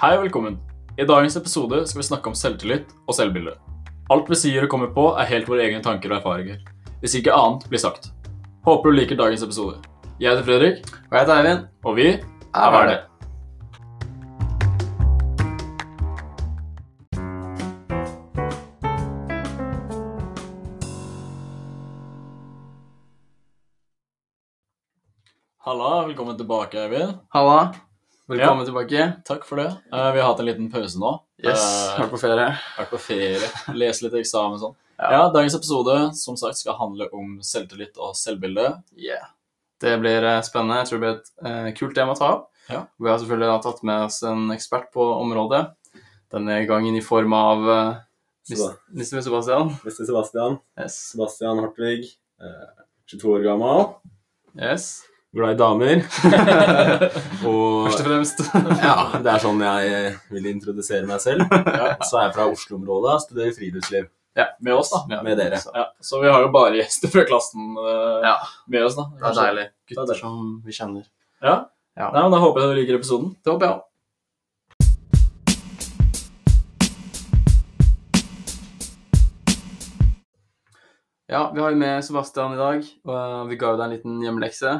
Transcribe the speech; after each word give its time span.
Hei 0.00 0.14
og 0.16 0.22
velkommen. 0.22 0.54
I 0.96 1.04
dagens 1.04 1.34
episode 1.36 1.82
skal 1.84 2.00
vi 2.00 2.04
snakke 2.06 2.30
om 2.30 2.36
selvtillit 2.38 2.94
og 3.04 3.12
selvbilde. 3.18 3.52
Alt 4.08 4.30
vi 4.32 4.38
sier 4.40 4.64
og 4.64 4.70
kommer 4.72 4.88
på, 4.94 5.02
er 5.12 5.28
helt 5.28 5.50
våre 5.50 5.66
egne 5.66 5.82
tanker 5.84 6.08
og 6.14 6.22
erfaringer. 6.22 6.62
Hvis 7.02 7.18
ikke 7.18 7.34
annet 7.36 7.66
blir 7.68 7.82
sagt. 7.82 8.08
Håper 8.64 8.88
du 8.88 8.96
liker 8.96 9.20
dagens 9.20 9.44
episode. 9.44 9.76
Jeg 10.16 10.32
heter 10.32 10.46
Fredrik, 10.48 10.80
Og 11.10 11.12
jeg 11.12 11.20
heter 11.20 11.36
Eivind. 11.36 11.68
og 11.84 11.96
vi 11.96 12.08
er 12.08 12.72
hva 12.72 12.80
er 12.80 12.88
det. 12.88 12.98
Halla, 25.68 26.06
velkommen 26.08 26.40
tilbake, 26.40 26.88
Eivind. 26.88 27.20
Halla. 27.36 27.89
Velkommen 28.30 28.62
tilbake. 28.64 29.12
Takk 29.26 29.42
for 29.48 29.58
det. 29.58 29.70
Uh, 29.90 30.12
vi 30.14 30.20
har 30.20 30.28
hatt 30.28 30.40
en 30.40 30.46
liten 30.46 30.68
pause 30.70 31.00
nå. 31.02 31.16
Yes, 31.42 31.58
uh, 31.58 31.96
vært 32.04 32.12
på 32.12 32.20
ferie. 32.22 32.44
vært 32.76 32.92
på 32.92 33.00
ferie, 33.02 33.48
lese 33.80 34.06
litt 34.06 34.14
eksamen 34.20 34.54
og 34.54 34.62
sånn. 34.62 34.76
Ja. 35.00 35.08
Ja. 35.10 35.22
dagens 35.34 35.56
episode 35.56 35.96
som 36.14 36.36
sagt 36.38 36.60
skal 36.60 36.76
handle 36.78 37.08
om 37.16 37.40
selvtillit 37.42 37.98
og 37.98 38.14
selvbilde. 38.14 38.68
Yeah. 38.94 39.32
Det 39.80 39.96
blir 40.02 40.26
eh, 40.28 40.42
spennende. 40.44 40.82
Jeg 40.82 40.90
tror 40.90 41.00
det 41.00 41.02
blir 41.06 41.16
et 41.16 41.32
uh, 41.48 41.68
kult 41.78 41.96
tema 41.96 42.14
å 42.14 42.20
ta 42.20 42.30
opp. 42.36 42.46
Ja. 42.70 42.84
Vi 43.00 43.10
har 43.10 43.18
selvfølgelig 43.18 43.50
da 43.50 43.58
tatt 43.64 43.82
med 43.88 44.06
oss 44.06 44.20
en 44.28 44.46
ekspert 44.54 44.90
på 44.94 45.06
området. 45.16 45.64
Denne 46.30 46.60
gangen 46.68 46.94
i 46.94 47.02
form 47.02 47.34
av 47.34 47.66
uh, 47.66 48.00
Mr. 48.46 49.22
Sebastian. 49.24 49.74
Mr. 49.82 50.04
Sebastian. 50.04 50.60
Yes. 50.78 51.02
Sebastian 51.14 51.64
Hartvig. 51.64 52.12
Eh, 52.40 52.84
22 53.10 53.34
år 53.40 53.46
gammel. 53.50 53.86
yes. 54.54 55.00
Glad 55.32 55.52
i 55.52 55.58
damer. 55.58 55.96
og 57.46 57.84
Først 57.86 58.00
og 58.02 58.06
fremst. 58.08 58.40
ja, 58.82 58.94
det 59.22 59.30
er 59.30 59.42
sånn 59.42 59.60
jeg 59.62 60.14
vil 60.34 60.48
introdusere 60.50 61.06
meg 61.06 61.22
selv. 61.22 61.44
Så 62.02 62.18
er 62.18 62.24
jeg 62.24 62.32
fra 62.34 62.46
Oslo-området 62.50 63.12
og 63.14 63.22
studerer 63.22 63.54
friluftsliv 63.54 64.08
Med 64.66 64.74
oss, 64.74 64.90
da. 64.90 65.04
Ja. 65.14 65.20
med 65.22 65.38
dere. 65.38 65.60
Så, 65.62 65.70
Ja, 65.76 65.84
så 66.02 66.18
vi 66.24 66.32
har 66.32 66.42
jo 66.42 66.50
bare 66.54 66.80
gjester 66.80 67.12
fra 67.14 67.22
klassen 67.28 67.76
uh, 67.78 68.18
Ja. 68.26 68.34
med 68.66 68.88
oss, 68.88 68.98
da. 68.98 69.06
det 69.20 69.30
er 69.30 69.38
deilig. 69.38 69.68
Det 69.94 70.08
er 70.16 70.18
som 70.18 70.42
vi 70.66 70.74
kjenner. 70.74 71.06
Ja. 71.44 71.54
Ja. 71.94 72.10
Nei, 72.10 72.24
men 72.26 72.34
Da 72.34 72.42
håper 72.42 72.64
jeg 72.64 72.72
du 72.74 72.80
liker 72.80 72.98
episoden. 72.98 73.30
Det 73.44 73.54
håper 73.54 73.68
jeg 73.68 73.76
òg. 73.76 73.86
Ja, 81.30 81.50
vi 81.54 81.60
har 81.62 81.70
jo 81.70 81.76
med 81.78 82.04
Sebastian 82.04 82.54
i 82.56 82.58
dag, 82.58 82.86
og 83.06 83.14
eh, 83.14 83.42
vi 83.52 83.58
ga 83.60 83.68
jo 83.70 83.78
deg 83.78 83.84
en 83.86 83.92
liten 83.94 84.16
hjemmelekse. 84.24 84.72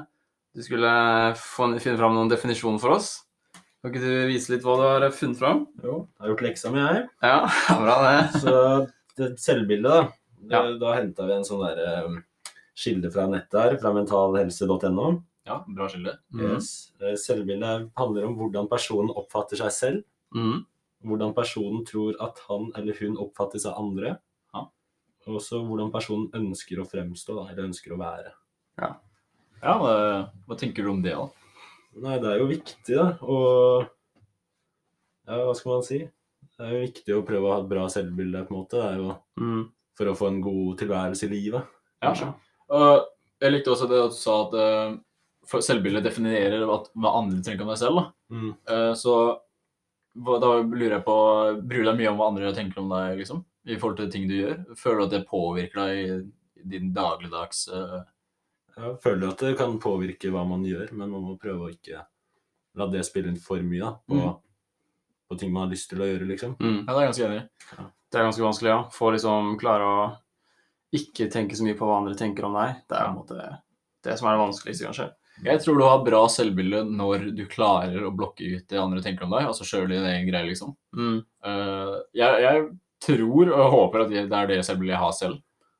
Du 0.57 0.63
skulle 0.67 0.91
finne 1.39 1.99
fram 1.99 2.17
noen 2.17 2.31
definisjoner 2.31 2.81
for 2.83 2.97
oss. 2.97 3.11
Kan 3.81 3.93
ikke 3.95 4.03
du 4.03 4.29
vise 4.29 4.53
litt 4.53 4.65
hva 4.67 4.75
du 4.77 4.83
har 4.85 5.07
funnet 5.15 5.39
fram? 5.41 5.63
Jo, 5.81 6.03
jeg 6.19 6.25
har 6.25 6.33
gjort 6.33 6.43
leksa 6.45 6.73
mi, 6.75 6.81
jeg. 6.83 7.05
Ja, 7.25 7.37
bra 7.85 7.95
det. 8.05 8.43
Så 8.43 8.55
det 9.21 9.31
selvbildet, 9.41 9.91
da. 9.91 10.03
Det, 10.41 10.57
Ja. 10.57 10.61
Da 10.81 10.95
henta 10.97 11.27
vi 11.29 11.35
en 11.37 11.45
sånn 11.45 11.63
der 11.67 12.05
um, 12.07 12.19
kilde 12.81 13.11
fra 13.13 13.27
nettet 13.29 13.57
her, 13.61 13.75
fra 13.81 13.93
mentalhelse.no. 13.93 15.09
Ja, 15.49 15.59
bra 15.69 15.89
skilde. 15.93 16.15
Mm. 16.33 16.43
Yes. 16.47 16.71
Eh, 17.01 17.15
Selvbildet 17.21 17.91
handler 17.99 18.27
om 18.29 18.37
hvordan 18.39 18.69
personen 18.71 19.13
oppfatter 19.17 19.61
seg 19.61 19.73
selv. 19.77 20.07
Mm. 20.37 20.61
hvordan 21.03 21.33
personen 21.35 21.81
tror 21.89 22.15
at 22.23 22.39
han 22.47 22.69
eller 22.79 22.95
hun 23.01 23.17
oppfattes 23.19 23.65
av 23.67 23.79
andre. 23.81 24.13
Ja. 24.55 24.67
Og 25.27 25.39
også 25.41 25.63
hvordan 25.67 25.89
personen 25.95 26.29
ønsker 26.37 26.79
å 26.83 26.87
fremstå, 26.87 27.35
da, 27.39 27.47
eller 27.51 27.67
ønsker 27.71 27.95
å 27.97 27.99
være. 28.01 28.35
Ja, 28.81 28.93
hva, 29.61 29.95
hva 30.49 30.57
tenker 30.59 30.87
du 30.87 30.93
om 30.95 31.03
det, 31.05 31.17
da? 31.17 31.29
Nei, 32.01 32.17
det 32.23 32.31
er 32.31 32.41
jo 32.41 32.49
viktig, 32.49 32.95
da. 32.95 33.09
Og 33.27 33.85
ja, 35.27 35.43
hva 35.45 35.55
skal 35.59 35.75
man 35.75 35.85
si? 35.87 36.01
Det 36.61 36.67
er 36.67 36.75
jo 36.75 36.87
viktig 36.87 37.17
å 37.17 37.27
prøve 37.27 37.49
å 37.49 37.53
ha 37.55 37.61
et 37.63 37.69
bra 37.71 37.85
selvbilde, 37.93 38.45
på 38.47 38.55
en 38.55 38.61
måte. 38.61 38.81
Det 38.81 38.89
er 38.89 39.03
jo 39.03 39.13
mm. 39.41 39.61
for 39.99 40.11
å 40.11 40.17
få 40.19 40.31
en 40.31 40.41
god 40.45 40.81
tilværelse 40.81 41.29
i 41.29 41.33
livet. 41.35 41.77
Ja. 42.01 42.11
kanskje. 42.11 42.33
Og 42.71 43.07
jeg 43.41 43.55
likte 43.55 43.73
også 43.75 43.89
det 43.91 44.01
at 44.01 44.15
du 44.15 44.19
sa 44.21 44.35
at 44.47 44.57
eh, 44.61 44.97
for 45.51 45.65
selvbildet 45.65 46.07
definerer 46.07 46.65
hva, 46.69 46.81
hva 46.97 47.15
andre 47.21 47.41
tenker 47.45 47.65
om 47.65 47.73
deg 47.73 47.81
selv. 47.81 48.01
Da. 48.01 48.37
Mm. 48.37 48.51
Eh, 48.75 48.93
så 49.01 49.17
hva, 50.21 50.37
da 50.43 50.53
lurer 50.61 50.97
jeg 50.99 51.07
på 51.07 51.17
Bryr 51.61 51.85
du 51.85 51.91
deg 51.91 51.99
mye 52.01 52.13
om 52.13 52.21
hva 52.21 52.31
andre 52.33 52.53
tenker 52.57 52.83
om 52.83 52.93
deg, 52.93 53.17
liksom? 53.21 53.43
I 53.69 53.77
forhold 53.77 54.01
til 54.01 54.13
ting 54.13 54.29
du 54.29 54.37
gjør? 54.39 54.61
Føler 54.79 55.01
du 55.01 55.07
at 55.07 55.15
det 55.17 55.29
påvirker 55.31 55.83
deg 55.83 55.99
i, 56.01 56.21
i 56.61 56.69
din 56.75 56.93
dagligdags 56.97 57.67
eh, 57.73 58.01
Jeg 58.77 58.97
føler 59.03 59.29
at 59.33 59.43
det 59.45 59.57
kan 59.59 59.79
påvirke 59.83 60.31
hva 60.33 60.45
man 60.49 60.65
gjør, 60.65 60.93
men 60.93 61.11
man 61.11 61.23
må 61.27 61.37
prøve 61.41 61.67
å 61.69 61.73
ikke 61.73 62.05
la 62.79 62.87
det 62.87 63.05
spille 63.07 63.29
inn 63.33 63.41
for 63.43 63.61
mye 63.67 63.81
da, 63.83 63.93
på, 64.07 64.15
Mm. 64.21 64.37
på 65.31 65.39
ting 65.39 65.53
man 65.53 65.67
har 65.67 65.73
lyst 65.75 65.91
til 65.91 66.01
å 66.03 66.07
gjøre, 66.09 66.27
liksom. 66.29 66.57
Mm. 66.61 66.85
Ja, 66.87 66.93
det 66.95 67.01
er 67.01 67.09
ganske 67.11 67.27
enig 67.27 67.41
ja. 67.79 67.87
Det 68.11 68.19
er 68.19 68.27
ganske 68.27 68.43
vanskelig, 68.43 68.71
ja. 68.71 68.83
Få 68.91 69.11
liksom 69.15 69.59
klare 69.61 69.87
å 69.87 70.05
ikke 70.97 71.29
tenke 71.31 71.55
så 71.55 71.63
mye 71.67 71.77
på 71.79 71.87
hva 71.87 72.01
andre 72.01 72.17
tenker 72.19 72.45
om 72.49 72.55
deg. 72.59 72.81
Det 72.91 72.97
er 72.99 73.05
på 73.07 73.11
en 73.13 73.19
måte 73.21 73.49
det 74.03 74.17
som 74.19 74.27
er 74.29 74.35
det 74.35 74.43
vanskeligste, 74.43 74.87
kanskje. 74.89 75.09
Jeg 75.45 75.61
tror 75.63 75.79
du 75.79 75.85
har 75.87 76.03
bra 76.05 76.25
selvbilde 76.29 76.81
når 76.91 77.29
du 77.37 77.45
klarer 77.49 78.03
å 78.05 78.11
blokke 78.13 78.45
ut 78.57 78.67
det 78.69 78.81
andre 78.81 79.01
tenker 79.05 79.25
om 79.25 79.31
deg, 79.31 79.47
altså 79.47 79.65
sjøl 79.65 79.87
din 79.89 80.05
egen 80.05 80.27
greie, 80.29 80.49
liksom. 80.51 80.75
Mm. 80.97 81.21
Uh, 81.47 82.01
jeg, 82.13 82.43
jeg 82.45 82.65
tror 83.01 83.53
og 83.55 83.71
håper 83.73 84.03
at 84.05 84.11
det 84.11 84.27
er 84.41 84.51
det 84.51 84.59
selvbildet 84.67 84.97
jeg 84.97 85.05
har 85.05 85.15
selv. 85.17 85.39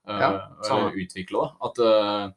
Uh, 0.09 0.21
Ja, 0.21 0.31
eller 0.71 0.97
utvikle, 1.03 1.43
da. 1.43 1.69
At 1.69 1.79
eh, 1.85 2.31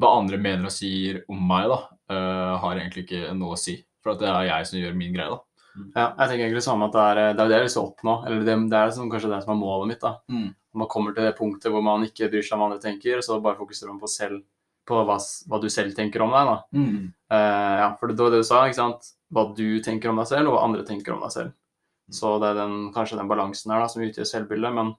hva 0.00 0.14
andre 0.20 0.38
mener 0.40 0.68
og 0.68 0.74
sier 0.74 1.22
om 1.30 1.40
meg, 1.48 1.70
da, 1.70 1.80
uh, 2.12 2.54
har 2.62 2.78
egentlig 2.78 3.06
ikke 3.06 3.34
noe 3.38 3.56
å 3.56 3.60
si. 3.60 3.78
For 4.04 4.14
at 4.14 4.22
det 4.22 4.30
er 4.30 4.48
jeg 4.50 4.70
som 4.70 4.80
gjør 4.80 4.96
min 4.98 5.14
greie, 5.16 5.32
da. 5.32 5.40
Ja, 5.74 6.04
jeg 6.20 6.28
tenker 6.28 6.44
egentlig 6.44 6.60
det 6.60 6.66
samme 6.68 6.86
at 6.86 6.94
det 6.94 7.04
er 7.04 7.18
det, 7.18 7.42
er 7.42 7.48
det 7.50 7.56
jeg 7.56 7.66
vil 7.66 7.78
oppnå. 7.82 8.12
Eller 8.26 8.44
det, 8.46 8.56
det 8.70 8.78
er 8.78 8.90
liksom 8.90 9.08
kanskje 9.10 9.30
det 9.32 9.40
som 9.42 9.54
er 9.54 9.58
målet 9.58 9.90
mitt. 9.90 10.04
da. 10.04 10.12
Mm. 10.30 10.50
Man 10.78 10.90
kommer 10.90 11.14
til 11.14 11.26
det 11.26 11.36
punktet 11.38 11.72
hvor 11.72 11.82
man 11.86 12.06
ikke 12.06 12.28
bryr 12.30 12.44
seg 12.44 12.56
om 12.56 12.62
hva 12.62 12.68
andre 12.70 12.82
tenker, 12.82 13.18
og 13.18 13.26
så 13.26 13.40
bare 13.42 13.58
fokuserer 13.58 13.90
man 13.90 14.02
på, 14.02 14.10
selv, 14.10 14.44
på 14.86 15.00
hva, 15.08 15.18
hva 15.50 15.60
du 15.62 15.68
selv 15.72 15.96
tenker 15.96 16.22
om 16.22 16.34
deg. 16.34 16.52
da. 16.52 16.56
Mm. 16.78 17.10
Uh, 17.32 17.74
ja, 17.82 17.90
for 17.98 18.10
det 18.12 18.22
var 18.22 18.34
det 18.34 18.44
du 18.44 18.48
sa, 18.48 18.62
ikke 18.68 18.80
sant? 18.82 19.12
hva 19.34 19.48
du 19.56 19.66
tenker 19.82 20.12
om 20.12 20.20
deg 20.20 20.30
selv, 20.30 20.50
og 20.50 20.54
hva 20.54 20.66
andre 20.68 20.84
tenker 20.86 21.14
om 21.14 21.24
deg 21.24 21.34
selv. 21.34 21.54
Så 22.12 22.36
det 22.38 22.52
er 22.52 22.60
den, 22.60 22.76
kanskje 22.94 23.18
den 23.18 23.30
balansen 23.30 23.72
her 23.72 23.82
da, 23.82 23.90
som 23.90 24.04
utgjør 24.04 24.28
selvbildet. 24.28 24.74
Men 24.76 24.92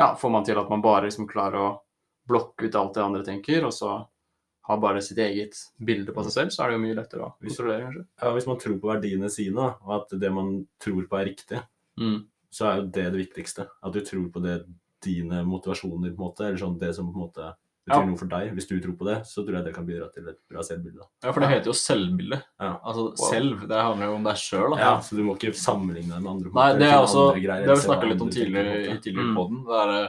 ja, 0.00 0.14
får 0.18 0.32
man 0.32 0.46
til 0.48 0.58
at 0.58 0.72
man 0.72 0.82
bare 0.82 1.06
liksom 1.06 1.28
klarer 1.30 1.60
å 1.60 1.72
blokke 2.26 2.66
ut 2.66 2.78
alt 2.80 2.96
det 2.96 3.04
andre 3.04 3.22
tenker, 3.22 3.68
og 3.68 3.74
så 3.74 4.00
har 4.66 4.78
bare 4.82 5.00
sitt 5.02 5.18
eget 5.18 5.54
bilde 5.84 6.12
på 6.12 6.24
seg 6.26 6.32
selv, 6.32 6.50
så 6.50 6.64
er 6.64 6.70
det 6.70 6.78
jo 6.78 6.84
mye 6.86 6.96
lettere 6.98 7.22
å 7.26 7.34
kontrollere, 7.38 7.84
kanskje. 7.86 8.06
Ja, 8.22 8.32
hvis 8.34 8.46
man 8.50 8.58
tror 8.58 8.78
på 8.82 8.90
verdiene 8.94 9.30
sine, 9.30 9.66
og 9.86 9.92
at 10.00 10.18
det 10.20 10.32
man 10.32 10.66
tror 10.82 11.06
på 11.06 11.20
er 11.20 11.26
riktig, 11.30 11.62
Mm. 11.98 12.24
så 12.50 12.66
er 12.72 12.76
jo 12.82 12.86
det 12.90 13.12
det 13.12 13.20
viktigste. 13.26 13.68
At 13.82 13.92
du 13.92 14.00
tror 14.00 14.28
på 14.32 14.42
det 14.42 14.64
dine 15.02 15.44
motivasjoner, 15.46 16.10
på 16.16 16.18
en 16.18 16.26
måte, 16.30 16.40
eller 16.46 16.58
sånn 16.58 16.78
det 16.80 16.94
som 16.94 17.06
på 17.12 17.14
en 17.16 17.28
måte 17.28 17.54
betyr 17.86 18.00
Ja. 18.00 18.04
noe 18.04 18.16
for 18.18 18.26
deg. 18.26 18.52
Hvis 18.56 18.66
du 18.66 18.80
tror 18.80 18.96
på 18.98 19.04
det, 19.06 19.22
så 19.24 19.44
tror 19.46 19.54
jeg 19.54 19.64
det 19.64 19.74
kan 19.74 19.86
bidra 19.86 20.12
til 20.12 20.26
et 20.28 20.38
bra 20.50 20.60
selvbilde. 20.60 20.98
da. 20.98 21.06
Ja, 21.22 21.32
for 21.32 21.40
det 21.40 21.48
heter 21.50 21.66
jo 21.66 21.72
selvbilde. 21.72 22.42
Ja. 22.60 22.80
Altså 22.84 23.14
Wow. 23.16 23.30
selv. 23.30 23.60
Det 23.68 23.78
handler 23.86 24.06
jo 24.06 24.14
om 24.16 24.24
deg 24.24 24.34
sjøl. 24.34 24.76
Ja, 24.78 24.98
så 24.98 25.14
du 25.16 25.22
må 25.22 25.36
ikke 25.38 25.54
sammenligne 25.54 26.10
deg 26.10 26.22
med 26.22 26.32
andre. 26.32 26.50
Måter, 26.50 26.54
Nei, 26.54 26.78
det 26.80 26.88
er 26.90 26.98
også 26.98 27.28
andre 27.30 27.40
greier, 27.46 27.62
Det 27.62 27.68
har 27.68 27.76
vi 27.76 27.86
snakka 27.86 28.08
litt 28.10 28.20
om 28.20 28.30
tidligere 28.30 28.74
i 28.90 28.98
tidligere 28.98 29.30
Mm. 29.30 29.36
podden. 29.36 29.64
Det 29.64 29.76
er, 29.86 30.04
eh, 30.04 30.08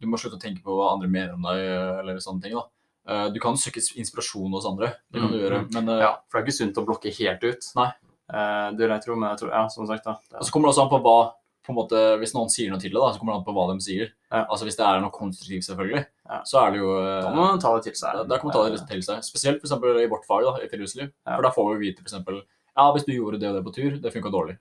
du 0.00 0.06
må 0.06 0.14
slutte 0.16 0.38
å 0.38 0.40
tenke 0.40 0.62
på 0.62 0.70
hva 0.78 0.92
andre 0.94 1.08
mener 1.08 1.32
om 1.34 1.42
deg, 1.42 1.58
eh, 1.58 1.98
eller 1.98 2.14
sånne 2.22 2.42
ting. 2.42 2.52
da. 2.52 2.62
Eh, 3.08 3.28
Du 3.30 3.38
kan 3.40 3.54
søke 3.54 3.78
inspirasjon 3.96 4.50
hos 4.52 4.66
andre, 4.66 4.94
det 5.12 5.20
kan 5.20 5.28
Mm, 5.30 5.32
du 5.32 5.38
gjøre. 5.38 5.72
Men 5.72 5.88
eh, 5.88 6.00
Ja, 6.02 6.12
for 6.28 6.40
det 6.40 6.42
er 6.42 6.46
ikke 6.50 6.58
sunt 6.58 6.76
å 6.82 6.86
blokke 6.86 7.12
helt 7.18 7.44
ut. 7.44 7.72
Nei. 7.76 7.90
Eh, 8.34 8.70
det 8.74 8.78
vil 8.82 8.88
jeg 8.96 9.02
tro, 9.04 9.14
men 9.16 9.30
jeg 9.30 9.38
tror, 9.44 9.50
ja, 9.54 9.66
som 9.68 9.86
sagt 9.86 10.04
da. 10.04 10.16
Det 10.30 10.38
Og 10.40 10.44
så 10.46 10.50
kommer 10.52 10.66
det 10.68 10.74
også 10.74 10.82
an 10.86 10.90
på 10.90 11.02
hva 11.02 11.32
på 11.66 11.70
en 11.74 11.78
måte, 11.80 12.18
Hvis 12.20 12.32
noen 12.34 12.48
sier 12.48 12.70
noe 12.70 12.78
til 12.78 12.90
deg, 12.94 13.00
da, 13.02 13.10
så 13.12 13.18
kommer 13.18 13.32
det 13.34 13.38
an 13.42 13.46
på 13.46 13.54
hva 13.54 13.74
de 13.74 13.80
sier. 13.82 14.10
Ja. 14.30 14.44
Altså 14.46 14.64
Hvis 14.66 14.76
det 14.78 14.86
er 14.86 15.00
noe 15.00 15.10
konstruktivt, 15.10 15.66
selvfølgelig, 15.66 16.06
Ja. 16.30 16.42
så 16.46 16.60
er 16.66 16.70
det 16.70 16.78
jo 16.78 16.90
da 17.22 17.30
må 17.34 17.42
man 17.46 17.58
ta 17.58 17.74
det 17.74 17.84
til 17.84 17.92
seg. 17.94 18.12
da, 18.14 18.22
da 18.24 18.38
kan 18.38 18.50
man 18.50 18.54
ta 18.54 18.68
det 18.70 18.86
til 18.88 19.02
seg. 19.02 19.18
Spesielt 19.22 19.60
for 19.60 19.66
eksempel 19.66 19.98
i 20.02 20.06
vårt 20.06 20.24
fag, 20.26 20.42
da, 20.46 20.52
i 20.62 20.68
friluftsliv. 20.70 21.10
Ja. 21.26 21.34
For 21.36 21.42
da 21.42 21.50
får 21.50 21.78
vi 21.78 21.90
vite 21.90 22.02
eksempel, 22.06 22.42
ja, 22.76 22.92
hvis 22.92 23.04
du 23.06 23.12
gjorde 23.14 23.40
det 23.40 23.48
og 23.50 23.54
det 23.56 23.64
på 23.64 23.74
tur, 23.74 23.98
det 23.98 24.12
funka 24.14 24.30
dårlig. 24.30 24.58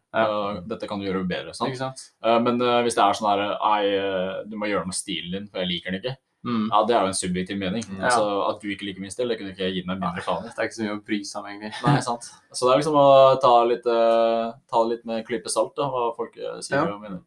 Dette 0.67 0.87
kan 0.87 0.99
du 0.99 1.05
gjøre 1.05 1.27
bedre. 1.27 1.53
sant? 1.53 1.77
Sant? 1.77 2.11
Men 2.23 2.57
hvis 2.57 2.95
det 2.95 3.03
er 3.03 3.13
sånn 3.13 3.29
her 3.29 3.57
Nei, 3.59 4.43
du 4.49 4.55
må 4.57 4.65
gjøre 4.65 4.81
noe 4.85 4.93
med 4.93 4.97
stilen 4.97 5.31
din, 5.31 5.47
for 5.47 5.59
jeg 5.59 5.67
liker 5.67 5.91
den 5.91 6.01
ikke. 6.01 6.17
Mm. 6.45 6.65
Ja, 6.69 6.81
det 6.85 6.93
er 6.93 7.05
jo 7.07 7.09
en 7.09 7.17
subjektiv 7.17 7.57
mening. 7.57 7.85
Mm. 7.89 8.01
Altså, 8.05 8.25
At 8.45 8.59
du 8.61 8.67
ikke 8.69 8.85
liker 8.85 9.01
min 9.01 9.13
stil, 9.13 9.31
det 9.31 9.39
kunne 9.39 9.53
ikke 9.55 9.63
jeg 9.65 9.79
gitt 9.79 9.87
meg 9.89 10.01
mindre 10.01 10.21
faen 10.21 10.45
i. 10.45 10.51
Det 10.53 10.61
er 10.61 10.67
ikke 10.69 10.77
så 10.77 10.83
mye 10.85 10.97
å 10.97 11.05
bry 11.07 11.17
seg 11.25 11.39
om, 11.39 11.47
egentlig. 11.49 11.71
Nei, 11.87 12.01
sant. 12.05 12.27
Så 12.53 12.67
det 12.67 12.73
er 12.73 12.81
liksom 12.83 12.99
å 13.01 13.07
ta, 13.41 13.53
litt, 13.65 13.87
eh, 13.89 14.51
ta 14.69 14.83
det 14.83 14.91
litt 14.91 15.07
med 15.09 15.17
en 15.19 15.25
klype 15.25 15.49
salt, 15.49 15.73
da, 15.79 15.87
hva 15.89 16.11
folk 16.17 16.37
eh, 16.37 16.59
sier 16.65 16.83
Ja. 16.83 16.91
om 16.93 17.01
det. 17.07 17.17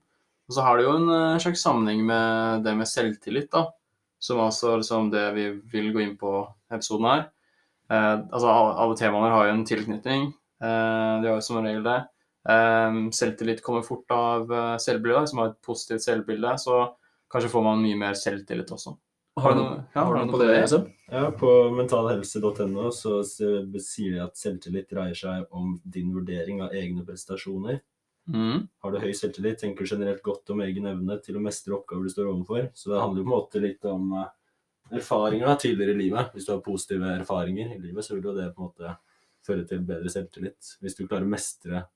Og 0.48 0.54
så 0.56 0.64
har 0.64 0.78
det 0.78 0.86
jo 0.86 0.92
en 0.96 1.10
eh, 1.12 1.40
slags 1.42 1.64
sammenheng 1.66 2.04
med 2.06 2.62
det 2.64 2.76
med 2.78 2.88
selvtillit, 2.88 3.50
da. 3.50 3.66
Som 4.20 4.40
altså 4.42 4.76
liksom 4.78 5.10
det 5.12 5.26
vi 5.34 5.48
vil 5.72 5.90
gå 5.94 6.00
inn 6.02 6.14
på 6.18 6.40
episoden 6.70 7.10
her. 7.10 7.26
Eh, 7.90 8.14
altså 8.30 8.54
alle, 8.54 8.96
temaene 8.96 9.32
har 9.34 9.48
jo 9.48 9.56
en 9.56 9.66
tilknytning. 9.68 10.30
Eh, 10.62 11.12
de 11.22 11.28
har 11.28 11.36
jo 11.36 11.44
som 11.44 11.60
regel 11.64 11.82
det. 11.82 11.98
Eh, 12.48 13.02
selvtillit 13.18 13.62
kommer 13.66 13.82
fort 13.82 14.10
av 14.14 14.48
uh, 14.50 14.76
selvbilde, 14.80 15.26
som 15.28 15.42
har 15.42 15.52
et 15.52 15.60
positivt 15.64 16.06
selvbilde. 16.06 16.54
Så 16.62 16.80
kanskje 17.30 17.50
får 17.52 17.66
man 17.66 17.82
mye 17.84 17.98
mer 18.00 18.16
selvtillit 18.16 18.70
også. 18.72 18.96
Har 19.42 19.54
du 19.54 19.60
ja, 19.62 20.04
har 20.04 20.14
du 20.14 20.20
noe 20.24 20.32
på 20.34 20.40
det, 20.42 20.56
på? 20.70 20.80
Ja, 21.12 21.30
på 21.30 21.52
mentalhelse.no 21.76 22.90
så 22.92 23.20
sier 23.24 24.12
de 24.16 24.22
at 24.24 24.36
selvtillit 24.36 24.90
dreier 24.90 25.14
seg 25.16 25.46
om 25.54 25.78
din 25.84 26.10
vurdering 26.14 26.62
av 26.64 26.74
egne 26.76 27.04
prestasjoner. 27.06 27.80
Mm. 28.28 28.66
Har 28.84 28.92
du 28.92 28.98
høy 29.00 29.12
selvtillit, 29.16 29.58
tenker 29.62 29.86
du 29.86 29.94
generelt 29.94 30.22
godt 30.22 30.50
om 30.52 30.60
egen 30.60 30.86
evne 30.90 31.16
til 31.24 31.38
å 31.38 31.40
mestre 31.44 31.72
oppgaver 31.78 32.04
du 32.04 32.12
står 32.12 32.28
overfor. 32.32 32.66
Så 32.76 32.92
det 32.92 33.00
handler 33.00 33.22
jo 33.22 33.24
på 33.24 33.30
en 33.32 33.36
måte 33.38 33.62
litt 33.64 33.84
om 33.88 34.10
eh, 34.20 34.26
erfaringer 35.00 35.56
tidligere 35.62 35.94
i 35.96 36.02
livet. 36.04 36.32
Hvis 36.34 36.46
du 36.48 36.52
har 36.52 36.60
positive 36.64 37.14
erfaringer 37.18 37.72
i 37.76 37.80
livet, 37.80 38.04
så 38.04 38.14
vil 38.18 38.28
jo 38.28 38.36
det 38.36 38.50
på 38.54 38.60
en 38.66 38.68
måte 38.68 38.96
føre 39.48 39.64
til 39.70 39.80
bedre 39.88 40.12
selvtillit. 40.12 40.74
Hvis 40.84 40.98
du 40.98 41.06
klarer 41.06 41.24
å 41.24 41.32
mestre 41.32 41.86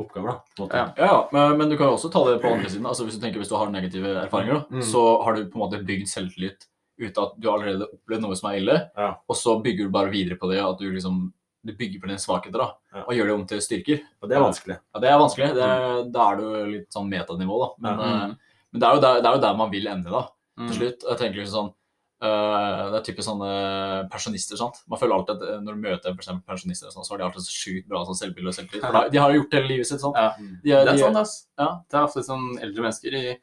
oppgaver, 0.00 0.30
da. 0.32 0.54
På 0.56 0.64
en 0.64 0.66
måte. 0.66 0.80
Ja. 0.80 0.86
Ja, 0.98 1.08
ja, 1.12 1.18
men, 1.36 1.58
men 1.60 1.68
du 1.70 1.76
kan 1.76 1.90
jo 1.92 1.98
også 1.98 2.08
ta 2.10 2.24
det 2.30 2.38
på 2.42 2.48
andre 2.50 2.70
siden. 2.72 2.86
Altså 2.88 3.04
Hvis 3.06 3.18
du 3.18 3.22
tenker 3.22 3.42
hvis 3.44 3.52
du 3.52 3.58
har 3.60 3.68
negative 3.70 4.14
erfaringer, 4.24 4.62
da, 4.62 4.78
Mm. 4.80 4.86
så 4.88 5.02
har 5.22 5.36
du 5.36 5.44
på 5.52 5.60
en 5.60 5.64
måte 5.66 5.84
bygd 5.86 6.08
selvtillit 6.10 6.64
ut 6.98 7.18
av 7.18 7.24
at 7.32 7.40
du 7.40 7.48
allerede 7.50 7.80
har 7.80 7.88
opplevd 7.96 8.22
noe 8.22 8.36
som 8.36 8.50
er 8.50 8.58
ille, 8.60 8.76
Ja. 8.96 9.14
og 9.28 9.36
så 9.36 9.56
bygger 9.62 9.84
du 9.86 9.90
bare 9.90 10.10
videre 10.10 10.36
på 10.38 10.50
det, 10.50 10.60
at 10.62 10.78
du 10.78 10.90
liksom 10.92 11.32
du 11.64 11.72
bygger 11.72 11.98
på 12.00 12.06
dine 12.08 12.18
svakheter 12.20 12.58
da, 12.60 12.74
Ja. 12.94 13.04
og 13.08 13.14
gjør 13.16 13.24
det 13.26 13.34
om 13.34 13.46
til 13.46 13.58
styrker. 13.58 14.00
Og 14.22 14.28
det 14.28 14.36
er 14.36 14.42
vanskelig. 14.44 14.78
Ja, 14.94 15.00
Det 15.00 15.08
er 15.08 15.18
vanskelig. 15.18 15.54
Det, 15.54 16.12
Da 16.12 16.30
er 16.32 16.36
du 16.36 16.66
litt 16.66 16.90
sånn 16.92 17.08
metanivå, 17.08 17.56
da. 17.58 17.68
Men, 17.80 17.98
Ja. 17.98 18.26
mm. 18.26 18.36
men 18.72 18.80
det, 18.80 18.82
er 18.88 18.94
jo 18.94 19.00
der, 19.00 19.14
det 19.22 19.26
er 19.26 19.34
jo 19.34 19.40
der 19.40 19.56
man 19.56 19.70
vil 19.70 19.86
ende, 19.88 20.10
da, 20.10 20.28
Mm. 20.58 20.68
til 20.68 20.76
slutt. 20.76 21.02
Jeg 21.08 21.18
tenker 21.18 21.40
liksom 21.40 21.54
sånn 21.70 21.74
uh, 22.22 22.90
Det 22.90 22.96
er 23.00 23.12
typisk 23.12 23.28
sånne 23.28 24.08
pensjonister. 24.10 24.56
sant? 24.56 24.76
Man 24.88 24.98
føler 24.98 25.14
alltid 25.18 25.36
at 25.36 25.42
eh, 25.42 25.60
Når 25.60 25.74
du 25.74 25.80
møter 25.82 26.14
for 26.14 26.22
eksempel 26.22 26.44
pensjonister, 26.46 26.88
sånn, 26.92 27.04
så 27.04 27.10
har 27.10 27.18
de 27.18 27.24
alltid 27.24 27.42
så 27.44 27.52
sjukt 27.52 27.88
bra 27.88 28.04
sånn 28.04 28.16
selvbilde 28.16 28.48
og 28.48 28.54
selvtillit. 28.54 29.10
De 29.12 29.18
har 29.18 29.32
jo 29.32 29.40
gjort 29.42 29.50
det 29.50 29.58
hele 29.62 29.68
livet 29.74 29.86
sitt. 29.86 30.00
sånn. 30.00 30.14
Ja. 30.14 30.30
De, 30.38 30.54
Det 30.62 30.72
er 30.88 30.92
de, 30.92 30.98
sant, 30.98 31.16
ass. 31.16 31.46
ja. 31.58 31.80
Det 31.90 31.96
er 31.98 32.04
ofte 32.06 32.22
sånn 32.24 32.46
eldre 32.62 32.82
mennesker 32.86 33.10
de, 33.10 33.36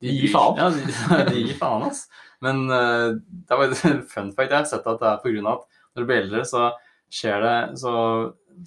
De 0.00 0.14
gir 0.14 0.30
faen. 0.32 0.58
Ja, 0.58 0.68
de, 0.70 1.30
de 1.32 1.40
gir 1.42 1.56
faen, 1.58 1.88
ass. 1.88 2.06
Men 2.44 2.68
uh, 2.70 3.16
det 3.18 3.56
var 3.58 3.64
en 3.64 4.02
fun 4.14 4.32
fact. 4.32 4.50
Jeg 4.52 4.58
har 4.58 4.68
sett 4.70 4.86
at 4.86 5.00
det 5.02 5.08
er 5.08 5.40
av 5.42 5.54
at 5.56 5.66
når 5.94 6.04
du 6.04 6.06
blir 6.06 6.22
eldre, 6.22 6.44
så 6.46 6.70
skjer 7.10 7.42
det 7.42 7.56
så, 7.80 7.92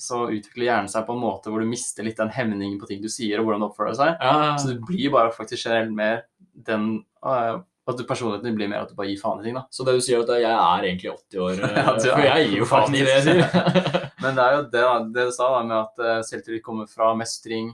så 0.02 0.24
utvikler 0.34 0.68
hjernen 0.68 0.92
seg 0.92 1.06
på 1.08 1.16
en 1.16 1.22
måte 1.24 1.52
hvor 1.52 1.62
du 1.62 1.70
mister 1.70 2.06
litt 2.06 2.20
den 2.20 2.34
hemningen 2.34 2.80
på 2.82 2.90
ting 2.90 3.04
du 3.04 3.10
sier, 3.12 3.40
og 3.40 3.48
hvordan 3.48 3.64
du 3.64 3.70
oppfører 3.70 3.98
deg. 4.00 4.16
Ja, 4.20 4.54
Så 4.60 4.74
du 4.74 4.86
blir 4.88 5.12
bare 5.14 5.34
faktisk 5.36 5.68
generelt 5.68 5.94
mer 5.96 6.24
den 6.68 7.04
uh, 7.26 7.62
At 7.90 7.98
du, 7.98 8.04
personligheten 8.06 8.46
din 8.46 8.58
blir 8.60 8.70
mer 8.70 8.84
at 8.84 8.92
du 8.92 8.96
bare 8.98 9.10
gir 9.10 9.22
faen 9.22 9.40
i 9.42 9.48
ting, 9.48 9.56
da. 9.58 9.64
Så 9.74 9.86
det 9.88 9.96
du 9.98 10.04
sier, 10.04 10.20
er 10.20 10.28
at 10.28 10.44
jeg 10.44 10.52
er 10.54 10.88
egentlig 10.90 11.14
80 11.16 11.46
år, 11.46 11.62
eh, 11.66 11.78
Ja, 11.80 11.94
er 11.96 12.12
for 12.12 12.26
jeg 12.28 12.50
gir 12.50 12.58
jo 12.60 12.68
faen 12.70 12.98
i 12.98 13.06
det 13.06 13.16
jeg 13.16 13.24
sier. 13.26 14.10
Men 14.22 14.38
det 14.38 14.44
er 14.44 14.58
jo 14.58 14.66
det, 14.76 14.84
det 15.16 15.26
du 15.30 15.34
sa 15.36 15.48
da, 15.56 15.64
med 15.66 15.78
at 15.80 16.04
eh, 16.06 16.20
selvtillit 16.28 16.66
kommer 16.66 16.92
fra 16.92 17.14
mestring 17.18 17.72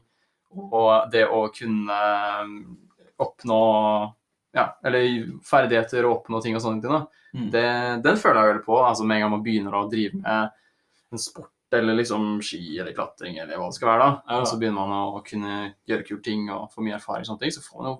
og 0.56 1.12
det 1.12 1.25
å 1.27 1.42
kunne 1.53 1.98
eh, 1.98 2.53
oppnå 3.24 3.60
ja, 4.58 4.66
eller 4.86 5.28
ferdigheter 5.46 6.06
og 6.08 6.19
oppnå 6.22 6.42
ting 6.42 6.56
og 6.58 6.64
sånne 6.64 6.81
ting. 6.81 7.06
Mm. 7.38 7.50
Det, 7.54 7.66
den 8.06 8.18
føler 8.18 8.40
jeg 8.42 8.52
veldig 8.54 8.66
på. 8.66 8.78
altså 8.81 9.06
Med 9.06 9.18
en 9.19 9.25
gang 9.25 9.34
man 9.36 9.44
begynner 9.46 9.75
å 9.78 9.86
drive 9.92 10.18
med 10.22 10.50
en 11.14 11.22
sport 11.22 11.52
eller 11.75 11.98
liksom 12.00 12.38
ski 12.42 12.78
eller 12.80 12.94
klatring 12.96 13.38
eller 13.44 13.60
hva 13.60 13.68
det 13.68 13.75
skal 13.75 13.90
være, 13.92 14.06
da, 14.06 14.38
Ja. 14.38 14.46
så 14.48 14.58
begynner 14.58 14.88
man 14.88 15.12
å 15.18 15.24
kunne 15.28 15.74
gjøre 15.86 16.06
kule 16.08 16.24
ting 16.24 16.46
og 16.50 16.69
få 16.72 16.81
mye 16.86 16.96
erfaring, 16.96 17.25
og 17.25 17.31
sånne 17.34 17.42
ting, 17.44 17.52
så 17.52 17.64
får 17.66 17.81
man 17.81 17.90
jo 17.92 17.96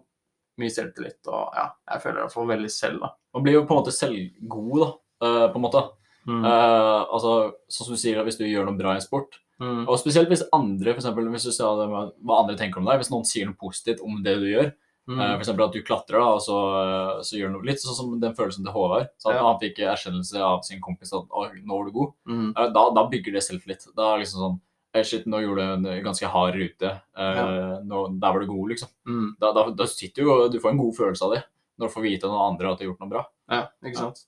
mye 0.64 0.72
selvtillit. 0.74 1.20
Og 1.28 1.58
ja, 1.60 1.66
jeg 1.92 2.02
føler 2.06 2.22
jeg 2.24 2.32
får 2.34 2.48
veldig 2.54 2.72
selv, 2.72 3.02
da. 3.04 3.10
Man 3.36 3.44
blir 3.44 3.58
jo 3.58 3.66
på 3.68 3.76
en 3.76 3.82
måte 3.84 3.94
selvgod, 3.94 4.80
da, 4.86 4.88
eh, 5.28 5.48
på 5.52 5.60
en 5.60 5.66
måte. 5.68 5.84
Mm. 6.28 6.44
Uh, 6.44 7.04
altså, 7.16 7.34
sånn 7.72 7.86
som 7.88 7.94
du 7.96 8.00
sier, 8.02 8.24
hvis 8.24 8.40
du 8.40 8.44
gjør 8.48 8.66
noe 8.68 8.76
bra 8.80 8.96
i 8.96 9.02
en 9.02 9.06
sport, 9.06 9.38
Mm. 9.60 9.88
og 9.90 9.98
spesielt 9.98 10.30
hvis 10.30 10.44
andre, 10.54 10.94
for 10.94 11.02
eksempel, 11.02 11.28
hvis 11.34 11.46
du 11.48 11.52
ser 11.52 11.66
hva 11.66 12.40
andre 12.40 12.56
tenker 12.56 12.78
om 12.78 12.86
deg, 12.86 13.00
hvis 13.00 13.10
noen 13.10 13.26
sier 13.26 13.48
noe 13.48 13.56
positivt 13.58 14.04
om 14.06 14.20
det 14.22 14.36
du 14.38 14.46
gjør, 14.46 14.72
Mm. 15.08 15.20
eh, 15.22 15.34
for 15.38 15.40
eksempel 15.44 15.66
at 15.68 15.74
du 15.74 15.82
klatrer, 15.88 16.20
da, 16.20 16.34
og 16.36 16.42
så, 16.44 16.58
eh, 16.84 17.22
så 17.24 17.38
gjør 17.40 17.48
du 17.48 17.54
noe 17.58 17.66
litt 17.70 17.80
sånn 17.80 17.96
som 17.96 18.20
den 18.20 18.34
følelsen 18.36 18.66
til 18.66 18.74
Håvard, 18.74 19.08
så 19.18 19.30
at 19.32 19.36
Ja. 19.38 19.44
han 19.48 19.60
fikk 19.62 19.78
erkjennelse 19.80 20.36
av 20.44 20.62
sin 20.64 20.82
kompis 20.82 21.14
at 21.14 21.28
«Oi, 21.32 21.48
nå 21.64 21.78
var 21.78 21.86
du 21.86 21.92
god, 21.92 22.14
Mm. 22.28 22.50
Eh, 22.58 22.70
da, 22.74 22.90
da 22.92 23.08
bygger 23.08 23.32
det 23.34 23.44
selvtillit. 23.44 23.88
Da 23.96 24.14
er 24.16 24.20
liksom 24.20 24.40
sånn 24.42 24.60
«Eh, 24.94 25.04
Shit, 25.04 25.26
nå 25.26 25.40
gjorde 25.40 25.82
du 25.84 25.88
en 25.90 26.04
ganske 26.04 26.28
hard 26.28 26.56
rute. 26.56 27.02
Eh, 27.16 27.80
nå, 27.86 28.20
der 28.20 28.34
var 28.34 28.40
du 28.40 28.48
god, 28.48 28.70
liksom. 28.70 28.90
Mm. 29.08 29.36
Da, 29.40 29.54
da, 29.54 29.70
da 29.72 29.86
sitter 29.86 30.24
du 30.24 30.32
og 30.32 30.52
du 30.52 30.60
får 30.60 30.72
en 30.72 30.78
god 30.78 30.96
følelse 30.96 31.22
av 31.24 31.32
det 31.36 31.44
når 31.80 31.88
du 31.88 31.94
får 31.94 32.02
vite 32.04 32.24
av 32.26 32.32
noen 32.32 32.52
andre 32.56 32.72
at 32.72 32.80
du 32.80 32.86
har 32.86 32.92
gjort 32.94 33.00
noe 33.02 33.10
bra. 33.10 33.26
Ja, 33.50 33.68
ikke 33.86 33.98
sant. 33.98 34.26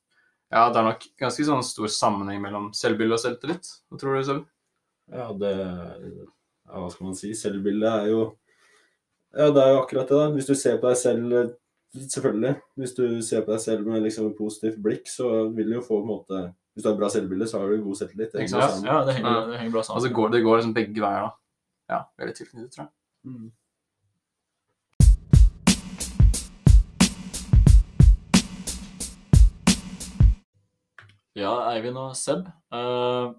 Ja, 0.52 0.70
det 0.70 0.78
er 0.78 0.84
nok 0.84 1.04
ganske 1.20 1.44
sånn 1.46 1.64
stor 1.64 1.88
sammenheng 1.88 2.40
mellom 2.42 2.72
selvbilde 2.74 3.14
og 3.14 3.20
selvtillit. 3.20 3.66
Hva 3.92 4.00
tror 4.00 4.16
du 4.18 4.24
selv? 4.24 4.46
Ja, 5.12 5.34
det 5.34 5.56
ja, 5.58 6.74
Hva 6.78 6.92
skal 6.92 7.06
man 7.08 7.16
si? 7.16 7.32
Selvbildet 7.34 7.90
er 8.04 8.08
jo 8.12 8.36
Ja, 9.38 9.50
det 9.54 9.62
er 9.62 9.74
jo 9.76 9.82
akkurat 9.84 10.10
det, 10.10 10.18
da. 10.18 10.30
Hvis 10.34 10.48
du 10.50 10.56
ser 10.58 10.80
på 10.82 10.90
deg 10.90 10.98
selv 10.98 11.56
Selvfølgelig. 11.90 12.52
Hvis 12.78 12.92
du 12.94 13.06
ser 13.26 13.42
på 13.46 13.52
deg 13.56 13.62
selv 13.64 13.88
med 13.90 14.04
liksom 14.06 14.28
et 14.30 14.36
positivt 14.38 14.76
blikk, 14.84 15.08
så 15.10 15.48
vil 15.56 15.72
du 15.72 15.80
jo 15.80 15.82
få 15.82 15.98
på 15.98 16.04
en 16.04 16.12
måte 16.12 16.42
Hvis 16.74 16.86
du 16.86 16.90
har 16.92 16.98
bra 17.00 17.10
selvbilde, 17.10 17.48
så 17.50 17.60
har 17.60 17.72
du 17.72 17.82
god 17.84 17.96
selvtillit. 17.98 18.32
Det 18.34 18.44
henger. 18.46 18.86
Ja, 18.86 19.00
det 19.08 19.16
henger, 19.18 19.48
det 19.50 19.58
henger 19.58 19.74
bra 19.74 19.82
sammen. 19.84 19.98
Altså 19.98 20.14
går, 20.14 20.30
det 20.36 20.44
går 20.46 20.60
liksom 20.62 20.74
begge 20.78 21.02
veier, 21.02 21.26
da. 21.26 21.32
Ja, 21.90 22.00
veldig 22.22 22.36
tilknyttet, 22.38 22.72
tror 22.76 22.86
jeg. 22.86 22.92
Mm. 23.26 23.50
Ja, 31.36 31.52
Eivind 31.74 31.98
og 31.98 32.16
Seb. 32.18 32.48
eh, 32.74 33.34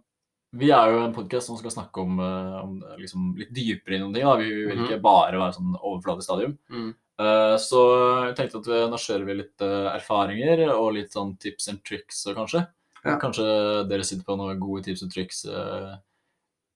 vi 0.53 0.71
er 0.75 0.91
jo 0.93 1.05
en 1.05 1.15
podkast 1.15 1.47
som 1.47 1.57
skal 1.57 1.71
snakke 1.71 2.03
om, 2.03 2.19
eh, 2.21 2.57
om 2.63 2.83
liksom 2.99 3.37
litt 3.39 3.53
dypere 3.55 3.97
i 3.97 4.01
noen 4.01 4.13
ting. 4.15 4.25
Da. 4.25 4.37
Vi 4.37 4.49
vil 4.51 4.77
Mhm. 4.77 4.87
ikke 4.89 5.03
bare 5.03 5.33
være 5.39 5.55
sånn 5.55 5.77
overflatestadium. 5.79 6.59
Mm. 6.71 6.95
Uh, 7.21 7.57
så 7.61 7.81
jeg 8.29 8.37
tenkte 8.37 8.59
at 8.61 8.67
vi, 8.67 8.79
nå 8.89 8.97
kjører 8.97 9.25
vi 9.27 9.35
litt 9.35 9.61
uh, 9.61 9.93
erfaringer 9.95 10.71
og 10.73 10.95
litt 10.95 11.11
sånn 11.13 11.39
tips 11.39 11.69
and 11.69 11.85
tricks, 11.85 12.27
eh, 12.27 12.33
kanskje. 12.35 12.67
Ja. 13.05 13.19
Kanskje 13.19 13.89
dere 13.89 14.03
sitter 14.05 14.25
på 14.25 14.37
noen 14.39 14.59
gode 14.59 14.85
tips 14.85 15.03
og 15.05 15.11
tricks 15.13 15.45
uh, 15.47 15.97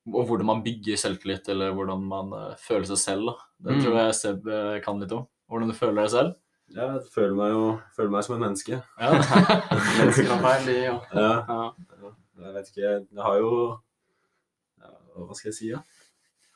om 0.07 0.27
hvordan 0.29 0.45
man 0.45 0.63
bygger 0.63 0.97
selvtillit, 1.01 1.49
eller 1.49 1.73
hvordan 1.73 2.03
man 2.07 2.33
eh, 2.33 2.55
føler 2.61 2.85
seg 2.85 2.99
selv. 2.99 3.27
Da. 3.27 3.35
Det 3.71 3.73
Mm. 3.79 3.83
tror 3.85 3.95
jeg 3.97 4.15
Seb 4.15 4.47
eh, 4.47 4.81
kan 4.85 5.01
litt 5.01 5.13
om. 5.13 5.27
Hvordan 5.51 5.69
du 5.69 5.75
føler 5.75 6.03
deg 6.03 6.11
selv. 6.11 6.35
Jeg 6.75 7.01
føler 7.13 7.35
meg 7.37 7.51
jo 7.53 7.81
føler 7.97 8.11
meg 8.11 8.25
som 8.25 8.37
et 8.37 8.49
menneske. 8.49 8.83
Ja. 9.01 9.11
Mennesker 9.99 10.29
har 10.29 10.43
feil, 10.45 10.67
de 10.67 10.77
òg. 10.93 11.03
Ja, 11.15 11.45
ja. 11.49 11.73
Jeg 12.43 12.55
vet 12.55 12.71
ikke 12.73 12.83
Jeg 12.85 13.23
har 13.23 13.37
jo 13.39 13.51
ja, 14.81 14.91
Hva 15.23 15.35
skal 15.39 15.51
jeg 15.53 15.57
si, 15.59 15.71
da? 15.75 15.83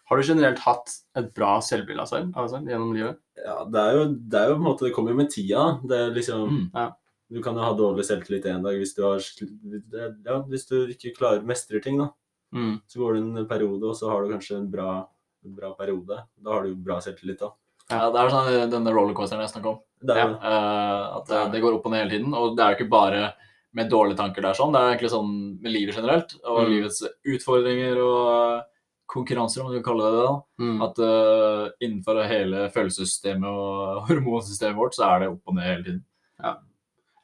Har 0.08 0.16
du 0.16 0.24
generelt 0.24 0.58
hatt 0.64 0.94
et 1.20 1.26
bra 1.36 1.58
selvbilde 1.60 2.00
av 2.00 2.08
selv 2.08 2.38
selv 2.48 2.70
gjennom 2.72 2.94
livet? 2.96 3.18
Ja, 3.36 3.58
det 3.68 3.82
er 3.82 3.92
jo, 3.98 4.04
det 4.16 4.38
er 4.40 4.48
jo 4.48 4.54
på 4.56 4.62
en 4.62 4.68
måte 4.70 4.86
Det 4.88 4.94
kommer 4.96 5.12
jo 5.12 5.18
med 5.20 5.30
tida. 5.30 5.66
Det 5.84 5.98
er 5.98 6.14
liksom 6.16 6.46
Mm. 6.48 6.70
Ja. 6.74 6.86
Du 7.30 7.42
kan 7.44 7.54
jo 7.54 7.60
ha 7.60 7.74
dårlig 7.76 8.06
selvtillit 8.08 8.46
en 8.48 8.62
dag 8.64 8.78
hvis 8.80 8.94
du 8.96 9.02
har 9.04 9.20
Ja, 9.20 10.38
hvis 10.48 10.64
du 10.66 10.86
ikke 10.88 11.12
klarer 11.18 11.44
mestrer 11.44 11.82
ting, 11.84 11.98
da. 12.00 12.08
Mm. 12.56 12.80
Så 12.88 12.98
går 13.02 13.14
det 13.18 13.22
en 13.42 13.48
periode, 13.50 13.84
og 13.84 13.94
så 13.98 14.08
har 14.08 14.22
du 14.24 14.32
kanskje 14.32 14.56
en 14.56 14.70
bra, 14.72 15.06
en 15.44 15.54
bra 15.54 15.74
periode. 15.76 16.22
Da 16.40 16.54
har 16.54 16.64
du 16.64 16.74
bra 16.74 16.96
selvtillit, 17.04 17.38
da. 17.44 17.50
ja, 17.90 18.08
det 18.10 18.20
er 18.22 18.32
sånn 18.32 18.70
denne 18.72 18.94
rollercoasteren 18.96 19.44
jeg 19.44 19.52
snakker 19.52 19.74
om. 19.74 19.82
Det 20.00 20.16
er 20.16 20.24
Ja. 20.24 20.30
Eh, 20.40 21.16
at 21.18 21.28
det, 21.28 21.52
det 21.52 21.60
går 21.60 21.76
opp 21.76 21.84
og 21.86 21.92
ned 21.92 22.06
hele 22.06 22.16
tiden. 22.16 22.32
Og 22.34 22.56
det 22.56 22.64
er 22.64 22.72
jo 22.72 22.78
ikke 22.78 22.90
bare 22.96 23.34
med 23.76 23.90
dårlige 23.90 24.16
tanker 24.16 24.42
det 24.42 24.50
er 24.50 24.58
sånn, 24.58 24.72
det 24.72 24.80
er 24.80 24.90
egentlig 24.94 25.10
sånn 25.12 25.32
med 25.62 25.72
livet 25.72 25.94
generelt. 25.98 26.34
Og 26.44 26.60
Mm. 26.64 26.70
livets 26.72 27.02
utfordringer 27.34 28.00
og 28.00 28.62
konkurranser, 29.08 29.62
om 29.64 29.72
du 29.72 29.80
kan 29.80 29.86
kalle 29.92 30.04
det 30.04 30.18
det. 30.18 30.26
da. 30.26 30.36
Mm. 30.60 30.82
At 30.84 30.98
uh, 30.98 31.70
innenfor 31.80 32.22
hele 32.28 32.68
følelsessystemet 32.74 33.48
og 33.48 34.02
hormonsystemet 34.08 34.76
vårt, 34.76 34.94
så 34.96 35.04
er 35.08 35.20
det 35.20 35.28
opp 35.32 35.48
og 35.52 35.54
ned 35.56 35.64
hele 35.68 35.84
tiden. 35.84 36.04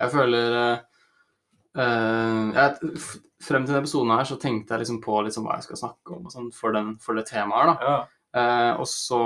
Jeg 0.00 0.10
føler 0.10 0.54
eh, 0.58 0.78
eh, 1.78 2.48
jeg, 2.56 2.90
Frem 3.44 3.66
til 3.66 3.74
denne 3.74 3.82
episoden 3.84 4.10
her 4.10 4.24
så 4.24 4.38
tenkte 4.40 4.74
jeg 4.74 4.82
liksom 4.82 5.02
på 5.04 5.18
liksom 5.26 5.44
hva 5.46 5.58
jeg 5.58 5.66
skal 5.68 5.78
snakke 5.82 6.16
om 6.16 6.30
sånn 6.32 6.48
for, 6.56 6.72
den, 6.72 6.94
for 7.02 7.14
det 7.18 7.26
temaet 7.28 7.60
her. 7.60 7.70
da. 7.70 7.74
Ja. 7.84 7.96
Uh, 8.34 8.80
og 8.82 8.88
så 8.90 9.20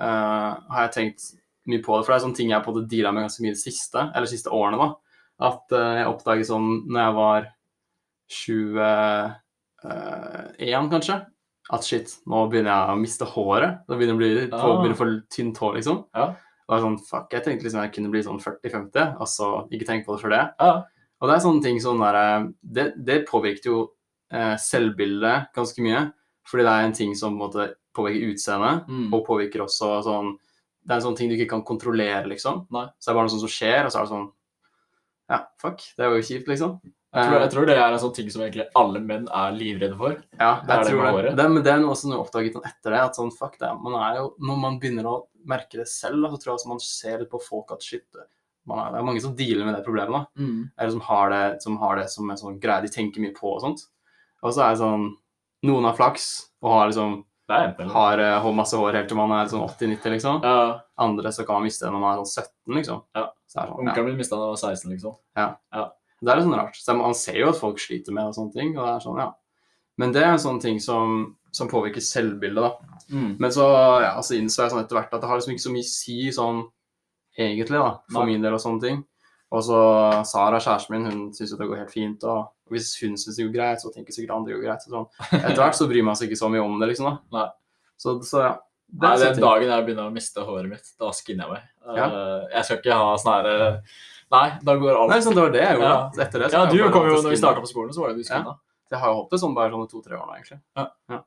eh, 0.00 0.52
har 0.72 0.86
jeg 0.86 0.92
tenkt 0.94 1.24
mye 1.68 1.82
på 1.84 1.98
det, 1.98 2.06
for 2.06 2.14
det 2.14 2.16
er 2.16 2.22
sånne 2.24 2.38
ting 2.38 2.52
jeg 2.54 2.64
på 2.64 2.72
dealet 2.72 2.90
deala 2.94 3.10
med 3.12 3.26
ganske 3.26 3.42
mye 3.44 3.56
de 3.56 3.60
siste, 3.60 4.04
eller 4.14 4.30
siste 4.30 4.52
årene. 4.54 4.78
da. 4.80 4.88
At 5.40 5.70
eh, 5.72 5.94
jeg 6.02 6.06
oppdaget 6.10 6.46
sånn 6.50 6.68
når 6.90 7.00
jeg 7.04 7.14
var 7.14 7.46
21, 8.28 10.90
kanskje, 10.92 11.16
at 11.70 11.84
shit, 11.84 12.14
nå 12.26 12.46
begynner 12.50 12.72
jeg 12.72 12.88
å 12.94 12.98
miste 13.00 13.24
håret. 13.28 13.80
Nå 13.88 13.96
begynner 13.98 14.16
å 14.16 14.20
bli 14.20 14.30
Ah. 14.52 14.94
få 14.96 15.06
tynt 15.30 15.56
hår, 15.60 15.74
liksom. 15.76 16.04
Ja. 16.14 16.26
Og 16.68 16.68
det 16.68 16.76
er 16.78 16.82
sånn, 16.86 16.98
fuck, 17.06 17.30
Jeg 17.32 17.44
tenkte 17.44 17.64
liksom 17.64 17.82
jeg 17.82 17.92
kunne 17.92 18.10
bli 18.10 18.22
sånn 18.22 18.40
40-50, 18.40 19.16
altså 19.20 19.68
ikke 19.70 19.86
tenk 19.86 20.06
på 20.06 20.12
det 20.16 20.20
for 20.20 20.28
det. 20.30 20.50
Ja. 20.60 20.82
Og 21.20 21.28
det 21.28 21.34
er 21.36 21.40
sånne 21.46 21.62
ting 21.62 21.80
som 21.80 21.98
der, 21.98 22.14
eh, 22.14 22.48
det, 22.62 22.94
det 23.04 23.26
påvirket 23.28 23.64
jo 23.64 23.90
eh, 24.30 24.56
selvbildet 24.56 25.52
ganske 25.54 25.78
mye. 25.82 26.12
Fordi 26.46 26.62
det 26.64 26.72
er 26.72 26.84
en 26.84 26.92
ting 26.92 27.14
som 27.14 27.38
på 27.38 27.44
en 27.44 27.50
måte 27.50 27.74
påvirker 27.96 28.32
utseendet, 28.32 28.86
Mm. 28.88 29.12
og 29.14 29.26
påvirker 29.26 29.60
også 29.64 30.02
sånn 30.04 30.36
Det 30.86 30.92
er 30.94 30.96
en 30.96 31.02
sånn 31.02 31.16
ting 31.16 31.28
du 31.28 31.34
ikke 31.36 31.48
kan 31.50 31.62
kontrollere, 31.62 32.24
liksom. 32.26 32.66
Nei. 32.70 32.86
Så 32.98 33.06
det 33.06 33.10
er 33.10 33.14
bare 33.14 33.24
noe 33.28 33.34
sånt 33.34 33.40
som 33.44 33.48
skjer, 33.50 33.84
og 33.84 33.90
så 33.92 33.98
er 33.98 34.02
det 34.06 34.12
sånn 34.12 34.32
Ja, 35.28 35.42
fuck. 35.60 35.82
Det 35.96 36.04
er 36.06 36.14
jo 36.16 36.22
kjipt, 36.24 36.48
liksom. 36.48 36.78
Jeg, 36.82 37.24
tror, 37.24 37.34
jeg 37.38 37.42
Eh, 37.46 37.50
tror 37.52 37.66
det 37.66 37.74
er 37.78 37.92
en 37.92 37.98
sånn 38.02 38.14
ting 38.14 38.28
som 38.30 38.42
egentlig 38.44 38.66
alle 38.76 39.00
menn 39.00 39.26
er 39.32 39.52
livredde 39.56 39.96
for. 39.96 40.16
ja, 40.38 40.60
det 40.60 40.70
er 40.70 40.76
jeg 40.76 40.84
det 40.84 40.90
tror 40.90 40.98
med 40.98 41.06
det. 41.06 41.12
håret. 41.16 41.36
det. 41.36 41.46
Men 41.50 41.62
det 41.64 41.72
er 41.72 41.84
også 41.88 42.08
noe 42.10 42.18
jeg 42.18 42.24
oppdaget 42.26 42.52
sånn 42.58 42.66
etter 42.68 42.90
det, 42.94 43.00
at 43.00 43.16
sånn 43.16 43.32
fuck 43.32 43.58
det. 43.58 43.70
Man 43.82 43.94
er 44.00 44.16
jo, 44.20 44.26
når 44.40 44.58
man 44.60 44.78
begynner 44.80 45.08
å 45.08 45.14
merke 45.48 45.78
det 45.80 45.88
selv, 45.88 46.28
så 46.28 46.36
tror 46.36 46.52
jeg 46.52 46.58
også 46.58 46.68
man 46.68 46.80
ser 46.84 47.18
litt 47.22 47.30
på 47.32 47.40
folk 47.42 47.72
at 47.72 47.82
shit 47.82 48.04
man 48.68 48.78
er, 48.82 48.90
Det 48.92 48.98
er 49.00 49.06
mange 49.08 49.22
som 49.24 49.34
dealer 49.34 49.64
med 49.64 49.74
det 49.78 49.84
problemet. 49.86 50.12
da. 50.12 50.42
Mm. 50.42 50.70
eller 50.78 50.90
som 50.90 51.00
har 51.00 51.30
det 51.30 51.62
som, 51.62 51.78
har 51.78 51.96
det 51.96 52.10
som 52.10 52.28
en 52.30 52.36
sånn 52.36 52.60
greie 52.60 52.82
de 52.82 52.88
tenker 52.92 53.20
mye 53.24 53.32
på 53.32 53.54
og 53.54 53.62
sånt. 53.62 53.86
Og 54.42 54.52
så 54.52 54.60
er 54.66 54.74
det 54.76 54.82
sånn 54.84 55.16
Noen 55.64 55.84
har 55.88 55.96
flaks 55.96 56.50
og 56.62 56.70
har 56.70 56.88
liksom 56.88 57.24
Det 57.48 57.86
har 57.94 58.20
uh, 58.20 58.46
masse 58.52 58.76
hår 58.76 58.98
helt 58.98 59.08
til 59.08 59.16
man 59.16 59.32
er 59.32 59.48
sånn 59.48 59.64
80-90, 59.64 60.12
liksom. 60.18 60.42
Ja, 60.44 60.80
Andre 61.00 61.32
så 61.32 61.46
kan 61.48 61.56
man 61.56 61.68
miste 61.68 61.86
det 61.86 61.92
når 61.94 62.02
man 62.02 62.10
er 62.12 62.20
sånn 62.20 62.44
17, 62.44 62.76
liksom. 62.76 62.98
Ja. 63.16 63.22
Så 63.48 63.56
det 63.56 63.64
sånn, 63.64 63.70
ja. 63.72 63.76
Onkelen 63.80 64.10
min 64.10 64.18
mista 64.20 64.36
da 64.36 64.44
han 64.44 64.52
var 64.52 64.60
16, 64.60 64.92
liksom. 64.92 65.14
Ja, 65.38 65.48
Det 66.20 66.32
er 66.32 66.40
litt 66.40 66.48
sånn 66.48 66.58
rart. 66.58 66.76
Så 66.76 66.96
man 66.98 67.16
ser 67.16 67.38
jo 67.40 67.50
at 67.52 67.60
folk 67.60 67.80
sliter 67.80 68.12
med 68.12 68.28
og 68.28 68.36
sånne 68.36 68.52
ting. 68.52 68.74
og 68.76 68.84
det 68.84 68.92
er 68.92 69.04
sånn, 69.06 69.20
ja. 69.22 69.28
Men 69.98 70.12
det 70.14 70.22
er 70.22 70.32
en 70.34 70.42
sånn 70.42 70.60
ting 70.62 70.80
som, 70.82 71.20
som 71.54 71.70
påvirker 71.70 72.04
selvbildet, 72.04 72.68
da. 72.68 72.98
Mm. 73.14 73.30
Men 73.40 73.54
så 73.54 73.64
ja, 74.04 74.12
altså 74.12 74.36
innså 74.36 74.66
jeg 74.66 74.74
sånn 74.74 74.82
etter 74.84 74.98
hvert 74.98 75.14
at 75.14 75.22
det 75.22 75.30
har 75.30 75.40
liksom 75.40 75.54
ikke 75.54 75.64
så 75.64 75.72
mye 75.72 75.86
å 75.86 75.92
si 75.94 76.18
sånn 76.36 76.60
egentlig, 77.38 77.78
da, 77.80 77.94
for 78.12 78.26
Nei. 78.26 78.34
min 78.34 78.44
del 78.44 78.58
og 78.58 78.62
sånne 78.62 78.84
ting. 78.84 79.00
Og 79.48 79.62
så 79.64 79.78
Sara, 80.28 80.58
kjæresten 80.60 80.92
min, 80.92 81.06
hun 81.08 81.20
syns 81.36 81.54
jo 81.54 81.58
det 81.60 81.68
går 81.70 81.78
helt 81.82 81.92
fint. 81.94 82.24
Og 82.28 82.50
hvis 82.74 82.90
hun 83.00 83.14
syns 83.16 83.38
det 83.38 83.46
går 83.48 83.54
greit, 83.54 83.80
så 83.80 83.92
tenker 83.94 84.12
sikkert 84.12 84.34
andre 84.36 84.52
det 84.52 84.58
går 84.58 84.66
greit. 84.68 84.84
Så 84.84 84.92
sånn. 84.92 85.06
Etter 85.40 85.62
hvert 85.62 85.78
så 85.78 85.88
bryr 85.88 86.04
man 86.04 86.18
seg 86.20 86.28
ikke 86.28 86.40
så 86.42 86.50
mye 86.52 86.64
om 86.64 86.76
det, 86.82 86.90
liksom. 86.92 87.16
da. 87.32 87.46
Så, 87.96 88.18
så 88.28 88.42
ja. 88.44 88.54
Det 88.88 89.04
Nei, 89.04 89.14
er 89.20 89.34
den 89.36 89.42
dagen 89.44 89.68
jeg 89.68 89.84
begynner 89.84 90.06
å 90.08 90.12
miste 90.14 90.40
håret 90.48 90.68
mitt, 90.70 90.86
da 90.96 91.10
skinner 91.12 91.44
jeg 91.44 91.52
meg. 91.58 91.64
Ja. 91.98 92.04
Eh, 92.08 92.44
Jeg 92.54 92.64
skal 92.64 92.78
ikke 92.80 92.96
ha 92.96 93.10
sånn 93.20 93.34
her 93.34 93.48
eh, 93.52 93.98
Nei, 94.32 94.46
da 94.64 94.74
går 94.80 94.96
alt 94.96 95.12
Nei, 95.12 95.18
sånn, 95.24 95.36
det 95.36 95.42
var 95.44 95.52
det 95.52 95.60
jeg 95.60 95.74
gjorde. 95.76 95.90
Ja. 95.92 96.24
Etter 96.24 96.40
det, 96.44 96.48
så 96.52 96.56
Ja, 96.56 96.62
du 96.72 96.92
kom 96.94 97.08
jo 97.08 97.18
når 97.20 97.34
vi 97.34 97.40
starta 97.40 97.64
på 97.64 97.68
skolen, 97.68 97.92
så 97.96 98.00
var 98.04 98.14
jo 98.14 98.16
du 98.20 98.24
skinna. 98.24 98.54
Jeg 98.88 99.00
har 99.02 99.12
jo 99.12 99.18
holdt 99.18 99.34
det 99.34 99.40
sånn 99.42 99.56
bare 99.56 99.72
sånn 99.74 99.90
to-tre 99.92 100.16
år 100.16 100.24
nå, 100.24 100.38
egentlig. 100.38 100.58
Ja. 100.80 101.20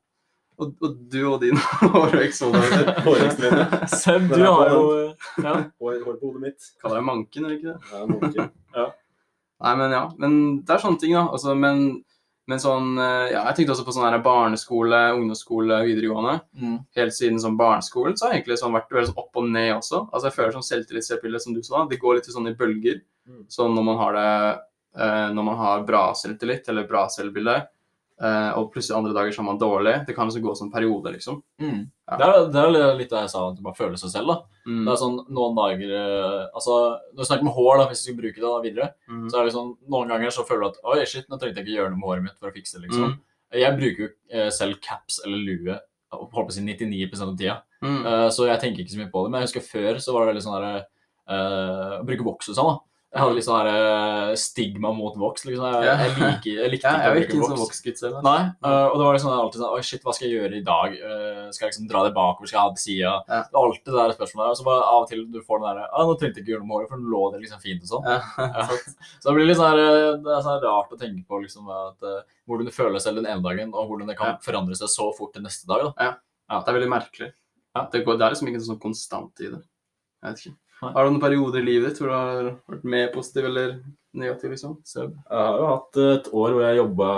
Og, 0.60 0.74
og 0.84 0.98
du 1.10 1.22
og 1.26 1.40
din 1.42 1.58
hårvekst 1.58 2.44
Hårekstrene. 2.46 3.88
Seb, 3.90 4.28
du 4.30 4.44
har 4.44 4.70
jo 4.74 4.82
ja. 5.42 5.56
Hår, 5.82 6.02
hår 6.06 6.18
på 6.20 6.28
hodet 6.28 6.42
mitt. 6.44 6.72
Kaller 6.82 7.00
deg 7.00 7.08
manken, 7.08 7.46
eller 7.48 7.58
ikke 7.58 7.74
det? 7.74 8.38
Ja, 8.38 8.46
ja. 8.78 8.88
Nei, 9.62 9.74
men 9.78 9.94
ja. 9.94 10.06
Men 10.22 10.38
det 10.66 10.74
er 10.74 10.82
sånne 10.82 11.02
ting, 11.02 11.14
da. 11.18 11.28
Altså, 11.34 11.54
men, 11.58 11.84
men 12.50 12.62
sånn 12.62 12.96
eh, 12.98 13.28
Ja, 13.32 13.44
jeg 13.50 13.60
tenkte 13.60 13.76
også 13.76 13.86
på 13.86 13.94
sånn 13.96 14.08
her 14.08 14.22
barneskole, 14.26 15.02
ungdomsskole, 15.18 15.82
videregående. 15.88 16.40
mm. 16.58 16.78
Helt 16.98 17.18
siden 17.18 17.42
sånn 17.42 17.60
barneskolen 17.60 18.18
så 18.18 18.28
har 18.28 18.34
jeg 18.36 18.42
egentlig 18.42 18.58
sånn 18.62 18.74
vært 18.78 18.94
veldig 18.94 19.12
sånn 19.12 19.22
opp 19.22 19.42
og 19.42 19.52
ned 19.54 19.76
også. 19.78 20.04
Altså 20.10 20.30
jeg 20.30 20.38
føler 20.40 20.56
sånn 20.58 20.70
selvtillitsbilde, 20.70 21.44
som 21.44 21.58
du 21.58 21.62
sa. 21.66 21.86
Det 21.90 22.02
går 22.02 22.18
litt 22.20 22.32
sånn 22.34 22.50
i 22.50 22.58
bølger. 22.58 23.04
Mm. 23.30 23.46
Sånn 23.54 23.78
når 23.78 23.86
man 23.86 24.02
har 24.02 24.18
det 24.18 24.30
eh, 24.98 25.28
Når 25.38 25.46
man 25.46 25.62
har 25.62 25.86
bra 25.86 26.08
selvtillit 26.18 26.70
eller 26.74 26.90
bra 26.90 27.06
selvbilde, 27.14 27.60
eh, 28.22 28.52
og 28.60 28.70
plutselig 28.74 28.98
andre 28.98 29.14
dager 29.18 29.34
så 29.36 29.42
er 29.42 29.48
man 29.50 29.60
dårlig. 29.62 29.96
Det 30.08 30.16
kan 30.16 30.30
liksom 30.30 30.44
gå 30.46 30.54
som 30.58 30.72
periode, 30.74 31.12
liksom. 31.16 31.42
Mm. 31.62 31.82
Ja. 32.12 32.18
Det, 32.20 32.28
er, 32.28 32.48
det 32.54 32.62
er 32.62 32.96
litt 33.00 33.10
det 33.14 33.22
jeg 33.26 33.32
sa, 33.34 33.44
at 33.50 33.58
du 33.58 33.64
bare 33.66 33.78
føler 33.78 33.98
seg 34.00 34.14
selv. 34.14 34.32
da. 34.32 34.38
Mm. 34.68 34.82
Det 34.86 34.94
er 34.94 35.02
sånn 35.02 35.20
noen 35.34 35.56
dager 35.58 35.94
eh, 35.98 36.48
Altså, 36.54 36.76
Når 37.16 37.24
du 37.24 37.28
snakker 37.30 37.48
med 37.48 37.56
hår, 37.58 37.78
da, 37.82 37.86
hvis 37.90 38.04
du 38.04 38.08
skal 38.12 38.20
bruke 38.22 38.38
det 38.40 38.46
da 38.48 38.62
videre, 38.66 38.90
Mm. 39.12 39.28
så 39.30 39.40
er 39.42 39.46
det 39.50 39.54
sånn 39.56 39.72
noen 39.90 40.12
ganger 40.14 40.32
så 40.32 40.46
føler 40.48 40.62
du 40.62 40.68
at 40.72 40.84
oi, 40.94 41.06
shit, 41.06 41.26
nå 41.30 41.38
trengte 41.42 41.60
jeg 41.60 41.68
ikke 41.68 41.78
gjøre 41.80 41.92
noe 41.92 42.00
med 42.00 42.10
håret 42.12 42.24
mitt 42.30 42.38
for 42.40 42.52
å 42.52 42.56
fikse 42.56 42.78
det. 42.80 42.88
liksom. 42.88 43.16
Mm. 43.16 43.18
Jeg 43.62 43.78
bruker 43.80 44.06
jo 44.06 44.10
eh, 44.32 44.50
selv 44.56 44.78
caps 44.86 45.20
eller 45.26 45.42
lue 45.44 45.80
holdt 46.12 46.32
på 46.32 46.44
å 46.44 46.52
si 46.52 46.62
99% 46.64 47.24
av 47.24 47.38
tida. 47.40 47.58
Mm. 47.84 48.00
Eh, 48.06 48.30
så 48.36 48.46
jeg 48.48 48.60
tenker 48.62 48.84
ikke 48.84 48.94
så 48.96 49.00
mye 49.02 49.12
på 49.12 49.24
det. 49.26 49.32
Men 49.32 49.42
jeg 49.42 49.50
husker 49.50 49.64
før 49.66 50.00
så 50.04 50.14
var 50.16 50.26
det 50.26 50.34
veldig 50.34 50.44
sånn 50.46 50.56
derre 50.60 50.82
uh, 51.32 52.00
Å 52.02 52.06
bruke 52.08 52.26
voks 52.28 52.50
og 52.52 52.58
sånn, 52.58 52.72
da. 52.72 52.80
Jeg 53.12 53.20
hadde 53.20 53.36
litt 53.36 53.44
sånn 53.44 53.58
herre 53.60 54.36
stigma 54.40 54.94
mot 54.96 55.16
voks. 55.20 55.44
liksom. 55.44 55.66
Jeg, 55.68 55.84
Ja. 55.84 55.96
jeg, 56.00 56.12
liker, 56.16 56.54
jeg 56.64 56.70
likte 56.72 56.88
Ja, 56.96 57.10
jeg 57.12 57.26
ikke 57.26 57.28
ikke 57.28 57.36
å 57.36 57.40
bruke 57.42 57.50
sånn 57.52 57.60
voks. 57.60 57.72
voksgutt 57.82 57.98
selv. 58.00 58.14
altså. 58.16 58.24
Nei, 58.24 58.44
uh, 58.64 58.86
og 58.88 58.94
det 58.96 59.04
var 59.08 59.18
liksom 59.18 59.32
alltid 59.36 59.60
sånn 59.62 59.74
Oi, 59.76 59.82
shit, 59.84 60.04
hva 60.08 60.14
skal 60.16 60.28
jeg 60.30 60.36
gjøre 60.38 60.56
i 60.56 60.64
dag? 60.64 60.96
Uh, 60.96 61.50
skal 61.52 61.66
jeg 61.66 61.74
liksom 61.74 61.90
dra 61.92 62.04
det 62.08 62.14
bakover? 62.16 62.48
Skal 62.48 62.56
jeg 62.56 62.64
ha 62.64 62.72
det 62.72 62.84
sida? 62.86 63.12
Ja. 63.28 63.42
Alltid 63.62 63.92
det 63.92 63.98
der 64.00 64.16
spørsmålet. 64.16 64.54
Og 64.54 64.58
så 64.62 64.68
bare 64.70 64.86
av 64.88 65.02
og 65.04 65.10
til 65.12 65.26
du 65.28 65.42
får 65.44 65.60
den 65.60 65.68
derre 65.68 65.90
ah, 65.92 66.06
nå 66.08 66.16
trengte 66.22 66.40
jeg 66.40 66.46
ikke 66.46 66.54
gjøre 66.56 66.64
noe 66.64 66.70
med 66.72 66.78
håret, 66.78 66.92
for 66.94 67.04
nå 67.04 67.12
lå 67.12 67.24
det 67.36 67.42
liksom 67.44 67.60
fint 67.68 67.84
og 67.84 67.92
sånn. 67.92 68.08
Ja. 68.08 68.20
Ja. 68.62 68.64
Så 69.20 69.28
det 69.28 69.36
blir 69.36 69.50
litt 69.52 69.60
sånn 69.60 69.70
her, 69.74 69.84
eh, 69.84 70.16
det 70.24 70.32
er 70.38 70.42
sånn 70.48 70.64
rart 70.64 70.96
å 70.96 71.02
tenke 71.04 71.28
på 71.28 71.42
liksom 71.44 71.68
at 71.68 72.08
uh, 72.08 72.24
hvordan 72.48 72.72
du 72.72 72.72
føler 72.72 72.96
deg 72.96 73.04
selv 73.04 73.20
den 73.20 73.28
ene 73.28 73.44
dagen, 73.44 73.76
og 73.76 73.92
hvordan 73.92 74.08
det 74.08 74.16
kan 74.24 74.34
Ja. 74.36 74.40
forandre 74.48 74.76
seg 74.80 74.88
så 74.88 75.12
fort 75.20 75.36
til 75.36 75.44
neste 75.44 75.68
dag. 75.68 75.84
da. 75.92 76.16
Det 76.64 76.68
er 76.72 76.80
veldig 76.80 76.90
merkelig. 76.96 77.30
Ja. 77.76 77.86
Det, 77.92 78.06
går, 78.08 78.18
det 78.20 78.26
er 78.26 78.34
liksom 78.36 78.48
ikke 78.52 78.64
sånn 78.72 78.80
konstant 78.80 79.44
i 79.44 79.52
det. 79.52 79.62
Jeg 80.24 80.32
vet 80.32 80.42
ikke. 80.48 80.56
Har 80.82 81.06
du 81.06 81.12
noen 81.14 81.22
perioder 81.22 81.62
i 81.62 81.66
livet 81.68 81.92
ditt 81.92 82.00
hvor 82.02 82.10
du 82.10 82.16
har 82.18 82.48
vært 82.74 82.86
mer 82.90 83.10
positiv 83.14 83.46
eller 83.52 83.76
negativ, 84.18 84.50
liksom? 84.52 84.72
Så, 84.84 85.04
Jeg 85.08 85.38
har 85.38 85.60
jo 85.62 85.68
hatt 85.70 85.98
et 86.04 86.26
år 86.36 86.52
hvor 86.56 86.64
jeg 86.66 86.80
jobba, 86.82 87.10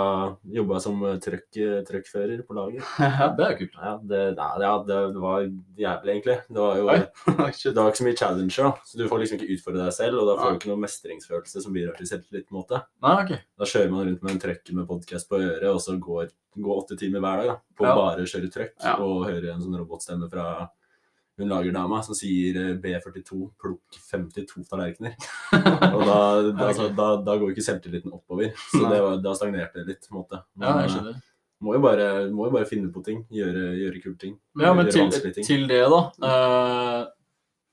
jobba 0.58 0.80
som 0.84 1.00
trøkk, 1.24 1.58
trøkkfører 1.88 2.42
på 2.46 2.54
lager. 2.58 2.84
ja, 3.00 3.30
det 3.34 3.46
er 3.46 3.54
jo 3.54 3.58
kult. 3.64 3.78
Ja, 3.80 3.94
det, 4.12 4.20
nei, 4.36 4.50
ja, 4.62 4.74
det, 4.90 4.98
det 5.16 5.22
var 5.24 5.46
jævlig, 5.80 6.12
egentlig. 6.14 6.36
Det 6.52 6.60
var 6.60 6.76
jo 6.78 6.84
det 6.92 7.74
var 7.80 7.90
ikke 7.90 7.98
så 8.02 8.06
mye 8.06 8.20
challenger, 8.20 8.68
da. 8.68 8.74
Så 8.92 9.00
du 9.00 9.08
får 9.10 9.24
liksom 9.24 9.40
ikke 9.40 9.56
utfordre 9.56 9.88
deg 9.88 9.96
selv, 9.96 10.20
og 10.20 10.28
da 10.30 10.36
får 10.42 10.52
du 10.54 10.60
ikke 10.60 10.70
noen 10.74 10.84
mestringsfølelse 10.84 11.64
som 11.64 11.74
bidrar 11.74 11.98
til 11.98 12.10
selvtillit. 12.12 12.46
på 12.46 12.54
en 12.54 12.60
måte. 12.60 12.82
Nei, 13.02 13.16
ok. 13.24 13.34
Da 13.64 13.70
kjører 13.72 13.90
man 13.96 14.06
rundt 14.10 14.22
med 14.28 14.36
en 14.36 14.44
trøkk 14.44 14.72
med 14.76 14.88
podkast 14.92 15.32
på 15.32 15.40
øret, 15.40 15.66
og 15.72 15.80
så 15.82 15.96
går, 15.98 16.30
går 16.60 16.84
åtte 16.84 17.00
timer 17.00 17.24
hver 17.24 17.42
dag 17.42 17.52
da, 17.54 17.58
på 17.80 17.88
Ja. 17.90 17.96
å 17.96 18.28
kjøre 18.36 18.52
trøkk 18.54 18.74
Ja. 18.84 18.94
og 19.02 19.24
høre 19.32 19.56
en 19.56 19.64
sånn 19.64 19.80
robotstemme 19.82 20.30
fra 20.30 20.68
hun 21.40 21.50
lagerdama 21.50 22.00
som 22.06 22.16
sier 22.16 22.58
eh, 22.60 22.72
B42, 22.80 23.40
plukk 23.60 23.98
52 24.12 24.64
tallerkener. 24.70 25.16
og 25.94 26.02
da, 26.06 26.18
da, 26.50 26.68
altså, 26.68 26.88
da, 26.94 27.08
da 27.26 27.36
går 27.40 27.54
ikke 27.54 27.66
selvtilliten 27.66 28.14
oppover. 28.14 28.52
Så 28.70 28.84
det 28.86 29.00
var, 29.02 29.18
da 29.24 29.34
stagnerte 29.38 29.82
det 29.82 29.94
litt, 29.94 30.06
på 30.06 30.14
en 30.14 30.20
måte. 30.22 30.42
Ja, 30.60 30.76
jeg 30.82 30.86
eh, 30.86 30.94
skjønner. 30.94 31.18
må 31.66 31.74
jo, 31.76 31.82
bare, 31.82 32.08
må 32.30 32.48
jo 32.48 32.54
bare 32.54 32.70
finne 32.70 32.92
på 32.94 33.02
ting. 33.06 33.24
Gjøre, 33.34 33.66
gjøre 33.80 34.04
kule 34.04 34.20
ting. 34.20 34.38
Ja, 34.62 34.72
men 34.76 34.90
til, 34.94 35.10
ting. 35.26 35.46
til 35.46 35.66
det, 35.70 35.82
da. 35.90 36.02
eh, 36.30 37.00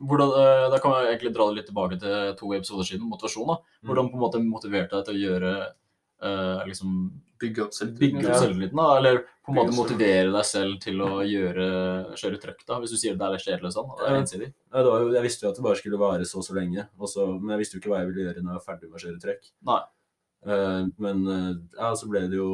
hvordan, 0.02 0.34
eh, 0.42 0.68
da 0.74 0.80
kan 0.82 0.98
jeg 0.98 1.12
egentlig 1.12 1.34
dra 1.36 1.50
det 1.50 1.60
litt 1.60 1.70
tilbake 1.70 2.00
til 2.02 2.32
to 2.40 2.54
episoder 2.58 2.88
siden, 2.88 3.10
motivasjon. 3.10 3.52
da. 3.54 3.60
Mm. 3.62 3.92
Hvordan 3.92 4.10
på 4.10 4.18
en 4.18 4.26
måte 4.26 4.42
motiverte 4.46 4.98
deg 4.98 5.06
til 5.06 5.20
å 5.20 5.26
gjøre 5.28 5.52
eh, 5.62 6.64
liksom, 6.72 6.96
Bygge 7.42 7.64
opp 7.66 7.68
Bygge 7.68 7.68
opp 7.68 7.74
selvtilliten. 7.78 8.36
selvtilliten, 8.40 8.78
da? 8.78 8.88
Eller 9.00 9.18
på 9.42 9.52
en 9.52 9.58
måte 9.58 9.74
motivere 9.76 10.32
deg 10.36 10.46
selv 10.46 10.78
til 10.84 11.02
å 11.02 11.10
gjøre, 11.26 11.68
kjøre 12.22 12.40
trøkk, 12.44 12.62
da? 12.68 12.78
Hvis 12.84 12.94
du 12.94 12.98
sier 13.02 13.16
det 13.18 13.26
er 13.28 13.34
litt 13.36 13.46
kjedelig 13.48 13.72
og 13.72 13.76
sånn. 13.78 13.90
Det 13.98 14.08
er 14.12 14.20
ensidig. 14.22 14.50
Ja, 14.72 14.78
det 14.86 14.92
var 14.94 15.02
jo, 15.02 15.10
jeg 15.18 15.26
visste 15.26 15.46
jo 15.48 15.50
at 15.52 15.58
det 15.60 15.66
bare 15.66 15.80
skulle 15.82 16.00
vare 16.02 16.26
så 16.30 16.38
og 16.42 16.46
så 16.46 16.56
lenge, 16.58 16.88
også, 17.02 17.28
men 17.42 17.56
jeg 17.56 17.64
visste 17.64 17.78
jo 17.78 17.82
ikke 17.82 17.92
hva 17.96 18.00
jeg 18.04 18.12
ville 18.12 18.28
gjøre 18.30 18.44
når 18.46 18.54
jeg 18.54 18.60
var 18.62 18.68
ferdig 18.70 18.90
med 18.92 19.02
å 19.02 19.04
kjøre 19.06 19.22
trøkk. 19.26 19.52
Nei. 19.72 19.82
Uh, 20.42 20.88
men 20.98 21.20
eh, 21.30 21.52
ja, 21.78 21.92
så 21.94 22.08
ble 22.10 22.24
det 22.32 22.40
jo 22.40 22.50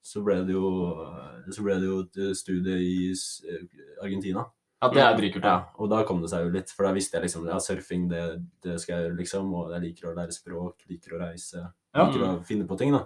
så 0.00 0.22
ble 0.24 0.36
det 0.46 0.54
jo, 0.54 0.68
så 1.52 1.62
ble 1.66 1.74
det 1.82 1.88
jo 1.90 1.96
et 2.06 2.20
studie 2.38 2.76
i 2.80 3.10
eh, 3.12 3.64
Argentina. 4.02 4.46
Ja, 4.80 4.88
det 4.88 5.02
er 5.04 5.16
dritkult. 5.18 5.44
Ja, 5.44 5.50
Ja. 5.58 5.64
og 5.76 5.90
da 5.92 5.98
kom 6.08 6.22
det 6.22 6.30
seg 6.32 6.46
jo 6.46 6.52
litt, 6.54 6.70
for 6.72 6.86
da 6.86 6.92
visste 6.96 7.18
jeg 7.18 7.26
liksom 7.26 7.44
ja, 7.50 7.58
surfing, 7.60 8.06
det, 8.08 8.22
det 8.64 8.78
skal 8.80 8.94
jeg 8.94 9.04
gjøre, 9.10 9.16
liksom. 9.18 9.50
Og 9.58 9.74
jeg 9.74 9.82
liker 9.84 10.08
å 10.08 10.14
lære 10.16 10.32
språk, 10.32 10.86
liker 10.88 11.18
å 11.18 11.20
reise, 11.20 11.66
Ja. 11.92 12.06
liker 12.06 12.24
å 12.24 12.30
finne 12.48 12.64
på 12.70 12.78
ting, 12.80 12.94
da. 12.96 13.02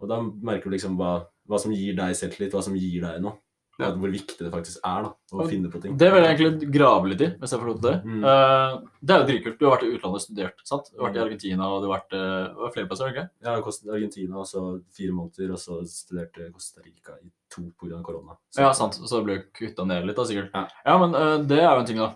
Og 0.00 0.08
da 0.08 0.20
merker 0.22 0.64
du 0.70 0.76
liksom 0.76 0.96
hva, 0.98 1.26
hva 1.48 1.58
som 1.62 1.72
gir 1.72 1.94
deg 1.96 2.14
selvtillit, 2.18 2.52
hva 2.52 2.62
som 2.62 2.74
gir 2.76 3.00
deg 3.02 3.20
noe. 3.22 3.38
Ja. 3.78 3.90
Hvor 3.92 4.08
viktig 4.08 4.38
det 4.40 4.48
faktisk 4.48 4.78
er 4.88 5.02
da, 5.04 5.08
å 5.36 5.40
Og 5.42 5.50
finne 5.50 5.68
på 5.68 5.76
ting. 5.82 5.98
Det 6.00 6.06
vil 6.08 6.22
jeg 6.24 6.38
egentlig 6.38 6.68
grave 6.72 7.10
litt 7.10 7.20
i, 7.20 7.26
hvis 7.36 7.52
jeg 7.52 7.60
får 7.60 7.68
lov 7.68 7.80
til 7.82 7.90
det. 7.90 7.98
Mm. 8.08 8.22
uh, 8.24 8.78
det 9.04 9.12
er 9.12 9.18
jo 9.20 9.26
dritkult. 9.28 9.58
Du 9.60 9.66
har 9.66 9.74
vært 9.76 9.84
i 9.84 9.90
utlandet 9.92 10.16
og 10.16 10.24
studert, 10.24 10.62
sant? 10.64 10.88
Du 10.94 11.02
har 11.02 11.10
vært 11.10 11.16
i 11.16 11.20
Mm. 11.20 11.26
Argentina, 11.26 11.68
og 11.68 11.82
du 11.84 11.88
har 11.90 11.98
vært 12.00 12.16
uh, 12.16 12.70
flere 12.72 12.88
plasser, 12.88 13.12
ikke? 13.12 13.26
Ja, 13.44 13.58
Argentina 13.92 14.38
og 14.40 14.46
så 14.48 14.62
fire 14.96 15.12
måneder, 15.12 15.52
og 15.52 15.60
så 15.60 15.76
studerte 15.92 16.48
Costa 16.54 16.80
Rica 16.86 17.18
i 17.20 17.28
to 17.52 17.66
pga. 17.76 18.00
korona. 18.02 18.38
Så- 18.50 18.62
Ja, 18.64 18.72
sant. 18.72 18.94
Så 18.96 19.20
det 19.20 19.24
ble 19.28 19.36
kutta 19.52 19.84
ned 19.86 20.06
litt, 20.08 20.16
da, 20.16 20.24
sikkert. 20.24 20.50
Ja. 20.56 20.96
men 20.98 21.12
uh, 21.14 21.36
det 21.44 21.60
er 21.60 21.68
jo 21.76 21.80
en 21.84 21.86
ting, 21.92 21.98
da. 22.00 22.14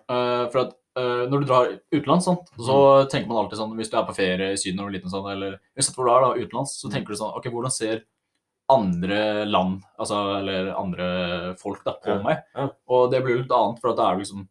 For 0.48 0.60
at 0.64 0.74
når 0.98 1.40
du 1.40 1.46
drar 1.46 1.68
utenlands, 1.94 2.24
sant, 2.26 2.48
så 2.58 3.06
tenker 3.08 3.28
man 3.30 3.44
alltid 3.44 3.58
sånn 3.60 3.76
Hvis 3.78 3.90
du 3.92 3.96
er 3.96 4.06
på 4.08 4.14
ferie 4.16 4.52
i 4.52 4.56
Syden 4.58 4.80
eller, 4.80 4.90
er 4.90 4.96
liten, 4.98 5.10
sånn, 5.12 5.28
eller 5.32 5.60
uansett 5.76 5.94
hvor 5.96 6.08
du 6.08 6.12
er, 6.12 6.20
da, 6.26 6.30
utenlands, 6.46 6.72
så 6.80 6.90
tenker 6.90 7.14
du 7.14 7.20
sånn 7.20 7.36
OK, 7.38 7.46
hvordan 7.52 7.70
ser 7.70 8.02
andre 8.70 9.44
land, 9.50 9.80
altså, 9.98 10.18
eller 10.38 10.68
andre 10.78 11.06
folk, 11.58 11.82
da, 11.84 11.96
på 11.98 12.10
Ja, 12.16 12.22
meg? 12.22 12.42
ja. 12.54 12.68
Og 12.88 13.10
det 13.10 13.22
blir 13.24 13.40
litt 13.42 13.50
annet, 13.54 13.80
for 13.82 13.90
at 13.90 13.96
det 13.98 14.04
er 14.06 14.18
liksom 14.24 14.48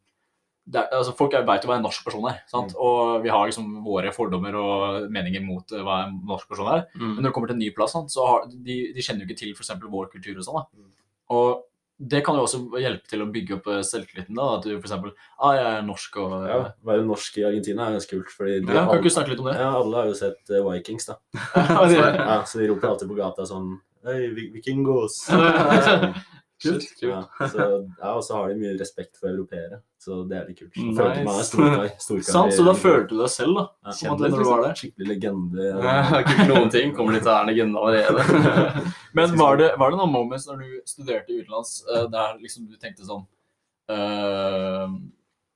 det 0.70 0.76
er, 0.78 0.90
altså 1.00 1.14
Folk 1.16 1.32
veit 1.32 1.64
jo 1.64 1.70
hva 1.70 1.76
en 1.80 1.82
norsk 1.82 2.04
person 2.04 2.26
er, 2.30 2.42
sant? 2.46 2.74
Mm. 2.76 2.80
og 2.84 3.22
vi 3.24 3.30
har 3.32 3.46
liksom 3.48 3.70
våre 3.82 4.12
fordommer 4.14 4.54
og 4.54 5.06
meninger 5.10 5.42
mot 5.42 5.72
eh, 5.72 5.80
hva 5.82 6.02
en 6.06 6.20
norsk 6.28 6.46
person 6.52 6.68
er. 6.68 6.84
Men 6.94 7.08
Mm. 7.16 7.16
når 7.16 7.22
det 7.24 7.32
kommer 7.34 7.48
til 7.48 7.56
en 7.56 7.62
ny 7.64 7.70
plass, 7.74 7.92
sant, 7.96 8.12
så 8.12 8.26
har, 8.28 8.44
de, 8.52 8.76
de 8.94 9.02
kjenner 9.02 9.24
jo 9.24 9.28
ikke 9.32 9.38
til 9.40 9.54
f.eks. 9.56 9.72
vår 9.82 10.10
kultur 10.12 10.36
og 10.38 10.44
sånn. 10.44 10.60
da. 10.60 10.66
Mm. 10.76 10.92
Og 11.30 11.64
det 12.00 12.22
kan 12.24 12.38
jo 12.38 12.46
også 12.46 12.58
hjelpe 12.80 13.10
til 13.10 13.20
å 13.20 13.26
bygge 13.28 13.58
opp 13.58 13.66
eh, 13.68 13.82
selvtilliten. 13.84 14.32
da, 14.38 14.46
At 14.56 14.64
du 14.64 14.72
f.eks. 14.78 14.94
Ah, 15.36 15.52
jeg 15.58 15.66
er 15.68 15.82
norsk 15.84 16.16
og 16.22 16.32
Ja, 16.48 16.58
være 16.88 17.04
norsk 17.04 17.36
i 17.42 17.44
Argentina 17.44 17.86
er 17.90 17.98
ganske 17.98 18.16
kult, 18.16 18.32
fordi 18.32 18.54
Ja, 18.62 18.64
Kan 18.70 18.80
alle, 18.88 19.02
ikke 19.02 19.12
snakke 19.12 19.34
litt 19.34 19.42
om 19.44 19.50
det? 19.50 19.56
ja, 19.60 19.68
alle 19.82 20.00
har 20.00 20.08
jo 20.08 20.16
sett 20.16 20.54
uh, 20.54 20.62
Vikings, 20.70 21.10
da. 21.10 21.18
Ja, 21.60 22.08
Ja, 22.16 22.38
så 22.48 22.62
de 22.62 22.70
roper 22.72 22.88
alltid 22.94 23.12
på 23.12 23.18
gata 23.20 23.44
sånn 23.48 23.74
Hei, 24.08 24.30
vikingos! 24.32 25.26
Kult, 26.60 26.84
kult. 27.00 27.08
Ja, 27.08 27.48
så, 27.48 27.66
ja, 27.88 28.10
og 28.12 28.24
så 28.24 28.36
har 28.36 28.50
de 28.50 28.58
mye 28.60 28.74
respekt 28.76 29.16
for 29.16 29.30
europeere, 29.30 29.78
så 30.00 30.18
det 30.28 30.36
er 30.36 30.48
litt 30.50 30.58
kult. 30.58 30.74
Så 30.76 30.82
Nice. 30.84 30.98
følte 30.98 31.22
er 31.32 31.46
storkar. 31.46 31.86
storkar 32.04 32.34
Sant, 32.34 32.56
så 32.56 32.66
da 32.66 32.74
følte 32.76 33.14
du 33.14 33.22
deg 33.22 33.32
selv, 33.32 33.56
da. 33.56 33.64
Ja. 33.86 33.94
Som 33.96 34.12
at 34.12 34.24
når 34.26 34.42
du 34.42 34.48
var 34.50 34.64
der. 34.66 34.74
Skikkelig 34.80 35.08
legende. 35.08 35.68
Jeg 35.86 36.04
har 36.10 36.26
ikke 36.26 36.48
noen 36.50 36.74
ting. 36.74 36.92
Kommer 36.98 37.16
litt 37.16 37.24
være 37.24 37.46
en 37.46 37.52
legende 37.52 37.80
allerede. 37.80 38.66
Men 39.16 39.38
var 39.40 39.62
det, 39.62 39.70
var 39.80 39.94
det 39.94 40.02
noen 40.02 40.12
moments 40.12 40.44
når 40.50 40.60
du 40.60 40.76
studerte 40.92 41.32
utenlands 41.32 41.80
eh, 41.88 42.04
der 42.12 42.36
liksom 42.42 42.68
du 42.68 42.76
tenkte 42.76 43.08
sånn 43.08 43.24
uh, 43.90 44.84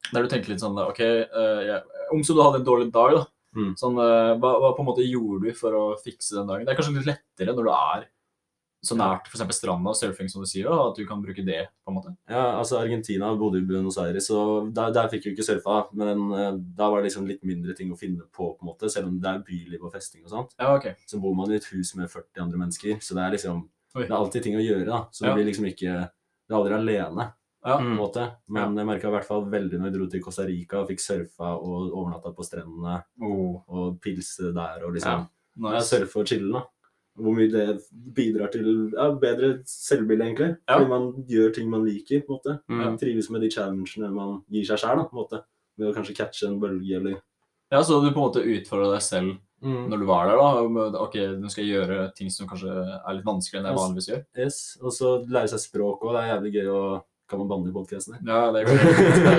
Der 0.08 0.24
du 0.24 0.32
tenkte 0.32 0.50
litt 0.50 0.64
sånn 0.64 0.80
OK, 0.80 1.04
uh, 1.04 1.60
yeah. 1.68 1.84
om 2.16 2.24
så 2.24 2.34
du 2.34 2.42
hadde 2.42 2.62
en 2.62 2.66
dårlig 2.66 2.88
dag, 2.96 3.20
da. 3.20 3.26
Mm. 3.54 3.74
Sånn, 3.78 3.98
eh, 4.02 4.32
hva, 4.42 4.56
hva 4.58 4.72
på 4.74 4.82
en 4.82 4.88
måte 4.88 5.04
gjorde 5.06 5.46
du 5.46 5.54
for 5.54 5.76
å 5.78 5.84
fikse 6.00 6.34
den 6.34 6.48
dagen? 6.50 6.64
Det 6.66 6.72
er 6.72 6.78
kanskje 6.80 6.96
litt 6.96 7.12
lettere 7.12 7.54
når 7.54 7.68
du 7.68 7.70
er 7.70 8.06
så 8.84 8.96
nært 8.98 9.26
f.eks. 9.30 9.42
stranda 9.56 9.90
og 9.90 9.96
surfing, 9.96 10.28
som 10.28 10.42
du 10.44 10.46
sier, 10.50 10.68
og 10.68 10.90
at 10.92 10.98
du 11.00 11.06
kan 11.08 11.22
bruke 11.24 11.44
det, 11.44 11.62
på 11.84 11.90
en 11.92 11.96
måte. 11.96 12.12
Ja, 12.28 12.58
altså 12.60 12.78
Argentina 12.82 13.30
bodde 13.40 13.62
i 13.62 13.66
Buenos 13.66 13.96
Aires, 13.98 14.28
og 14.30 14.72
der, 14.76 14.90
der 14.92 15.08
fikk 15.08 15.24
vi 15.24 15.32
ikke 15.34 15.46
surfa. 15.46 15.78
Men 15.96 16.24
eh, 16.36 16.50
da 16.76 16.90
var 16.92 17.00
det 17.02 17.08
liksom 17.10 17.26
litt 17.26 17.42
mindre 17.48 17.74
ting 17.78 17.90
å 17.94 17.98
finne 17.98 18.26
på, 18.30 18.50
på 18.54 18.62
en 18.62 18.70
måte, 18.72 18.90
selv 18.92 19.08
om 19.08 19.16
det 19.20 19.30
er 19.30 19.44
byliv 19.46 19.84
og 19.88 19.92
festing 19.96 20.24
og 20.26 20.30
sånt. 20.34 20.54
Ja, 20.60 20.74
okay. 20.76 20.94
Så 21.08 21.18
bor 21.22 21.34
man 21.34 21.50
i 21.50 21.56
et 21.56 21.70
hus 21.72 21.94
med 21.96 22.10
40 22.12 22.44
andre 22.44 22.60
mennesker, 22.66 23.00
så 23.00 23.16
det 23.16 23.24
er 23.24 23.38
liksom 23.38 23.64
Oi. 23.94 24.02
Det 24.08 24.10
er 24.10 24.18
alltid 24.18 24.42
ting 24.42 24.56
å 24.58 24.62
gjøre, 24.64 24.86
da. 24.90 24.96
Så 25.14 25.22
Ja. 25.24 25.30
du 25.30 25.36
blir 25.38 25.46
liksom 25.46 25.66
ikke 25.70 26.10
Du 26.48 26.54
er 26.54 26.58
aldri 26.58 26.74
alene, 26.74 27.28
Ja. 27.64 27.76
på 27.78 27.84
en 27.86 27.96
måte. 27.96 28.24
Men 28.50 28.74
jeg 28.76 28.86
merka 28.86 29.06
i 29.08 29.12
hvert 29.14 29.24
fall 29.24 29.44
veldig 29.48 29.78
når 29.80 29.90
vi 29.92 29.98
dro 29.98 30.06
til 30.10 30.20
Costa 30.20 30.42
Rica 30.44 30.80
og 30.82 30.88
fikk 30.90 31.00
surfa 31.00 31.52
og 31.56 31.92
overnatta 31.94 32.34
på 32.34 32.44
strendene 32.44 32.98
Oh, 33.22 33.62
og 33.68 34.00
pilse 34.02 34.50
der 34.52 34.82
og 34.84 34.92
liksom 34.98 35.28
nice. 35.56 35.86
surfe 35.88 36.16
og 36.20 36.26
chille, 36.26 36.52
da. 36.52 36.64
Hvor 37.14 37.36
mye 37.36 37.50
det 37.52 37.78
bidrar 38.16 38.50
til 38.50 38.66
ja, 38.90 39.08
bedre 39.22 39.52
selvbilde, 39.70 40.24
egentlig. 40.26 40.50
Ja. 40.66 40.78
Fordi 40.78 40.90
man 40.90 41.10
gjør 41.30 41.54
ting 41.54 41.68
man 41.70 41.86
liker, 41.86 42.24
på 42.26 42.32
en 42.32 42.38
måte. 42.40 42.56
Mm. 42.66 42.98
Trives 42.98 43.30
med 43.30 43.44
de 43.44 43.52
challengene 43.54 44.10
man 44.14 44.40
gir 44.50 44.66
seg 44.66 44.82
sjøl. 44.82 45.04
Ved 45.78 45.88
å 45.90 45.94
kanskje 45.94 46.16
catche 46.18 46.48
en 46.50 46.60
bølge 46.62 46.98
eller 46.98 47.20
Ja, 47.72 47.80
så 47.82 47.98
du 48.02 48.10
på 48.10 48.18
en 48.18 48.26
måte 48.28 48.42
utfordrer 48.42 48.96
deg 48.96 49.02
selv 49.02 49.36
når 49.64 50.02
du 50.02 50.04
var 50.04 50.28
der, 50.28 50.36
da. 50.36 50.98
Ok, 51.00 51.16
nå 51.40 51.48
skal 51.48 51.64
jeg 51.64 51.78
gjøre 51.78 52.10
ting 52.16 52.28
som 52.32 52.48
kanskje 52.50 52.68
er 52.74 53.16
litt 53.16 53.24
vanskeligere 53.24 53.64
enn 53.64 53.70
jeg 53.70 53.78
vanligvis 53.78 54.08
gjør. 54.10 54.22
Yes. 54.44 54.58
Og 54.82 54.92
så 54.92 55.16
lære 55.24 55.50
seg 55.54 55.62
språk 55.62 56.04
òg. 56.04 56.12
Det 56.12 56.22
er 56.22 56.32
jævlig 56.34 56.54
gøy 56.58 56.70
å 56.74 56.84
Kan 57.24 57.40
man 57.40 57.48
banne 57.48 57.70
i 57.70 57.72
podkasten? 57.72 58.18
Ja, 58.28 58.50
det 58.52 58.66
går 58.66 58.82
gøy. 58.84 58.98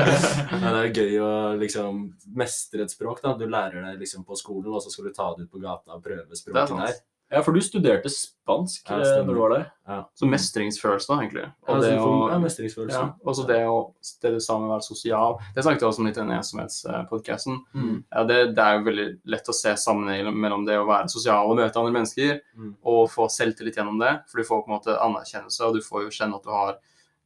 Men 0.64 0.64
det 0.74 0.80
er 0.80 0.96
gøy 0.98 1.20
å 1.22 1.34
liksom 1.62 2.00
mestre 2.34 2.82
et 2.82 2.90
språk. 2.96 3.20
da. 3.22 3.36
Du 3.38 3.46
lærer 3.46 3.86
det 3.86 4.00
liksom 4.00 4.24
på 4.26 4.34
skolen, 4.40 4.72
og 4.74 4.82
så 4.82 4.90
skal 4.90 5.06
du 5.06 5.14
ta 5.14 5.28
det 5.36 5.46
ut 5.46 5.52
på 5.52 5.62
gata 5.62 5.94
og 5.94 6.02
prøve 6.02 6.26
er 6.26 6.40
språket 6.40 6.74
der. 6.82 6.98
Ja, 7.34 7.42
for 7.42 7.56
du 7.56 7.60
studerte 7.66 8.10
spansk 8.14 8.90
Ja, 8.90 9.00
eh, 9.02 9.24
når 9.26 9.34
du 9.34 9.40
var 9.42 9.54
der. 9.56 10.04
Så 10.14 10.28
mestringsfølelse, 10.30 11.08
da, 11.10 11.16
egentlig. 11.24 11.46
Ja, 11.48 11.74
Og 11.74 11.82
det 11.82 11.90
å 11.98 12.12
ja, 12.30 12.38
mestringsfølelse. 12.44 13.00
Ja, 13.00 13.08
også 13.26 13.46
det, 13.50 13.58
å, 13.66 13.80
det 14.22 14.32
du 14.36 14.40
sa 14.46 14.60
med 14.62 14.70
å 14.70 14.74
være 14.76 14.86
sosial. 14.86 15.40
Det 15.56 15.64
snakket 15.66 15.82
jeg 15.82 15.90
også 15.90 16.04
om 16.04 16.10
litt 16.10 16.20
i 16.20 16.22
den 16.22 16.36
ensomhetspodkasten. 16.38 17.58
Mm. 17.74 17.96
Ja, 18.14 18.24
det, 18.30 18.38
det 18.56 18.64
er 18.66 18.78
jo 18.78 18.86
veldig 18.90 19.08
lett 19.34 19.50
å 19.50 19.56
se 19.58 19.74
sammenhengen 19.80 20.38
mellom 20.38 20.66
det 20.68 20.78
å 20.80 20.86
være 20.88 21.10
sosial 21.12 21.50
og 21.50 21.58
møte 21.60 21.82
andre 21.82 21.96
mennesker, 21.98 22.42
Mm. 22.56 22.70
og 22.88 23.10
få 23.12 23.26
selvtillit 23.30 23.76
gjennom 23.76 23.98
det. 24.00 24.14
For 24.32 24.40
du 24.40 24.48
får 24.48 24.62
på 24.64 24.70
en 24.72 24.76
måte 24.78 24.94
anerkjennelse, 25.02 25.66
og 25.68 25.74
du 25.76 25.82
får 25.84 26.06
jo 26.06 26.14
kjenne 26.16 26.38
at 26.38 26.44
du 26.46 26.54
har 26.54 26.78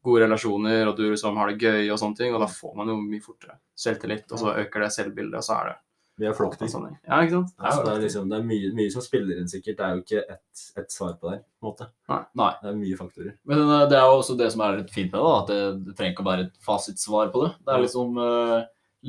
gode 0.03 0.23
relasjoner, 0.23 0.87
og 0.87 0.95
du 0.97 1.03
liksom 1.11 1.37
har 1.37 1.51
det 1.51 1.59
gøy 1.61 1.91
og 1.91 1.99
sånne 2.01 2.17
ting, 2.17 2.33
og 2.33 2.39
da 2.41 2.47
får 2.47 2.73
man 2.79 2.87
jo 2.87 2.95
mye 3.03 3.21
fortere 3.21 3.59
selvtillit, 3.77 4.25
og 4.31 4.39
så 4.41 4.55
øker 4.63 4.85
det 4.85 4.91
selvbildet, 4.95 5.35
og 5.37 5.43
så 5.45 5.57
er 5.59 5.69
det 5.69 5.75
Vi 6.19 6.27
er 6.27 6.35
flokkdyr. 6.35 6.69
sånn. 6.71 6.89
Ja, 7.07 7.21
ikke 7.23 7.37
sant? 7.37 7.53
Altså, 7.57 7.83
det 7.85 7.91
er, 7.93 8.01
liksom, 8.05 8.31
det 8.31 8.39
er 8.39 8.47
mye, 8.49 8.71
mye 8.75 8.93
som 8.93 9.05
spiller 9.05 9.39
inn, 9.39 9.51
sikkert. 9.51 9.77
Det 9.79 9.85
er 9.85 9.93
jo 9.95 10.03
ikke 10.03 10.23
ett 10.35 10.65
et 10.81 10.91
svar 10.91 11.13
på 11.19 11.31
det. 11.31 11.39
på 11.59 11.67
en 11.67 11.71
måte. 11.71 11.87
Nei. 12.09 12.49
Det 12.61 12.71
er 12.71 12.81
mye 12.81 12.97
faktorer. 12.99 13.37
Men 13.49 13.63
eh, 13.63 13.85
det 13.91 13.97
er 13.99 14.07
jo 14.07 14.17
også 14.19 14.35
det 14.39 14.49
som 14.53 14.63
er 14.65 14.81
litt 14.81 14.91
fint 14.93 15.13
med 15.13 15.21
det, 15.21 15.31
at 15.37 15.53
det, 15.53 15.61
det 15.87 15.95
trenger 15.97 16.15
ikke 16.15 16.25
å 16.25 16.29
være 16.29 16.47
et 16.47 16.59
fasitsvar 16.65 17.31
på 17.33 17.45
det. 17.45 17.51
Det 17.65 17.75
er 17.75 17.83
liksom 17.85 18.19
eh, 18.25 18.57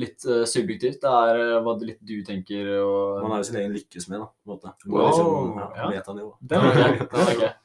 litt 0.01 0.27
uh, 0.29 0.43
subjektivt. 0.47 1.01
Det 1.03 1.11
er 1.11 1.41
uh, 1.41 1.57
hva 1.65 1.75
litt 1.83 1.99
du 2.07 2.21
tenker 2.27 2.69
og 2.79 3.25
Man 3.25 3.33
har 3.35 3.41
jo 3.41 3.49
sin 3.49 3.59
egen 3.59 3.75
lykkesmed, 3.75 4.21
da. 4.23 4.29
på 4.31 4.47
en 4.47 4.55
måte. 4.55 4.75
Wow, 4.87 5.09
liksom, 5.09 5.59
ja, 5.59 5.67
ja. 5.81 5.89
metanivå. 5.97 6.31
Det 6.39 6.61
liker 6.63 7.43
jeg. 7.43 7.57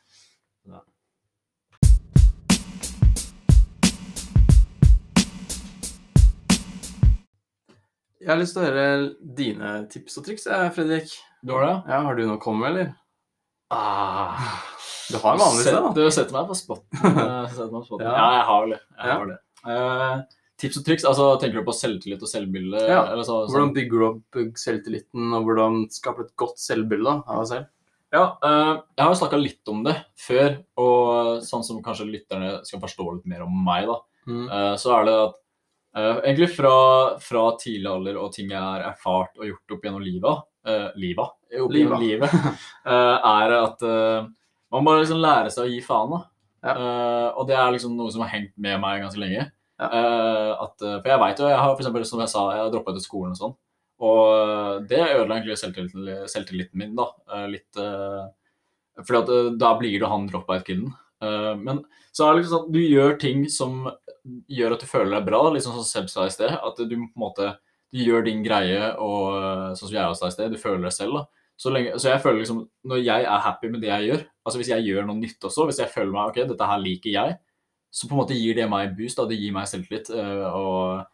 Jeg. 8.20 8.28
Har 8.30 8.38
lyst 8.40 8.54
til 8.56 8.62
å 8.62 8.66
høre 8.66 8.85
dine 9.37 9.73
tips 9.92 10.18
og 10.18 10.25
triks, 10.26 10.46
jeg, 10.46 10.73
Fredrik. 10.76 11.12
Du 11.46 11.52
har 11.54 11.66
det? 11.66 11.75
Ja, 11.92 12.00
har 12.06 12.14
du 12.18 12.25
noe 12.26 12.38
å 12.38 12.42
komme 12.42 12.64
med, 12.64 12.70
eller? 12.76 12.94
Ah. 13.70 14.62
Du 15.11 15.18
har 15.23 15.37
det, 15.38 15.44
Sett- 15.62 15.75
da. 15.75 15.92
Du 15.94 16.11
setter 16.11 16.32
meg 16.35 16.49
på 16.50 16.56
spotten. 16.58 16.99
Eh, 16.99 17.58
meg 17.58 17.70
på 17.76 17.85
spotten. 17.87 18.06
Ja. 18.06 18.26
jeg 18.38 18.46
har 18.50 18.66
det. 18.72 18.81
Jeg 18.96 19.07
Ja. 19.11 19.18
har 19.18 19.26
det. 19.31 19.38
Uh, 19.66 20.22
tips 20.62 20.76
og 20.79 20.85
triks, 20.87 21.05
altså 21.05 21.24
tenker 21.42 21.59
du 21.61 21.66
på 21.66 21.74
selvtillit 21.74 22.22
og 22.22 22.29
selvbilde? 22.31 22.83
Ja. 22.87 23.02
Eller 23.12 23.24
så, 23.26 23.40
Hvordan 23.50 23.72
bygger 23.74 23.98
du 23.98 24.07
opp 24.09 24.59
selvtilliten, 24.62 25.33
og 25.35 25.44
hvordan 25.48 25.81
skaper 25.90 26.22
du 26.22 26.29
et 26.31 26.37
godt 26.38 26.59
selvbilde 26.62 27.16
av 27.26 27.40
deg 27.42 27.48
selv? 27.50 27.66
Ja, 28.14 28.24
uh, 28.42 28.74
jeg 28.96 29.02
har 29.02 29.11
jo 29.12 29.18
snakka 29.18 29.40
litt 29.42 29.68
om 29.68 29.83
det 29.85 29.96
før, 30.22 30.61
og 30.79 31.42
sånn 31.42 31.64
som 31.66 31.83
kanskje 31.83 32.07
lytterne 32.09 32.61
skal 32.64 32.81
forstå 32.81 33.07
litt 33.16 33.26
mer 33.26 33.42
om 33.46 33.64
meg, 33.66 33.87
da, 33.90 33.98
Mm. 34.26 34.46
uh, 34.50 34.74
så 34.74 34.90
er 35.00 35.05
det 35.07 35.12
at 35.29 35.35
eh, 35.96 36.18
egentlig 36.24 36.50
fra, 36.54 36.76
fra 37.22 37.42
tidlig 37.61 37.90
alder 37.90 38.20
og 38.20 38.32
ting 38.35 38.52
jeg 38.52 38.61
har 38.61 38.85
erfart 38.90 39.37
og 39.40 39.48
gjort 39.48 39.76
opp 39.76 39.87
gjennom 39.87 40.04
livet, 40.04 40.46
uh, 40.68 40.88
livet, 41.00 41.35
opp 41.56 41.74
gjennom 41.74 42.02
livet, 42.02 42.38
uh, 42.87 43.16
er 43.40 43.56
at 43.59 43.85
man 44.74 44.85
må 44.85 44.96
liksom 44.98 45.22
lære 45.22 45.52
seg 45.54 45.66
å 45.66 45.70
gi 45.70 45.82
faen. 45.85 46.16
Ja. 46.66 46.72
Og 47.38 47.46
det 47.46 47.54
er 47.54 47.68
liksom 47.70 47.92
noe 47.94 48.11
som 48.11 48.24
har 48.24 48.32
hengt 48.32 48.56
med 48.59 48.80
meg 48.82 49.04
ganske 49.04 49.20
lenge. 49.22 49.44
Ja. 49.78 49.87
At, 50.64 50.74
for 50.80 51.06
jeg 51.06 51.20
vet 51.22 51.40
jo, 51.40 51.46
jeg 51.52 51.61
har 51.61 51.68
for 51.70 51.85
eksempel, 51.85 52.04
som 52.09 52.22
jeg 52.24 52.32
sa, 52.32 52.42
jeg 52.56 52.64
har 52.64 52.72
droppa 52.72 52.90
ut 52.90 52.98
av 52.98 53.04
skolen 53.04 53.37
og 53.37 53.38
sånn. 53.38 53.54
Og 54.02 54.88
det 54.90 54.98
ødela 55.04 55.37
egentlig 55.37 55.56
selvtilliten, 55.61 56.26
selvtilliten 56.32 56.82
min, 56.82 56.96
da. 56.98 57.06
Litt 57.46 57.78
uh, 57.78 58.26
Fordi 58.98 59.20
at 59.22 59.61
da 59.62 59.70
blir 59.78 60.02
du 60.02 60.09
han 60.11 60.26
drop-out-kiden. 60.32 60.90
Men 61.62 61.85
så 62.16 62.26
er 62.26 62.35
det 62.35 62.42
liksom 62.42 62.52
sånn 62.56 62.66
at 62.66 62.74
du 62.74 62.82
gjør 62.82 63.16
ting 63.22 63.46
som 63.52 63.87
gjør 64.50 64.76
at 64.76 64.82
du 64.82 64.88
føler 64.90 65.16
deg 65.16 65.26
bra, 65.28 65.40
liksom 65.54 65.76
som 65.76 65.86
Seb 65.86 66.10
sa 66.12 66.26
i 66.26 66.34
sted. 66.34 66.52
At 66.52 66.78
du 66.78 66.94
på 66.96 67.02
en 67.04 67.22
måte 67.22 67.54
du 67.94 68.02
gjør 68.02 68.26
din 68.26 68.42
greie, 68.44 68.92
og 69.00 69.36
eh, 69.38 69.74
sånn 69.78 69.88
som 69.88 69.96
jeg 69.96 70.18
sa 70.18 70.28
i 70.28 70.34
sted, 70.34 70.52
du 70.52 70.60
føler 70.60 70.82
deg 70.88 70.94
selv. 70.94 71.20
da. 71.20 71.42
Så, 71.56 71.72
lenge, 71.72 71.94
så 71.96 72.10
jeg 72.10 72.20
føler 72.20 72.42
liksom, 72.42 72.64
når 72.84 73.00
jeg 73.00 73.24
er 73.24 73.44
happy 73.46 73.70
med 73.72 73.80
det 73.80 73.88
jeg 73.88 74.08
gjør, 74.10 74.24
altså 74.44 74.60
hvis 74.60 74.70
jeg 74.74 74.84
gjør 74.84 75.06
noe 75.08 75.16
nytt 75.16 75.46
også, 75.48 75.64
hvis 75.68 75.78
jeg 75.80 75.92
føler 75.94 76.12
meg 76.12 76.32
ok, 76.32 76.40
dette 76.50 76.68
her 76.68 76.82
liker 76.82 77.14
jeg, 77.14 77.36
så 77.96 78.08
på 78.08 78.12
en 78.12 78.20
måte 78.20 78.36
gir 78.36 78.58
det 78.58 78.66
meg 78.68 78.90
en 78.90 78.96
boost, 78.98 79.16
da, 79.16 79.24
det 79.30 79.38
gir 79.40 79.54
meg 79.56 79.70
selvtillit. 79.70 80.10
eh, 80.12 80.42
og 80.50 81.06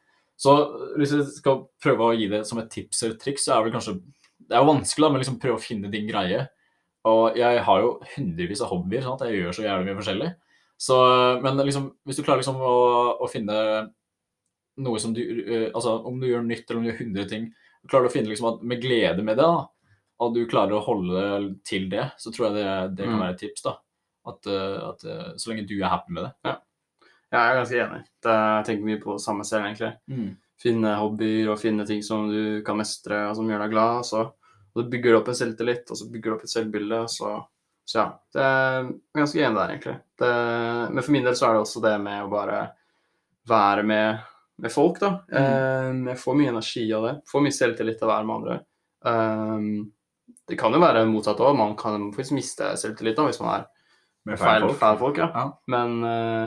så 0.42 0.56
hvis 0.98 1.12
jeg 1.14 1.28
skal 1.36 1.60
prøve 1.82 2.08
å 2.08 2.16
gi 2.18 2.26
det 2.32 2.42
som 2.48 2.58
et 2.58 2.72
tips 2.72 3.04
eller 3.04 3.20
triks, 3.20 3.44
så 3.46 3.54
er 3.54 3.60
det 3.60 3.68
vel 3.68 3.76
kanskje 3.76 4.00
Det 4.42 4.56
er 4.56 4.64
jo 4.64 4.72
vanskelig, 4.72 5.04
da, 5.04 5.10
men 5.12 5.22
liksom 5.22 5.38
prøve 5.40 5.60
å 5.60 5.62
finne 5.62 5.88
din 5.92 6.08
greie. 6.08 6.40
Og 7.08 7.36
jeg 7.38 7.60
har 7.66 7.84
jo 7.84 7.92
hundrevis 8.16 8.60
av 8.64 8.72
hobbyer, 8.72 9.04
sant? 9.04 9.22
jeg 9.22 9.38
gjør 9.38 9.54
så 9.54 9.62
jævlig 9.64 9.86
mye 9.86 9.98
forskjellig. 10.00 10.30
Så, 10.82 10.96
men 11.44 11.60
liksom, 11.62 11.90
hvis 12.08 12.18
du 12.18 12.24
klarer 12.26 12.40
liksom 12.42 12.56
å, 12.58 12.72
å 13.22 13.28
finne 13.30 13.54
noe 14.82 14.98
som 15.02 15.12
du 15.14 15.20
eh, 15.22 15.68
Altså 15.70 15.92
om 16.08 16.16
du 16.18 16.26
gjør 16.30 16.42
nytt 16.46 16.64
eller 16.70 16.80
om 16.80 16.86
du 16.86 16.90
gjør 16.90 17.02
100 17.04 17.28
ting, 17.30 17.44
klarer 17.90 18.08
du 18.08 18.10
å 18.10 18.14
finne 18.14 18.32
liksom 18.32 18.48
at 18.54 18.64
med 18.66 18.80
glede 18.82 19.22
med 19.26 19.38
det, 19.38 19.46
da, 19.46 19.66
og 20.22 20.34
du 20.34 20.42
klarer 20.50 20.74
å 20.78 20.84
holde 20.86 21.22
til 21.66 21.88
det, 21.92 22.08
så 22.18 22.32
tror 22.34 22.48
jeg 22.48 22.56
det, 22.60 22.66
det 22.98 23.06
kan 23.08 23.16
Mm. 23.18 23.22
være 23.24 23.34
et 23.36 23.40
tips. 23.44 23.62
da. 23.66 23.76
At, 24.26 24.46
eh, 24.46 24.76
at 24.88 25.04
eh, 25.04 25.32
Så 25.36 25.50
lenge 25.50 25.66
du 25.66 25.76
er 25.80 25.90
happy 25.90 26.12
med 26.14 26.24
det. 26.28 26.32
Ja. 26.46 26.56
Jeg 27.32 27.40
er 27.42 27.56
ganske 27.58 27.80
enig. 27.86 28.00
Det, 28.22 28.32
jeg 28.38 28.64
tenker 28.68 28.84
mye 28.90 29.00
på 29.02 29.18
samme 29.22 29.44
selv, 29.48 29.64
egentlig. 29.66 29.92
Finne 30.62 30.90
hobbyer 31.00 31.48
og 31.50 31.58
finne 31.58 31.86
ting 31.88 32.02
som 32.06 32.28
du 32.30 32.60
kan 32.62 32.76
mestre, 32.78 33.22
og 33.30 33.36
som 33.38 33.48
gjør 33.50 33.64
deg 33.64 33.72
glad. 33.72 34.04
Så, 34.06 34.20
og 34.28 34.76
så 34.78 34.84
bygger 34.92 35.10
du 35.14 35.18
opp 35.18 35.30
en 35.32 35.38
selvtillit, 35.38 35.90
og 35.90 35.96
så 35.98 36.06
bygger 36.12 36.30
du 36.30 36.36
opp 36.36 36.44
et 36.46 36.52
selvbilde. 36.52 37.00
og 37.02 37.10
Så, 37.10 37.32
så 37.88 37.98
ja. 37.98 38.04
Det 38.32 38.42
er 38.42 38.90
ganske 39.18 39.40
enig 39.42 39.58
der, 39.58 39.72
egentlig. 39.74 39.96
Det, 40.18 40.34
men 40.92 41.02
for 41.02 41.14
min 41.14 41.26
del 41.26 41.36
så 41.38 41.48
er 41.48 41.56
det 41.56 41.64
også 41.64 41.82
det 41.84 41.96
med 42.02 42.24
å 42.24 42.30
bare 42.32 42.60
være 43.50 43.82
med, 43.86 44.22
med 44.62 44.72
folk, 44.72 45.00
da. 45.02 45.16
Mm. 45.32 46.06
jeg 46.12 46.20
får 46.22 46.38
mye 46.38 46.52
energi 46.54 46.84
av 46.94 47.08
det. 47.08 47.14
Får 47.30 47.44
mye 47.44 47.56
selvtillit 47.56 48.04
av 48.04 48.08
å 48.08 48.12
være 48.12 48.28
med 48.28 48.36
andre. 48.38 48.58
Um, 49.02 49.66
det 50.48 50.58
kan 50.60 50.74
jo 50.74 50.82
være 50.82 51.04
motsatt 51.10 51.42
òg. 51.42 51.58
Man 51.58 51.74
kan 51.78 52.10
faktisk 52.14 52.38
miste 52.38 52.72
selvtillit 52.80 53.18
da, 53.18 53.26
hvis 53.28 53.42
man 53.42 53.54
er 53.56 53.68
Med 54.30 54.38
feil, 54.38 54.68
feil 54.78 54.98
folk. 55.00 55.18
ja. 55.18 55.28
Ja. 55.34 55.46
Men 55.74 55.96
uh, 56.06 56.44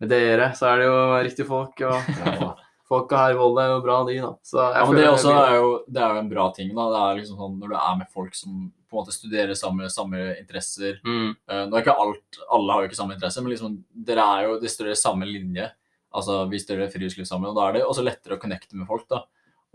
med 0.00 0.08
dere 0.08 0.54
så 0.56 0.70
er 0.70 0.80
det 0.80 0.86
jo 0.88 1.00
riktige 1.20 1.48
folk, 1.48 1.82
og 1.84 2.12
folka 2.90 3.22
her 3.22 3.34
i 3.34 3.38
Volda 3.38 3.64
er 3.64 3.72
jo 3.74 3.80
bra, 3.84 3.96
de, 4.08 4.18
da. 4.18 4.30
Så 4.42 4.58
jeg 4.58 4.76
Ja, 4.76 4.84
men 4.86 4.98
det, 4.98 5.06
er 5.06 5.14
også 5.14 5.32
er 5.36 5.56
jo, 5.56 5.70
det 5.86 6.02
er 6.02 6.14
jo 6.14 6.22
en 6.24 6.30
bra 6.32 6.46
ting. 6.56 6.70
da. 6.74 6.86
Det 6.90 7.00
er 7.00 7.18
liksom 7.20 7.40
sånn 7.40 7.58
Når 7.60 7.72
du 7.72 7.76
er 7.78 7.98
med 8.00 8.12
folk 8.12 8.38
som 8.38 8.54
på 8.90 8.96
en 8.96 9.00
måte 9.04 9.14
studerer 9.14 9.54
samme, 9.54 9.86
samme 9.94 10.22
interesser 10.40 10.96
mm, 11.06 11.28
uh, 11.46 11.60
Nå 11.68 11.76
er 11.76 11.84
ikke 11.84 11.94
alt, 12.02 12.40
Alle 12.50 12.74
har 12.74 12.82
jo 12.82 12.90
ikke 12.90 12.98
samme 12.98 13.14
interesse, 13.14 13.44
men 13.44 13.54
liksom, 13.54 13.76
dere 14.10 14.24
er 14.34 14.48
jo, 14.48 14.56
de 14.62 14.72
studerer 14.72 14.98
samme 14.98 15.28
linje. 15.28 15.68
Altså, 16.10 16.40
Vi 16.50 16.62
studerer 16.62 16.90
friluftsliv 16.90 17.28
sammen, 17.28 17.52
og 17.52 17.58
da 17.58 17.68
er 17.68 17.78
det 17.78 17.84
også 17.86 18.06
lettere 18.06 18.38
å 18.38 18.42
connecte 18.42 18.78
med 18.78 18.90
folk. 18.90 19.06
da. 19.10 19.22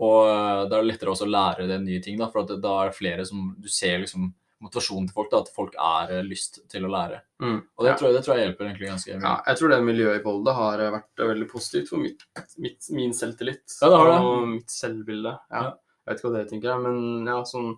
Og 0.04 0.18
uh, 0.28 0.64
da 0.68 0.76
er 0.76 0.82
det 0.82 0.90
lettere 0.90 1.14
også 1.14 1.24
å 1.24 1.32
lære 1.32 1.70
det 1.70 1.80
nye 1.84 2.02
ting, 2.04 2.20
da, 2.20 2.28
for 2.32 2.44
at 2.44 2.52
det, 2.52 2.60
da 2.64 2.74
er 2.82 2.92
det 2.92 2.98
flere 2.98 3.24
som 3.28 3.54
Du 3.56 3.70
ser 3.72 4.02
liksom 4.04 4.34
motivasjonen 4.66 5.08
til 5.08 5.16
folk, 5.16 5.30
da, 5.32 5.40
at 5.46 5.50
folk 5.56 5.74
er 5.80 6.12
eh, 6.18 6.22
lyst 6.26 6.60
til 6.72 6.84
å 6.84 6.92
lære. 6.92 7.22
mm. 7.42 7.56
Og 7.78 7.84
det, 7.86 7.90
Ja. 7.90 7.96
tror 7.96 8.08
jeg, 8.10 8.16
det 8.18 8.24
tror 8.26 8.36
jeg 8.36 8.44
hjelper 8.46 8.68
egentlig 8.68 8.90
ganske 8.92 9.16
mye. 9.16 9.22
Ja, 9.24 9.34
jeg 9.46 9.56
tror 9.62 9.72
det 9.74 9.80
miljøet 9.88 10.20
i 10.20 10.24
Volda 10.26 10.52
har 10.60 10.84
eh, 10.84 10.90
vært 10.98 11.22
eh, 11.24 11.30
veldig 11.32 11.48
positivt 11.50 11.88
for 11.94 12.02
mitt, 12.02 12.22
mitt, 12.58 12.90
min 12.92 13.12
selvtillit 13.16 13.78
Ja, 13.80 13.88
det 13.92 13.98
har 14.02 14.12
det. 14.12 14.20
og 14.26 14.48
mitt 14.54 14.70
selvbilde. 14.70 15.36
Ja. 15.50 15.64
Jeg 16.06 16.12
vet 16.12 16.20
ikke 16.20 16.30
hva 16.30 16.38
det 16.38 16.48
tenker, 16.52 16.80
men 16.84 17.26
ja, 17.26 17.40
sånn, 17.48 17.72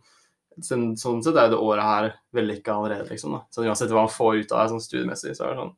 sånn, 0.60 0.88
sånn 1.00 1.22
sett 1.24 1.36
er 1.38 1.46
jo 1.48 1.54
det 1.56 1.64
året 1.64 1.86
her 1.86 2.08
vellykka 2.34 2.74
allerede, 2.74 3.08
liksom. 3.08 3.32
da. 3.38 3.44
Så 3.54 3.62
uansett 3.64 3.88
hva 3.94 4.02
man 4.04 4.12
får 4.12 4.42
ut 4.42 4.52
av 4.52 4.64
det 4.66 4.72
sånn 4.74 4.82
studiemessig, 4.84 5.36
så 5.38 5.46
er 5.46 5.54
det 5.54 5.62
sånn 5.62 5.76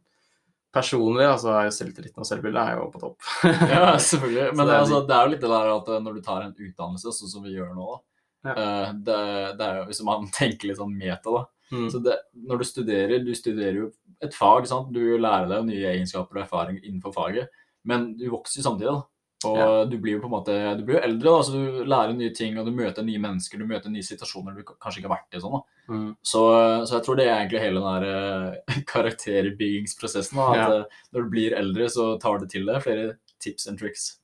Personlig 0.71 1.25
altså, 1.27 1.49
er 1.51 1.65
jo 1.67 1.73
selvtilliten 1.75 2.23
og 2.23 2.27
selvbildet 2.29 2.61
er 2.63 2.77
jo 2.79 2.85
på 2.93 3.01
topp. 3.03 3.25
Ja, 3.43 3.89
selvfølgelig. 3.99 4.53
Men 4.57 4.69
det 4.69 4.77
altså, 4.79 5.01
det 5.09 5.17
er 5.17 5.25
jo 5.27 5.33
litt 5.33 5.41
det 5.43 5.49
der 5.51 5.71
at 5.73 5.89
når 6.05 6.15
du 6.15 6.21
tar 6.23 6.45
en 6.45 6.53
utdannelse, 6.55 7.11
sånn 7.17 7.33
som 7.33 7.43
vi 7.43 7.57
gjør 7.57 7.73
nå, 7.75 7.87
da, 7.91 7.99
Ja. 8.45 8.55
Uh, 8.57 8.93
det, 9.05 9.17
det 9.59 9.67
er 9.67 9.77
jo, 9.81 9.85
Hvis 9.91 10.03
man 10.07 10.29
tenker 10.41 10.69
litt 10.71 10.79
sånn 10.81 10.97
meta, 10.97 11.31
da, 11.31 11.47
Mm. 11.71 11.85
Så 11.87 12.01
det, 12.03 12.17
når 12.35 12.59
du 12.59 12.65
studerer, 12.67 13.21
du 13.23 13.31
studerer 13.33 13.77
jo 13.77 13.85
et 14.21 14.35
fag, 14.35 14.65
sant? 14.67 14.89
du 14.91 15.17
lærer 15.23 15.47
deg 15.47 15.69
nye 15.69 15.93
egenskaper 15.93 16.41
og 16.41 16.43
erfaring 16.43 16.81
innenfor 16.83 17.13
faget, 17.15 17.47
men 17.87 18.17
du 18.19 18.25
vokser 18.33 18.65
samtidig. 18.67 18.91
da. 18.91 19.05
Og 19.47 19.57
Ja. 19.57 19.85
du 19.87 19.95
blir 20.03 20.17
jo 20.17 20.21
på 20.21 20.27
en 20.27 20.33
måte, 20.35 20.57
du 20.77 20.83
blir 20.85 20.97
jo 20.99 21.05
eldre, 21.07 21.31
da, 21.31 21.43
så 21.47 21.53
du 21.53 21.85
lærer 21.87 22.13
nye 22.19 22.35
ting, 22.35 22.59
og 22.59 22.67
du 22.67 22.73
møter 22.75 23.07
nye 23.07 23.23
mennesker, 23.23 23.57
du 23.63 23.67
møter 23.71 23.89
nye 23.89 24.03
situasjoner 24.03 24.57
du 24.59 24.65
kanskje 24.67 24.99
ikke 24.99 25.09
har 25.13 25.15
vært 25.21 25.39
i. 25.39 25.41
sånn 25.41 25.55
da. 25.55 25.63
Mm. 25.95 26.11
Så, 26.27 26.43
så 26.91 26.93
jeg 26.99 27.05
tror 27.07 27.17
det 27.17 27.29
er 27.29 27.39
egentlig 27.39 27.63
hele 27.63 27.81
den 27.81 28.03
der 28.03 28.57
eh, 28.67 28.83
karakterbyggingsprosessen. 28.93 30.37
Da, 30.37 30.51
at 30.51 30.57
Ja. 30.57 30.79
eh, 30.81 30.85
når 31.15 31.23
du 31.23 31.31
blir 31.31 31.55
eldre, 31.57 31.87
så 31.89 32.19
tar 32.21 32.39
du 32.39 32.47
til 32.47 32.67
deg 32.67 32.83
flere 32.83 33.17
tips 33.39 33.67
and 33.69 33.79
tricks. 33.79 34.19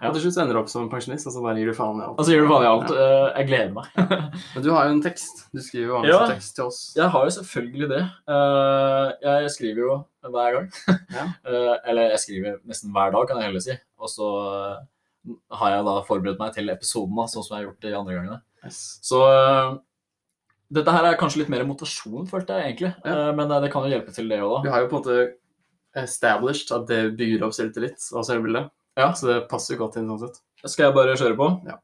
Ja. 0.00 0.08
Og 0.08 0.14
til 0.16 0.24
slutt 0.24 0.38
ender 0.42 0.56
du 0.56 0.60
opp 0.60 0.68
som 0.72 0.88
pensjonist, 0.90 1.26
og 1.28 1.32
så 1.36 1.42
bare 1.44 1.56
gir 1.60 1.70
du 1.70 1.74
faen 1.76 2.00
i 2.00 2.04
alt. 2.04 2.18
Altså 2.18 2.32
gir 2.34 2.42
du 2.42 2.48
faen 2.50 2.64
i 2.64 2.70
alt. 2.70 2.90
eh, 2.90 3.26
Jeg 3.38 3.46
gleder 3.50 3.72
meg. 3.76 3.86
Men 4.54 4.64
du 4.64 4.70
har 4.74 4.88
jo 4.88 4.94
en 4.96 5.02
tekst. 5.04 5.44
Du 5.54 5.60
skriver 5.62 5.86
jo 5.86 5.94
vanligvis 5.98 6.16
Ja. 6.20 6.26
tekst 6.34 6.54
til 6.56 6.64
oss. 6.66 6.80
Jeg 6.96 7.08
har 7.14 7.24
jo 7.28 7.34
selvfølgelig 7.38 7.88
det. 7.94 8.02
Uh, 8.28 9.12
Jeg 9.22 9.50
skriver 9.54 9.80
jo 9.86 9.94
hver 10.34 10.58
gang. 10.58 10.68
Ja. 11.14 11.24
uh, 11.46 11.76
Eller 11.88 12.10
jeg 12.16 12.20
skriver 12.24 12.58
nesten 12.66 12.90
hver 12.92 13.14
dag, 13.14 13.28
kan 13.30 13.38
jeg 13.42 13.50
heller 13.52 13.64
si. 13.64 13.78
Og 14.00 14.08
så 14.10 14.28
har 15.56 15.70
jeg 15.76 15.84
da 15.86 15.94
forberedt 16.04 16.38
meg 16.42 16.52
til 16.52 16.68
episoden, 16.74 17.16
sånn 17.32 17.44
som 17.46 17.54
jeg 17.56 17.62
har 17.62 17.68
gjort 17.70 17.80
de 17.86 17.94
andre 17.96 18.14
gangene. 18.18 18.40
Yes. 18.66 18.82
Så 19.04 19.20
dette 20.74 20.90
her 20.92 21.06
er 21.06 21.16
kanskje 21.20 21.42
litt 21.42 21.52
mer 21.52 21.64
motivasjon, 21.68 22.26
følte 22.28 22.56
jeg 22.58 22.72
egentlig. 22.72 22.92
Ja. 23.06 23.30
Men 23.36 23.48
det 23.62 23.70
kan 23.72 23.84
jo 23.86 23.92
hjelpe 23.94 24.12
til 24.16 24.28
det 24.32 24.40
òg, 24.42 24.62
Du 24.64 24.68
da. 24.68 24.74
har 24.74 24.84
jo 24.84 24.90
på 24.90 24.98
en 24.98 25.02
måte 25.04 25.32
established 26.02 26.72
at 26.74 26.86
det 26.90 27.00
bygger 27.18 27.44
opp 27.46 27.54
selvtillit 27.54 28.08
og 28.16 28.24
selvbilde. 28.26 28.64
Ja. 28.98 29.12
Så 29.16 29.30
det 29.30 29.40
passer 29.50 29.78
godt 29.80 29.98
inn 30.00 30.10
sånn 30.10 30.26
sett. 30.26 30.40
Skal 30.64 30.88
jeg 30.88 30.96
bare 30.96 31.16
kjøre 31.18 31.38
på? 31.38 31.48
Ja. 31.68 31.80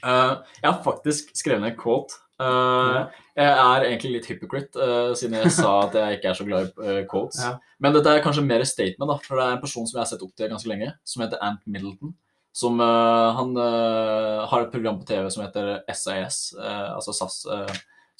Uh, 0.00 0.40
jeg 0.62 0.68
har 0.68 0.82
faktisk 0.84 1.32
skrevet 1.36 1.64
ned 1.64 1.74
en 1.74 1.80
quote. 1.80 2.16
Eh, 2.40 3.18
Jeg 3.36 3.50
er 3.52 3.84
egentlig 3.84 4.14
litt 4.14 4.26
hypocrite, 4.30 4.80
uh, 4.80 5.10
siden 5.16 5.36
jeg 5.36 5.50
sa 5.52 5.74
at 5.82 5.96
jeg 5.98 6.16
ikke 6.16 6.30
er 6.30 6.38
så 6.38 6.46
glad 6.48 6.70
i 6.70 6.94
eh, 6.94 7.02
quotes. 7.08 7.42
Ja. 7.44 7.58
Men 7.84 7.92
dette 7.92 8.14
er 8.14 8.22
kanskje 8.24 8.44
mer 8.46 8.64
statement, 8.64 9.10
da, 9.10 9.18
for 9.26 9.36
det 9.36 9.44
er 9.44 9.58
en 9.58 9.60
person 9.60 9.84
som 9.84 9.98
jeg 9.98 10.02
har 10.06 10.08
sett 10.08 10.24
opp 10.24 10.32
til 10.36 10.48
ganske 10.48 10.70
lenge, 10.70 10.88
som 11.04 11.24
heter 11.24 11.42
Ant 11.44 11.60
Middleton. 11.68 12.14
Som, 12.56 12.80
han 12.82 13.52
har 13.54 14.64
et 14.64 14.72
program 14.72 14.96
på 14.98 15.06
TV 15.06 15.28
som 15.30 15.44
heter 15.44 15.84
SAS, 15.94 16.40
altså 16.58 17.12
SAS, 17.14 17.36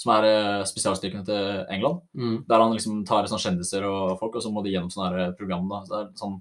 som 0.00 0.12
er 0.14 0.26
uh, 0.28 0.62
spesialstyrkene 0.68 1.26
til 1.26 1.64
England. 1.72 2.00
Mm. 2.16 2.36
Der 2.48 2.62
han 2.62 2.72
liksom 2.72 3.02
tar 3.08 3.26
sånn 3.28 3.42
kjendiser 3.42 3.84
og 3.88 4.14
folk, 4.20 4.38
og 4.38 4.44
så 4.44 4.52
må 4.52 4.62
de 4.64 4.72
gjennom 4.72 4.92
sånne 4.92 5.10
her 5.12 5.34
program. 5.36 5.66
da. 5.68 5.82
Så 5.84 5.92
det 5.92 6.00
er 6.00 6.22
sånn, 6.22 6.38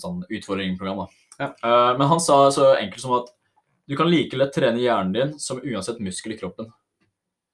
sånn 0.00 0.20
utfordringprogram. 0.28 1.06
Ja. 1.38 1.44
Eh, 1.44 1.98
men 1.98 2.06
han 2.06 2.20
sa 2.20 2.50
så 2.50 2.74
enkelt 2.74 3.00
som 3.00 3.12
at 3.12 3.32
du 3.86 3.96
kan 3.96 4.10
like 4.10 4.36
lett 4.36 4.54
trene 4.54 4.82
hjernen 4.82 5.12
din 5.12 5.34
som 5.38 5.60
uansett 5.62 6.00
muskel 6.02 6.32
i 6.32 6.38
kroppen. 6.38 6.70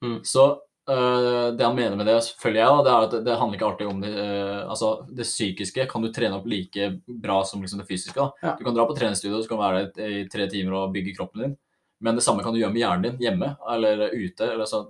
Mm. 0.04 0.20
Så 0.24 0.44
eh, 0.90 1.48
det 1.56 1.64
han 1.64 1.76
mener 1.76 1.96
med 1.96 2.06
det, 2.06 2.20
følger 2.40 2.62
jeg, 2.62 2.70
da, 2.70 2.82
det 2.82 2.92
er 2.92 3.08
at 3.08 3.26
det, 3.26 3.36
handler 3.40 3.58
ikke 3.58 3.68
alltid 3.68 3.90
om 3.90 4.00
det 4.02 4.12
eh, 4.22 4.62
Altså, 4.62 4.92
det 5.10 5.26
psykiske 5.28 5.86
kan 5.90 6.04
du 6.04 6.08
trene 6.14 6.38
opp 6.38 6.48
like 6.48 6.88
bra 7.06 7.42
som 7.44 7.62
liksom 7.62 7.82
det 7.82 7.88
fysiske. 7.90 8.30
Ja. 8.42 8.54
Du 8.58 8.64
kan 8.64 8.74
dra 8.78 8.86
på 8.88 8.96
treningsstudio, 8.96 9.42
så 9.42 9.50
kan 9.50 9.60
du 9.60 9.66
være 9.66 9.84
der 9.98 10.16
i 10.22 10.24
tre 10.32 10.48
timer 10.50 10.78
og 10.80 10.96
bygge 10.96 11.16
kroppen 11.18 11.46
din. 11.46 11.56
Men 12.02 12.18
det 12.18 12.24
samme 12.24 12.42
kan 12.42 12.54
du 12.54 12.62
gjøre 12.62 12.74
med 12.74 12.82
hjernen 12.82 13.10
din 13.10 13.26
hjemme 13.28 13.52
eller 13.70 14.08
ute. 14.10 14.48
eller 14.54 14.66
så, 14.66 14.86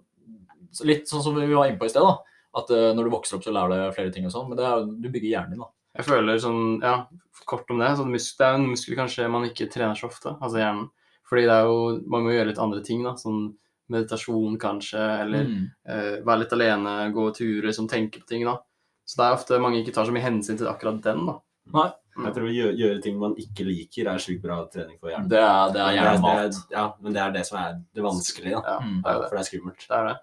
Litt 0.86 1.10
sånn 1.10 1.24
som 1.24 1.34
vi 1.36 1.50
var 1.50 1.68
inne 1.68 1.80
på 1.80 1.88
i 1.88 1.92
sted. 1.92 2.04
da, 2.06 2.38
At 2.62 2.70
eh, 2.72 2.92
når 2.94 3.08
du 3.08 3.16
vokser 3.16 3.36
opp, 3.36 3.44
så 3.44 3.52
lærer 3.52 3.90
du 3.90 3.96
flere 3.96 4.14
ting 4.14 4.28
og 4.28 4.32
sånn. 4.32 4.46
Men 4.48 4.60
det 4.60 4.68
er, 4.68 4.86
du 4.86 5.10
bygger 5.10 5.32
hjernen 5.34 5.56
din. 5.56 5.66
da. 5.66 5.72
Jeg 5.96 6.04
føler 6.08 6.38
sånn, 6.40 6.80
ja, 6.82 7.06
kort 7.46 7.68
om 7.70 7.78
det, 7.82 7.90
sånn 7.98 8.12
det 8.12 8.46
er 8.46 8.54
en 8.56 8.66
muskel 8.70 8.96
kanskje 8.96 9.26
man 9.30 9.44
ikke 9.44 9.68
trener 9.70 9.94
så 9.98 10.08
ofte, 10.08 10.36
altså 10.40 10.56
hjernen. 10.62 10.86
Fordi 11.28 11.42
det 11.48 11.52
er 11.56 11.64
jo, 11.68 12.00
man 12.08 12.22
må 12.24 12.32
gjøre 12.32 12.48
litt 12.48 12.58
andre 12.62 12.80
ting 12.84 13.02
da, 13.04 13.12
sånn 13.20 13.54
meditasjon 13.92 14.58
kanskje, 14.58 15.00
eller 15.20 15.44
Mm. 15.44 15.70
uh, 15.88 16.22
være 16.24 16.38
litt 16.40 16.52
alene, 16.52 17.12
gå 17.12 17.24
turer, 17.36 17.72
Sånn 17.72 17.88
tenke 17.88 18.20
på 18.22 18.26
ting 18.26 18.44
da. 18.44 18.56
Så 19.04 19.16
det 19.18 19.24
er 19.26 19.34
ofte 19.36 19.58
mange 19.60 19.82
ikke 19.82 19.92
tar 19.92 20.06
så 20.06 20.12
mye 20.14 20.22
hensyn 20.24 20.56
til 20.56 20.66
akkurat 20.70 21.02
den 21.02 21.26
da. 21.26 21.38
Nei, 21.74 21.90
Jeg 22.24 22.34
tror 22.34 22.44
å 22.48 22.52
gjøre, 22.52 22.76
gjøre 22.76 23.02
ting 23.02 23.18
man 23.18 23.34
ikke 23.40 23.64
liker, 23.64 24.06
er 24.08 24.18
sjukt 24.18 24.42
bra 24.42 24.64
trening 24.72 24.98
for 25.00 25.08
hjernen. 25.10 25.28
det 25.28 25.38
er, 25.38 25.72
det 25.72 25.80
er 25.80 25.90
det 25.90 25.96
hjernemat. 25.98 26.44
er- 26.44 26.76
ja, 26.76 26.92
men 27.02 27.12
det 27.12 27.22
er 27.22 27.30
det 27.32 27.46
som 27.46 27.58
er 27.58 27.72
det 27.94 28.02
vanskelige, 28.04 28.62
da. 28.62 28.62
Ja, 28.68 28.78
Mm. 28.80 29.02
det 29.02 29.10
er 29.12 29.18
det. 29.20 29.28
For 29.28 29.36
det 29.36 29.42
er 29.42 29.50
skummelt. 29.50 29.88
Det 29.88 29.96
er 29.98 30.08
det. 30.08 30.16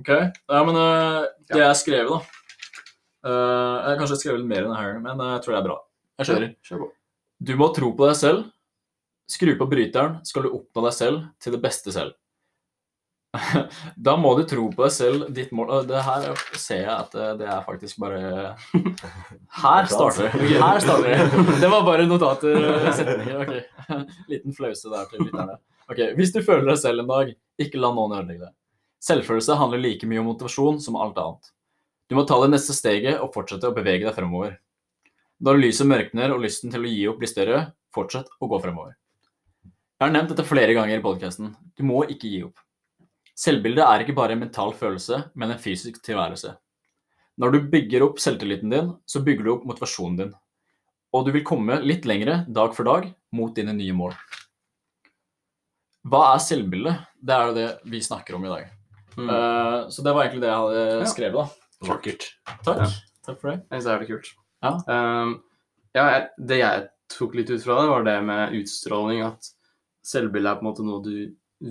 Ok, 0.00 0.08
ja, 0.48 0.64
men 0.64 0.74
uh, 0.76 1.26
det 1.52 1.58
jeg 1.60 1.76
skrev, 1.76 2.08
da 2.08 2.20
eh, 3.26 3.74
Jeg 3.80 3.90
har 3.90 4.00
kanskje 4.00 4.20
skrevet 4.22 4.42
litt 4.42 4.52
mer 4.52 4.68
enn 4.68 4.78
her, 4.78 4.96
men 5.02 5.20
eh, 5.20 5.34
jeg 5.36 5.44
tror 5.44 5.56
det 5.56 5.60
er 5.60 5.68
bra. 5.68 5.76
Jeg 6.20 6.30
kjører. 6.30 6.54
Kjør 6.68 6.82
på. 6.84 6.88
Du 7.40 7.52
må 7.56 7.70
tro 7.76 7.92
på 7.96 8.08
deg 8.10 8.18
selv. 8.20 8.48
Skru 9.30 9.52
på 9.58 9.68
bryteren, 9.70 10.18
skal 10.26 10.44
du 10.46 10.54
oppnå 10.56 10.82
deg 10.88 10.96
selv 10.96 11.22
til 11.42 11.54
det 11.54 11.62
beste 11.62 11.94
selv. 11.94 12.16
Da 14.06 14.16
må 14.18 14.32
du 14.38 14.42
tro 14.48 14.64
på 14.74 14.82
deg 14.82 14.94
selv, 14.94 15.26
ditt 15.34 15.52
mål 15.54 15.84
Det 15.86 16.00
her 16.02 16.24
ser 16.58 16.80
jeg 16.82 16.94
at 16.96 17.14
eh, 17.14 17.34
det 17.38 17.46
er 17.46 17.60
faktisk 17.66 18.00
bare 18.02 18.56
Her 19.62 19.90
starter 19.90 20.30
det. 20.34 20.48
Her 20.58 20.80
starter 20.82 21.14
det. 21.14 21.58
Det 21.62 21.70
var 21.70 21.86
bare 21.86 22.08
notater. 22.10 22.58
og 22.58 22.88
setninger. 22.98 23.44
Okay. 23.44 23.62
Liten 24.32 24.56
flause 24.56 24.90
der 24.90 25.06
til 25.12 25.28
lytterne. 25.28 25.60
Ok, 25.90 26.02
Hvis 26.18 26.34
du 26.34 26.42
føler 26.42 26.72
deg 26.72 26.82
selv 26.82 27.04
en 27.04 27.10
dag, 27.10 27.32
ikke 27.60 27.80
la 27.82 27.92
noen 27.94 28.14
ødelegge 28.18 28.48
det. 28.48 28.52
Selvfølelse 29.00 29.56
handler 29.56 29.80
like 29.80 30.06
mye 30.10 30.20
om 30.20 30.28
motivasjon 30.28 30.78
som 30.82 30.98
alt 31.00 31.18
annet. 31.18 31.50
Du 32.10 32.16
må 32.18 32.24
ta 32.26 32.40
det 32.42 32.50
neste 32.50 32.74
steget 32.74 33.20
og 33.22 33.30
fortsette 33.30 33.68
å 33.68 33.74
bevege 33.74 34.02
deg 34.02 34.16
fremover. 34.16 34.56
Når 35.46 35.60
lyset 35.60 35.86
mørkner 35.86 36.32
og 36.34 36.40
lysten 36.42 36.72
til 36.72 36.82
å 36.82 36.90
gi 36.90 37.04
opp 37.06 37.20
blir 37.20 37.30
større, 37.30 37.60
fortsett 37.94 38.32
å 38.42 38.48
gå 38.50 38.58
fremover. 38.64 38.96
Jeg 39.62 40.02
har 40.02 40.10
nevnt 40.16 40.32
dette 40.32 40.46
flere 40.48 40.74
ganger 40.74 40.98
i 40.98 41.04
podkasten. 41.04 41.52
Du 41.78 41.84
må 41.86 42.00
ikke 42.10 42.26
gi 42.26 42.40
opp. 42.48 42.58
Selvbildet 43.38 43.84
er 43.86 44.02
ikke 44.02 44.16
bare 44.18 44.34
en 44.34 44.42
mental 44.42 44.74
følelse, 44.74 45.20
men 45.38 45.54
en 45.54 45.62
fysisk 45.62 46.02
tilværelse. 46.02 46.56
Når 47.38 47.54
du 47.54 47.70
bygger 47.76 48.08
opp 48.08 48.18
selvtilliten 48.20 48.74
din, 48.74 48.90
så 49.06 49.22
bygger 49.22 49.46
du 49.46 49.54
opp 49.54 49.70
motivasjonen 49.70 50.18
din. 50.24 50.34
Og 51.14 51.24
du 51.28 51.32
vil 51.38 51.46
komme 51.46 51.78
litt 51.86 52.10
lengre 52.10 52.40
dag 52.50 52.74
for 52.74 52.90
dag 52.90 53.06
mot 53.38 53.54
dine 53.54 53.76
nye 53.78 53.94
mål. 53.94 54.18
Hva 56.10 56.26
er 56.34 56.42
selvbildet? 56.42 57.06
Det 57.22 57.38
er 57.38 57.46
jo 57.46 57.58
det 57.62 57.70
vi 57.94 58.02
snakker 58.02 58.34
om 58.34 58.50
i 58.50 58.54
dag. 58.56 58.68
Mm. 59.14 59.30
Uh, 59.30 59.88
så 59.94 60.02
det 60.02 60.16
var 60.16 60.26
egentlig 60.26 60.42
det 60.48 60.50
jeg 60.50 60.62
hadde 60.66 61.10
skrevet. 61.14 61.42
da. 61.44 61.59
Vakkert. 61.88 62.26
Takk. 62.66 62.82
Ja. 62.84 62.88
Takk 63.26 63.38
for 63.40 63.52
det. 63.52 63.60
Jeg 63.68 63.76
syns 63.76 63.86
det 63.86 63.92
er 63.92 64.00
veldig 64.00 64.10
kult. 64.10 64.32
Ja. 64.60 64.72
Um, 64.86 65.36
ja, 65.96 66.04
jeg, 66.04 66.26
det 66.50 66.58
jeg 66.60 66.88
tok 67.10 67.38
litt 67.38 67.50
ut 67.50 67.64
fra 67.64 67.78
det, 67.80 67.88
var 67.90 68.04
det 68.06 68.16
med 68.26 68.58
utstråling. 68.60 69.22
At 69.26 69.50
selvbildet 70.06 70.52
er 70.52 70.60
på 70.60 70.64
en 70.64 70.70
måte 70.70 70.86
noe 70.86 71.02
du 71.04 71.14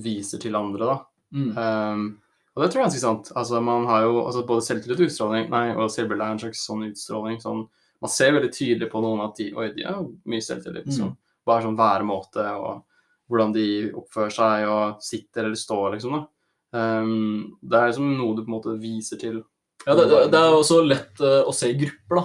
viser 0.04 0.42
til 0.42 0.58
andre. 0.60 0.90
da. 0.90 0.98
Mm. 1.36 1.52
Um, 1.58 2.08
og 2.56 2.64
det 2.64 2.72
tror 2.72 2.80
jeg 2.80 2.84
er 2.84 2.90
ganske 2.90 3.04
sant. 3.04 3.32
Altså, 3.38 3.62
man 3.64 3.86
har 3.88 4.08
jo 4.08 4.24
altså, 4.26 4.42
Både 4.48 4.66
selvtillit 4.66 5.00
og 5.00 5.06
utstråling 5.06 5.52
Nei, 5.54 5.66
og 5.78 5.92
selvbildet 5.94 6.26
er 6.26 6.34
en 6.36 6.42
slags 6.42 6.64
sånn 6.66 6.88
utstråling. 6.90 7.38
Sånn, 7.44 7.64
man 8.04 8.12
ser 8.12 8.34
veldig 8.36 8.52
tydelig 8.56 8.90
på 8.92 9.02
noen 9.06 9.24
at 9.24 9.38
de 9.40 9.52
Oi, 9.56 9.70
de 9.76 9.86
har 9.88 10.02
mye 10.04 10.44
selvtillit. 10.44 10.90
Mm. 10.98 11.14
Hva 11.46 11.58
er 11.58 11.68
sånn 11.68 11.80
væremåte 11.80 12.46
og 12.60 12.86
hvordan 13.30 13.54
de 13.54 13.68
oppfører 13.94 14.34
seg 14.34 14.66
og 14.74 15.02
sitter 15.06 15.46
eller 15.46 15.60
står, 15.60 15.92
liksom. 15.96 16.18
da. 16.18 16.26
Um, 16.70 17.58
det 17.62 17.78
er 17.78 17.92
liksom 17.92 18.12
noe 18.18 18.36
du 18.36 18.42
på 18.42 18.50
en 18.50 18.56
måte 18.56 18.76
viser 18.82 19.22
til. 19.22 19.40
Ja, 19.86 19.96
det, 19.96 20.06
det, 20.12 20.20
det 20.34 20.40
er 20.40 20.54
også 20.54 20.82
lett 20.84 21.22
uh, 21.24 21.42
å 21.48 21.54
se 21.56 21.70
i 21.72 21.78
grupper, 21.80 22.20
da. 22.20 22.24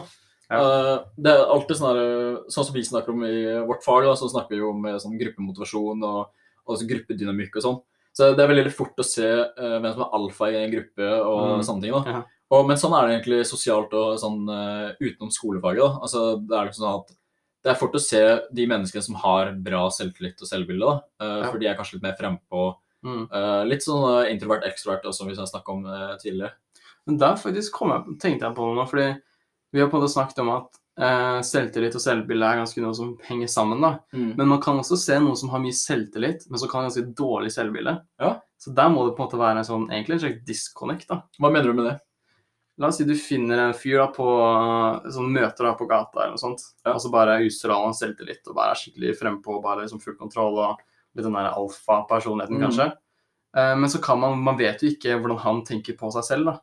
Ja. 0.50 0.58
Uh, 0.60 0.96
det 1.16 1.32
er 1.32 1.46
alltid 1.54 1.78
sånn 1.78 1.96
eh, 1.98 2.34
Sånn 2.52 2.66
som 2.68 2.74
vi 2.76 2.82
snakker 2.84 3.14
om 3.14 3.22
i 3.24 3.38
vårt 3.64 3.80
fag, 3.82 4.04
da, 4.04 4.12
så 4.18 4.28
snakker 4.28 4.52
vi 4.52 4.60
jo 4.60 4.74
om 4.74 4.84
sånn 5.00 5.14
gruppemotivasjon 5.18 6.02
og, 6.04 6.26
og 6.68 6.76
så 6.78 6.86
gruppedynamikk 6.90 7.56
og 7.56 7.64
sånn. 7.64 7.78
Så 8.14 8.28
det 8.36 8.44
er 8.44 8.50
veldig 8.52 8.70
fort 8.74 9.00
å 9.00 9.06
se 9.06 9.24
uh, 9.26 9.76
hvem 9.80 9.88
som 9.94 10.04
er 10.04 10.12
alfa 10.18 10.50
i 10.52 10.58
en 10.60 10.74
gruppe 10.74 11.08
og 11.24 11.40
Mm. 11.56 11.64
sånne 11.66 11.82
ting. 11.86 11.94
da. 11.96 12.02
Ja. 12.12 12.20
Og, 12.54 12.66
men 12.68 12.78
sånn 12.78 12.92
er 12.94 13.06
det 13.08 13.14
egentlig 13.16 13.40
sosialt 13.48 13.94
og 13.96 14.18
sånn 14.20 14.44
utenom 15.00 15.30
skolefaget. 15.32 15.80
da. 15.80 16.02
Altså, 16.04 16.20
det 16.44 16.54
er 16.58 16.68
liksom 16.68 16.84
sånn 16.84 16.98
at 17.00 17.14
det 17.64 17.72
er 17.72 17.78
fort 17.80 17.96
å 17.96 18.02
se 18.04 18.20
de 18.54 18.66
menneskene 18.68 19.02
som 19.02 19.16
har 19.22 19.54
bra 19.64 19.86
selvtillit 19.90 20.42
og 20.44 20.50
selvbilde, 20.50 20.84
da. 20.84 21.00
Ja. 21.24 21.48
for 21.48 21.58
de 21.58 21.66
er 21.70 21.78
kanskje 21.78 21.96
litt 21.96 22.04
mer 22.04 22.14
frempå. 22.20 22.66
Mm. 23.02 23.24
Litt 23.72 23.82
sånn 23.86 24.28
introvert-ekstrovert 24.28 25.08
også, 25.08 25.22
som 25.24 25.30
vi 25.32 25.34
har 25.40 25.48
snakket 25.48 25.72
om 25.72 25.88
tidligere. 26.20 26.52
Men 27.06 27.18
der 27.20 27.36
faktisk 27.36 27.80
jeg, 27.80 28.18
tenkte 28.22 28.46
jeg 28.48 28.54
på 28.56 28.64
noe 28.68 28.78
nå, 28.78 28.86
fordi 28.88 29.10
vi 29.74 29.80
har 29.82 29.88
på 29.90 29.98
en 29.98 30.02
måte 30.04 30.12
snakket 30.14 30.38
om 30.44 30.50
at 30.54 30.78
eh, 31.00 31.40
selvtillit 31.44 31.94
og 31.98 32.00
selvbilde 32.00 32.46
er 32.46 32.60
ganske 32.62 32.80
noe 32.84 32.94
som 32.94 33.16
henger 33.26 33.48
sammen. 33.50 33.80
da. 33.82 33.98
Men 34.12 34.48
man 34.48 34.60
kan 34.62 34.78
også 34.80 34.96
se 34.96 35.18
noen 35.20 35.36
som 35.36 35.50
har 35.50 35.60
mye 35.60 35.74
selvtillit, 35.74 36.46
men 36.48 36.58
som 36.62 36.68
kan 36.70 36.80
ha 36.82 36.88
ganske 36.88 37.14
dårlig 37.18 37.50
selvbilde. 37.52 37.96
Ja. 38.22 38.36
Så 38.56 38.72
der 38.74 38.88
må 38.88 39.04
det 39.04 39.16
på 39.16 39.22
en 39.24 39.28
måte 39.28 39.40
være 39.42 39.58
en 39.60 39.64
sånn, 39.68 39.88
egentlig 39.90 40.14
en 40.16 40.20
slags 40.24 40.44
disconnect. 40.46 41.08
da. 41.08 41.22
Hva 41.40 41.50
mener 41.52 41.68
du 41.68 41.74
med 41.74 41.90
det? 41.90 41.98
La 42.78 42.88
oss 42.88 42.96
si 42.98 43.04
du 43.06 43.14
finner 43.14 43.58
en 43.68 43.74
fyr 43.76 43.98
da 44.00 44.06
på, 44.10 44.24
som 45.12 45.28
møter 45.30 45.68
deg 45.68 45.76
på 45.78 45.86
gata, 45.90 46.22
eller 46.24 46.32
noe 46.34 46.40
sånt, 46.42 46.62
Ja. 46.84 46.94
og 46.94 47.00
så 47.00 47.10
bare 47.12 47.36
utstråler 47.44 47.84
han 47.84 47.94
selvtillit 47.94 48.48
og 48.48 48.54
bare 48.56 48.70
er 48.72 48.80
skikkelig 48.80 49.18
frempå, 49.20 49.60
bare 49.62 49.82
liksom 49.84 50.00
full 50.02 50.16
kontroll 50.16 50.58
og 50.58 50.78
litt 51.14 51.24
den 51.24 51.32
der 51.36 51.52
alfa-personligheten, 51.54 52.56
Mm. 52.58 52.64
kanskje. 52.66 52.86
Eh, 53.56 53.74
men 53.76 53.88
så 53.90 54.00
kan 54.02 54.18
man, 54.18 54.38
man 54.42 54.56
vet 54.56 54.80
jo 54.82 54.88
ikke 54.90 55.20
hvordan 55.20 55.38
han 55.38 55.62
tenker 55.64 55.96
på 55.96 56.10
seg 56.12 56.24
selv. 56.24 56.44
da. 56.46 56.58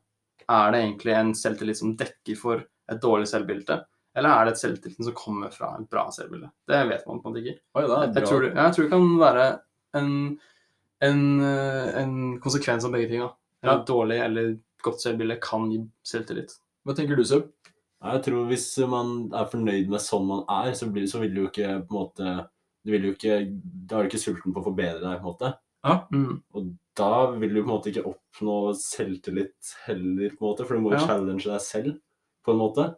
Er 0.52 0.72
det 0.74 0.82
egentlig 0.84 1.14
en 1.16 1.32
selvtillit 1.38 1.78
som 1.80 1.96
dekker 2.00 2.38
for 2.40 2.62
et 2.92 3.02
dårlig 3.04 3.28
selvbilde, 3.32 3.78
eller 4.20 4.30
er 4.36 4.46
det 4.50 4.54
et 4.58 4.62
selvtillit 4.62 5.06
som 5.08 5.16
kommer 5.16 5.52
fra 5.54 5.70
et 5.80 5.86
bra 5.92 6.08
selvbilde? 6.12 6.50
Det 6.68 6.80
vet 6.90 7.06
man 7.08 7.22
på 7.22 7.30
en 7.30 7.34
måte 7.36 7.44
ikke. 7.46 7.60
Oi, 7.78 7.84
det 7.86 7.92
er 7.96 8.14
Jeg, 8.20 8.28
tror, 8.28 8.42
det- 8.42 8.56
jeg 8.56 8.74
tror 8.76 8.84
det 8.84 8.92
kan 8.92 9.08
være 9.22 9.46
en, 10.02 10.12
en, 11.08 11.22
en 12.02 12.40
konsekvens 12.44 12.86
av 12.86 12.92
begge 12.92 13.10
ting. 13.14 13.24
da. 13.24 13.32
Ja. 13.64 13.76
dårlig 13.86 14.18
eller 14.26 14.56
godt 14.82 15.02
selvbilde 15.04 15.36
kan 15.40 15.70
gi 15.72 15.80
selvtillit. 16.04 16.56
Hva 16.84 16.96
tenker 16.98 17.16
du, 17.16 17.24
Sub? 17.24 17.44
Jeg 18.02 18.24
tror 18.26 18.48
hvis 18.50 18.66
man 18.90 19.30
er 19.38 19.46
fornøyd 19.46 19.88
med 19.94 20.02
sånn 20.02 20.26
man 20.26 20.42
er, 20.50 20.72
så, 20.74 20.88
blir, 20.92 21.06
så 21.06 21.20
vil 21.22 21.36
du 21.36 21.44
jo 21.44 21.50
ikke 21.52 21.76
på 21.86 21.94
en 21.94 22.00
måte 22.00 22.48
Du 22.84 22.90
vil 22.90 23.04
jo 23.06 23.12
ikke 23.14 23.36
Da 23.86 24.00
er 24.00 24.08
du 24.08 24.10
ikke 24.10 24.24
sulten 24.24 24.56
på 24.56 24.64
å 24.64 24.66
forbedre 24.72 24.98
deg, 25.04 25.20
på 25.22 25.28
en 25.28 25.30
måte. 25.36 25.52
Mm. 25.84 26.42
Og 26.54 26.72
da 26.98 27.32
vil 27.40 27.54
du 27.56 27.62
på 27.62 27.68
en 27.68 27.74
måte 27.74 27.90
ikke 27.92 28.04
oppnå 28.12 28.58
selvtillit 28.78 29.72
heller, 29.88 30.36
på 30.36 30.44
en 30.44 30.50
måte, 30.52 30.66
for 30.68 30.76
du 30.78 30.84
må 30.84 30.92
jo 30.94 31.00
Ja. 31.00 31.08
challenge 31.08 31.48
deg 31.48 31.62
selv, 31.62 32.00
på 32.46 32.54
en 32.54 32.62
måte. 32.62 32.96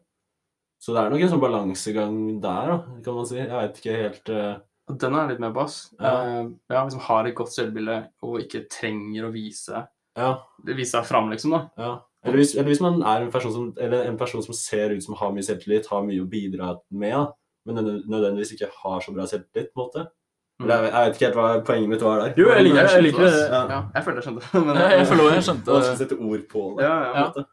Så 0.83 0.91
det 0.93 0.99
er 0.99 1.09
nok 1.13 1.21
en 1.23 1.29
sånn 1.31 1.43
balansegang 1.43 2.15
der, 2.43 2.71
da, 2.73 2.77
kan 3.05 3.15
man 3.15 3.25
si. 3.29 3.37
Jeg 3.39 3.49
veit 3.49 3.77
ikke 3.79 3.99
helt 4.01 4.29
uh... 4.29 4.55
Den 4.99 5.15
er 5.15 5.29
litt 5.29 5.39
mer 5.39 5.53
bass. 5.55 5.93
Ja. 5.95 6.11
Uh, 6.43 6.49
ja, 6.69 6.81
man 6.83 6.99
har 7.05 7.25
et 7.29 7.35
godt 7.35 7.53
selvbilde 7.53 8.09
og 8.21 8.41
ikke 8.41 8.65
trenger 8.67 9.29
å 9.29 9.31
vise, 9.31 9.85
Ja. 10.17 10.33
vise 10.67 10.91
seg 10.91 11.05
fram, 11.07 11.29
liksom, 11.31 11.51
da. 11.55 11.69
ja. 11.79 11.93
Eller, 12.25 12.37
hvis, 12.39 12.53
eller 12.55 12.69
hvis 12.71 12.81
man 12.83 13.01
er 13.03 13.21
en 13.23 13.31
person, 13.31 13.51
som, 13.51 13.73
eller 13.77 14.05
en 14.07 14.17
person 14.17 14.43
som 14.43 14.55
ser 14.55 14.91
ut 14.91 15.03
som 15.03 15.15
har 15.19 15.31
mye 15.35 15.43
selvtillit, 15.43 15.87
har 15.91 16.03
mye 16.03 16.23
å 16.23 16.27
bidra 16.29 16.73
med, 16.91 17.15
da, 17.15 17.31
men 17.65 17.75
nødvendigvis 18.07 18.53
ikke 18.55 18.69
har 18.83 19.01
så 19.03 19.11
bra 19.15 19.25
selvtillit, 19.27 19.71
på 19.73 19.79
en 19.79 19.85
måte. 19.87 20.05
Mm. 20.61 20.69
Jeg, 20.69 20.91
vet 20.93 21.15
ikke 21.17 21.25
helt 21.25 21.37
hva 21.39 21.47
poenget 21.65 21.89
mitt 21.89 22.03
var 22.05 22.19
der. 22.21 22.33
Jo, 22.37 22.49
jeg 22.53 22.63
liker- 22.67 22.89
jeg 22.93 23.03
liker 23.07 23.23
det. 23.25 23.33
Ja. 23.49 23.61
Ja, 23.73 23.79
jeg 23.95 24.03
føler 24.05 24.19
jeg 24.21 24.25
skjønte. 24.27 24.65
Men, 24.67 24.75
Jeg, 24.77 24.97
jeg 24.99 25.07
forlor, 25.09 25.31
jeg 25.33 25.43
skjønte 25.47 25.65
Det 25.65 25.73
vanskelig 25.73 25.95
å 25.95 26.01
sette 26.03 26.17
ord 26.29 26.43
på 26.53 26.65
det. 26.77 26.83
Ja, 26.85 26.97
ja. 27.17 27.45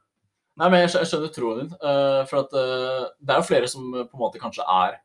Nei, 0.61 0.69
men 0.69 0.83
jeg, 0.85 0.91
skjønner 1.09 1.33
troen 1.33 1.61
din. 1.63 1.71
eh, 1.81 2.25
for 2.29 2.43
at 2.45 2.53
eh, 2.61 3.07
det 3.25 3.33
er 3.35 3.41
jo 3.41 3.47
flere 3.49 3.71
som 3.73 3.87
eh, 3.95 4.05
på 4.05 4.19
en 4.19 4.23
måte 4.27 4.43
kanskje 4.43 4.67
er 4.69 4.99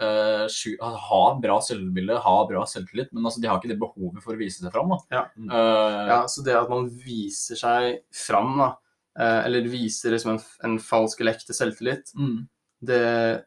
eh, 0.00 0.86
Har 1.06 1.34
bra 1.42 1.58
selvbilde, 1.60 2.16
har 2.24 2.46
bra 2.48 2.64
selvtillit, 2.66 3.12
men 3.12 3.26
altså, 3.28 3.42
de 3.42 3.50
har 3.50 3.60
ikke 3.60 3.68
det 3.74 3.78
behovet 3.82 4.22
for 4.24 4.32
å 4.34 4.40
vise 4.40 4.62
seg 4.64 4.72
fram. 4.72 4.88
Da. 4.94 4.98
Ja. 5.12 5.22
Uh, 5.36 6.08
Ja, 6.08 6.20
så 6.32 6.42
det 6.46 6.56
at 6.56 6.70
man 6.72 6.88
viser 7.04 7.60
seg 7.60 8.00
fram, 8.16 8.56
da, 8.58 8.70
eh, 9.20 9.44
eller 9.46 9.68
viser 9.68 10.16
liksom 10.16 10.32
en, 10.38 10.40
en 10.64 10.78
falsk 10.80 11.20
eller 11.20 11.36
ekte 11.36 11.52
selvtillit, 11.54 12.14
mm. 12.16 12.38
Det, 12.82 13.00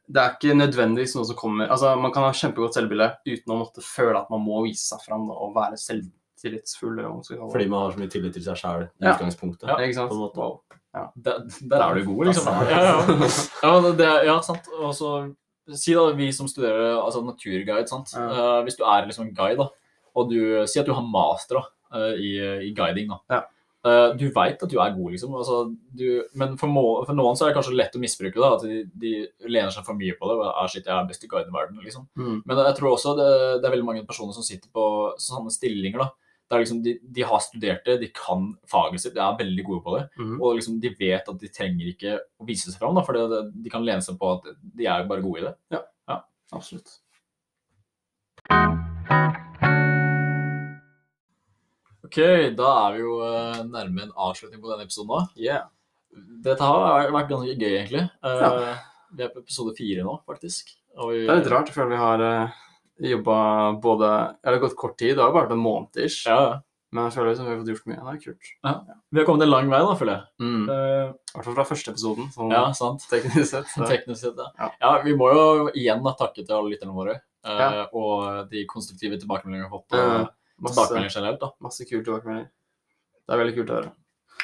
det 0.08 0.22
er 0.22 0.36
ikke 0.38 0.56
nødvendigvis 0.56 1.16
noe 1.18 1.26
som 1.28 1.36
kommer 1.36 1.68
Altså, 1.68 1.90
man 2.00 2.14
kan 2.16 2.24
ha 2.24 2.32
kjempegodt 2.32 2.78
selvbilde 2.78 3.10
uten 3.28 3.52
å 3.52 3.58
måtte 3.60 3.84
føle 3.84 4.22
at 4.22 4.30
man 4.32 4.44
må 4.46 4.62
vise 4.64 4.86
seg 4.88 5.02
fram 5.04 5.26
og 5.34 5.52
være 5.58 5.76
selvtillitsfull, 5.82 7.00
eller 7.00 7.18
skal 7.24 7.38
kalle 7.38 7.48
det. 7.50 7.54
Fordi 7.56 7.68
man 7.74 7.84
har 7.84 7.96
så 7.96 8.00
mye 8.04 8.14
tillit 8.14 8.34
til 8.38 8.46
seg 8.46 8.60
sjæl 8.62 8.86
i 8.86 8.88
Ja. 9.04 9.16
utgangspunktet. 9.16 9.68
Ja, 9.68 9.78
Ikke 9.84 9.98
sant? 9.98 10.10
på 10.14 10.16
en 10.16 10.24
måte. 10.24 10.38
Wow. 10.40 10.62
der, 11.20 11.42
der 11.72 11.82
er 11.84 11.94
du 12.00 12.06
god, 12.08 12.26
liksom. 12.30 12.46
Ja, 12.72 12.84
ja. 12.86 13.32
ja, 13.64 13.92
det, 14.00 14.12
ja 14.30 14.36
sant. 14.42 14.70
Og 14.80 14.94
så 14.96 15.10
si 15.76 15.94
da, 15.98 16.06
vi 16.16 16.30
som 16.32 16.48
studerer 16.48 16.96
altså 17.02 17.24
naturguide, 17.26 17.88
sant. 17.90 18.14
Ja. 18.16 18.30
Eh, 18.30 18.64
hvis 18.68 18.78
du 18.80 18.84
er 18.88 19.08
liksom 19.10 19.34
guide, 19.36 19.58
da, 19.66 19.68
og 20.16 20.30
du 20.32 20.38
si 20.70 20.80
at 20.80 20.86
du 20.88 20.94
har 20.96 21.04
master 21.04 21.60
da, 21.60 21.66
eh, 22.00 22.14
i, 22.22 22.32
i 22.70 22.74
guiding, 22.78 23.10
da. 23.12 23.42
Ja. 23.86 23.92
Eh, 24.10 24.16
du 24.18 24.26
veit 24.34 24.64
at 24.66 24.70
du 24.72 24.80
er 24.82 24.96
god, 24.98 25.12
liksom. 25.14 25.36
Altså, 25.38 25.60
du, 25.94 26.06
men 26.34 26.58
for, 26.58 26.68
må, 26.74 26.84
for 27.06 27.14
noen 27.14 27.38
så 27.38 27.46
er 27.46 27.52
det 27.54 27.58
kanskje 27.60 27.78
lett 27.78 27.96
å 27.96 28.02
misbruke 28.02 28.42
det. 28.42 28.52
At 28.58 28.66
de, 28.66 28.82
de 29.06 29.14
lener 29.48 29.70
seg 29.72 29.86
for 29.86 29.94
mye 30.00 30.18
på 30.18 30.26
det. 30.32 30.36
og 30.42 30.52
er 30.64 30.68
shit, 30.74 30.86
jeg 30.90 30.96
er 30.98 31.08
best 31.10 31.24
i 31.24 31.30
guide 31.32 31.52
i 31.54 31.56
verden, 31.56 31.80
liksom. 31.86 32.08
Mm. 32.18 32.40
Men 32.46 32.58
jeg 32.66 32.76
tror 32.82 32.92
også 32.96 33.16
det, 33.22 33.30
det 33.62 33.70
er 33.70 33.76
veldig 33.78 33.90
mange 33.94 34.06
personer 34.10 34.34
som 34.34 34.44
sitter 34.46 34.70
på 34.74 34.86
sånne 35.22 35.54
stillinger. 35.54 36.02
da, 36.02 36.10
der 36.50 36.62
liksom 36.62 36.84
de, 36.86 36.92
de 37.02 37.24
har 37.26 37.40
studert 37.42 37.86
det, 37.88 37.96
de 38.04 38.08
kan 38.14 38.52
faget 38.70 39.02
sitt, 39.02 39.16
de 39.16 39.22
er 39.24 39.38
veldig 39.40 39.64
gode 39.66 39.82
på 39.86 39.96
det. 39.98 40.04
Mm. 40.22 40.36
Og 40.42 40.60
liksom 40.60 40.76
de 40.84 40.92
vet 41.00 41.32
at 41.32 41.40
de 41.42 41.50
trenger 41.50 41.90
ikke 41.94 42.20
å 42.42 42.46
vise 42.46 42.70
seg 42.70 42.78
fram, 42.82 42.94
da, 42.94 43.02
for 43.06 43.18
det- 43.18 43.48
de 43.66 43.70
kan 43.74 43.86
lene 43.86 44.02
seg 44.06 44.18
på 44.22 44.30
at 44.38 44.52
de 44.62 44.86
er 44.86 45.08
bare 45.10 45.26
gode 45.26 45.42
i 45.42 45.48
det. 45.48 45.56
Ja, 45.74 45.82
Absolutt. 46.54 47.00
Ok, 52.06 52.18
da 52.58 52.72
er 52.88 52.98
vi 52.98 53.04
jo 53.06 53.16
uh, 53.22 53.62
nærme 53.70 54.06
en 54.08 54.12
avslutning 54.28 54.62
på 54.62 54.70
denne 54.72 54.86
episoden 54.88 55.10
nå. 55.14 55.22
Yeah. 55.40 55.66
Dette 56.46 56.64
har 56.64 57.10
vært 57.12 57.32
ganske 57.32 57.56
gøy, 57.58 57.72
egentlig. 57.80 58.06
Uh, 58.24 58.36
Ja. 58.42 58.76
Vi 59.16 59.24
er 59.24 59.30
på 59.32 59.40
episode 59.44 59.72
fire 59.78 60.04
nå, 60.04 60.18
faktisk. 60.28 60.74
Vi, 60.96 61.22
Det 61.26 61.30
er 61.32 61.38
litt 61.42 61.52
rart, 61.52 61.70
jeg 61.70 61.76
føler 61.76 61.94
vi 61.94 62.00
har 62.02 62.22
uh, 62.24 62.56
jobba 63.00 63.36
både 63.84 64.08
Ja, 64.12 64.52
har 64.52 64.58
gått 64.64 64.76
kort 64.80 64.98
tid, 65.00 65.16
det 65.16 65.24
har 65.24 65.30
jo 65.32 65.36
bare 65.36 65.46
vært 65.48 65.56
en 65.56 65.64
måned 65.64 66.00
ish, 66.04 66.26
Ja, 66.28 66.36
ja. 66.42 66.54
men 66.96 67.08
jeg 67.10 67.16
føler 67.18 67.30
liksom 67.34 67.46
vi 67.48 67.52
har 67.54 67.60
fått 67.62 67.72
gjort 67.74 67.88
mye. 67.92 68.00
Det 68.06 68.14
er 68.14 68.22
kult. 68.26 68.52
vi 69.12 69.20
har 69.22 69.28
kommet 69.28 69.46
en 69.48 69.52
lang 69.52 69.70
vei, 69.72 69.80
da, 69.88 69.96
føler 70.00 70.14
jeg. 70.18 70.26
Mm. 70.46 70.64
I 70.70 70.76
Eh, 70.76 71.14
hvert 71.36 71.48
fall 71.50 71.58
fra 71.60 71.68
første 71.72 71.92
episoden, 71.96 72.30
sånn 72.36 72.52
ja, 72.56 72.64
sant. 72.76 73.08
teknisk 73.12 73.50
sett. 73.52 73.68
Så. 73.74 73.88
Teknisk 73.92 74.22
sett, 74.24 74.40
ja. 74.40 74.50
Ja. 74.60 74.70
ja. 74.84 74.92
Vi 75.04 75.16
må 75.20 75.32
jo 75.36 75.46
igjen 75.76 76.04
da 76.04 76.16
takke 76.20 76.44
til 76.46 76.56
alle 76.56 76.72
lytterne 76.76 76.96
våre. 76.96 77.18
eh, 77.46 77.60
Ja. 77.60 77.86
Og 77.94 78.50
de 78.52 78.66
konstruktive 78.72 79.20
tilbakemeldingene 79.20 79.68
vi 79.68 79.70
har 79.70 79.76
fått. 79.80 79.94
Eh, 79.94 80.22
Og 80.24 80.34
masse, 80.62 80.76
tilbakemeldinger 80.76 81.16
generelt, 81.18 81.40
da. 81.44 81.52
masse 81.64 81.86
kule 81.86 82.02
tilbakemeldinger. 82.04 82.50
Det 83.26 83.34
er 83.36 83.42
veldig 83.42 83.56
kult 83.60 83.72
å 83.72 83.80
høre. 83.80 83.94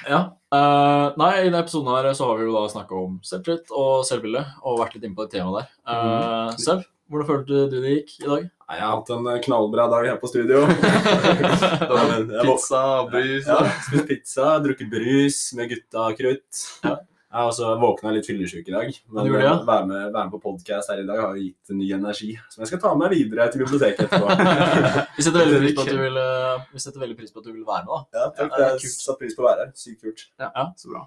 Ja. 0.08 0.22
Uh, 0.52 1.12
nei, 1.20 1.30
i 1.38 1.44
denne 1.46 1.62
episoden 1.62 1.92
her 1.94 2.10
så 2.18 2.30
har 2.30 2.40
vi 2.40 2.48
jo 2.48 2.56
da 2.56 2.64
snakka 2.72 2.98
om 2.98 3.20
selvtillit 3.28 3.74
og 3.76 4.02
selvbilde, 4.08 4.42
og 4.64 4.80
vært 4.82 4.98
litt 4.98 5.06
inne 5.06 5.18
på 5.18 5.28
det 5.28 5.38
temaet 5.38 5.62
der. 5.62 5.76
Uh, 5.86 6.02
mm. 6.02 6.58
Sev, 6.64 6.84
hvordan 7.12 7.28
følte 7.28 7.62
du 7.70 7.78
det 7.84 7.94
gikk 8.00 8.16
i 8.22 8.28
dag? 8.30 8.50
Nei, 8.72 8.78
jeg 8.80 8.88
har 8.88 8.94
hatt 8.96 9.10
en 9.12 9.26
eh, 9.28 9.40
knallbra 9.44 9.86
dag 9.92 10.06
her 10.08 10.20
på 10.22 10.30
studio. 10.32 10.62
Nei, 10.72 12.04
men 12.08 12.30
jeg 12.32 12.46
Pizza, 12.48 12.84
brus 13.12 13.50
Ja, 13.50 13.58
spist 13.84 14.06
pizza, 14.08 14.52
drukket 14.64 14.88
brus 14.94 15.40
med 15.60 15.74
gutta 15.74 16.06
krutt. 16.16 16.62
Ja. 16.86 16.94
Jeg 17.32 17.40
har 17.40 17.48
også 17.48 17.68
våkna 17.80 18.12
litt 18.12 18.26
fyllesyk 18.28 18.66
i 18.68 18.74
dag, 18.74 18.90
men 19.16 19.30
å 19.32 19.40
ja? 19.40 19.54
være, 19.64 19.86
med, 19.88 20.00
vær 20.12 20.26
med 20.28 20.34
på 20.34 20.40
podkast 20.50 20.92
her 20.92 21.00
i 21.00 21.06
dag 21.08 21.22
har 21.22 21.38
jo 21.38 21.46
gitt 21.46 21.72
ny 21.72 21.86
energi. 21.96 22.34
Som 22.52 22.66
jeg 22.66 22.74
skal 22.74 22.82
ta 22.84 22.92
med 22.92 23.06
meg 23.06 23.14
videre 23.16 23.46
til 23.54 23.64
biblioteket 23.64 24.04
etterpå. 24.04 24.36
vi, 25.16 25.24
setter 25.24 25.40
veldig 25.40 25.62
pris 25.62 25.78
på 25.78 25.86
at 25.86 25.94
du 25.94 26.02
vil, 26.02 26.20
eh, 26.20 26.98
veldig 27.06 27.18
pris 27.22 27.32
på 27.32 27.40
at 27.40 27.48
du 27.48 27.54
vil 27.54 27.64
være 27.64 27.88
med, 27.88 27.94
da. 27.94 28.20
Ja, 28.20 28.28
takk. 28.36 28.60
Ja, 28.60 28.68
Jeg 28.76 28.92
satte 28.98 29.16
pris 29.24 29.38
på 29.38 29.46
å 29.46 29.48
være 29.48 29.64
her. 29.64 29.72
Sykt 29.80 30.04
kult. 30.04 30.26
Ja, 30.44 30.68
Så 30.76 30.92
bra. 30.92 31.06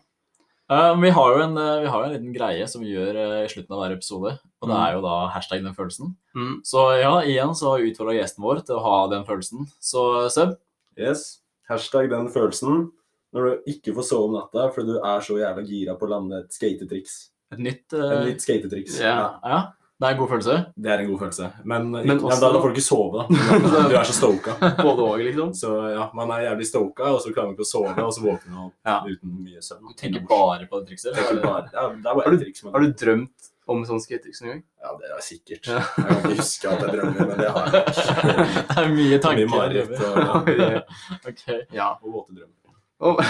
Uh, 0.72 0.94
vi 0.96 1.12
har, 1.12 1.38
en, 1.44 1.60
eh, 1.60 1.82
vi 1.84 1.92
har 1.92 2.00
jo 2.00 2.08
en 2.08 2.16
liten 2.16 2.32
greie 2.32 2.72
som 2.72 2.80
vi 2.80 2.94
gjør 2.94 3.20
uh, 3.20 3.38
i 3.44 3.52
slutten 3.52 3.76
av 3.76 3.82
hver 3.82 3.98
episode, 3.98 4.30
og 4.64 4.70
det 4.70 4.80
er 4.80 4.96
jo 4.96 5.04
da 5.04 5.20
hashtag 5.34 5.60
den 5.60 5.76
følelsen. 5.76 6.14
Mm. 6.32 6.54
Så 6.64 6.87
ja, 7.02 7.18
igjen 7.20 7.52
så 7.52 7.76
utfordra 7.84 8.16
gjesten 8.16 8.48
vår 8.48 8.64
til 8.64 8.80
å 8.80 8.84
ha 8.87 8.98
den 9.12 9.28
følelsen. 9.28 9.68
Så 9.76 10.08
Seb, 10.32 10.56
Yes. 10.96 11.42
Hashtag 11.68 12.08
den 12.12 12.32
følelsen 12.32 12.87
når 13.35 13.47
du 13.51 13.70
ikke 13.75 13.94
får 13.97 14.07
sove 14.09 14.29
om 14.31 14.35
natta 14.38 14.68
fordi 14.75 14.92
du 14.94 14.99
er 15.01 15.20
så 15.27 15.38
jævla 15.40 15.64
gira 15.66 15.97
på 15.99 16.07
å 16.07 16.12
lande 16.16 16.42
et 16.44 16.53
skatetriks. 16.55 17.16
et 17.53 17.59
nytt 17.59 17.92
Et 17.92 18.01
eh, 18.01 18.20
nytt 18.31 18.40
skatetriks. 18.44 19.01
Ja. 19.03 19.16
Ja, 19.44 19.59
det 20.01 20.09
er 20.09 20.14
en 20.14 20.18
god 20.18 20.29
følelse. 20.33 20.55
Det 20.77 20.90
er 20.90 20.99
en 21.05 21.09
god 21.11 21.20
følelse. 21.20 21.49
Men, 21.64 21.90
Men 21.92 22.05
ikke, 22.16 22.27
også- 22.31 22.40
da, 22.40 22.53
da 22.53 22.61
får 22.62 22.68
du 22.73 22.75
ikke 22.75 22.87
sove, 22.88 23.25
da. 23.29 23.88
Du 23.88 23.97
er 23.97 24.05
så 24.11 24.16
stoka. 24.16 24.55
Både 24.87 25.03
og, 25.07 25.18
liksom. 25.23 25.53
Så 25.55 25.70
ja, 25.94 26.09
man 26.14 26.31
er 26.35 26.47
jævlig 26.49 26.66
stoka, 26.70 27.11
og 27.14 27.20
så 27.23 27.33
klarer 27.35 27.51
man 27.53 27.55
ikke 27.59 27.66
å 27.66 27.73
sove, 27.73 27.94
og 28.03 28.12
så 28.16 28.23
våkner 28.27 28.55
man 28.59 28.70
Ja. 28.87 29.01
uten 29.07 29.35
mye 29.44 29.62
søvn. 29.62 29.87
Du 29.90 29.94
tenker 29.99 30.27
bare 30.31 30.66
på 30.70 30.81
det 30.83 30.88
trikset? 30.94 31.14
Det 31.14 31.27
er 31.38 31.42
bare, 31.47 31.68
ja, 31.73 31.88
det 31.90 32.07
er 32.07 32.14
bare 32.14 32.25
Har 32.27 32.31
du- 32.38 32.44
triks. 32.44 32.62
Har 32.70 32.81
du 32.81 32.92
drømt 33.05 33.51
om 33.66 33.85
sånn 33.88 34.03
skatetriks 34.03 34.42
noen 34.42 34.51
gang? 34.53 34.62
Ja, 34.85 34.90
det 35.01 35.09
er 35.14 35.23
sikkert. 35.25 35.70
Jeg 35.70 35.87
kan 35.94 36.18
ikke 36.20 36.35
huske 36.42 36.68
at 36.68 36.83
jeg 36.85 36.90
drømmer, 36.99 37.29
men 37.31 37.38
det 37.38 37.49
har 37.55 37.70
jeg 37.73 37.85
ikke. 37.94 38.66
det 38.75 38.83
er 38.83 38.90
mye 38.99 39.18
tanker. 39.25 39.47
Mye 39.47 39.57
mareritt 39.57 39.94
og, 40.05 40.51
Ja. 40.59 40.83
okay. 41.31 41.61
Ja. 41.73 41.88
og 42.03 42.12
våte 42.18 42.35
drømmer. 42.37 42.59
Og, 43.04 43.20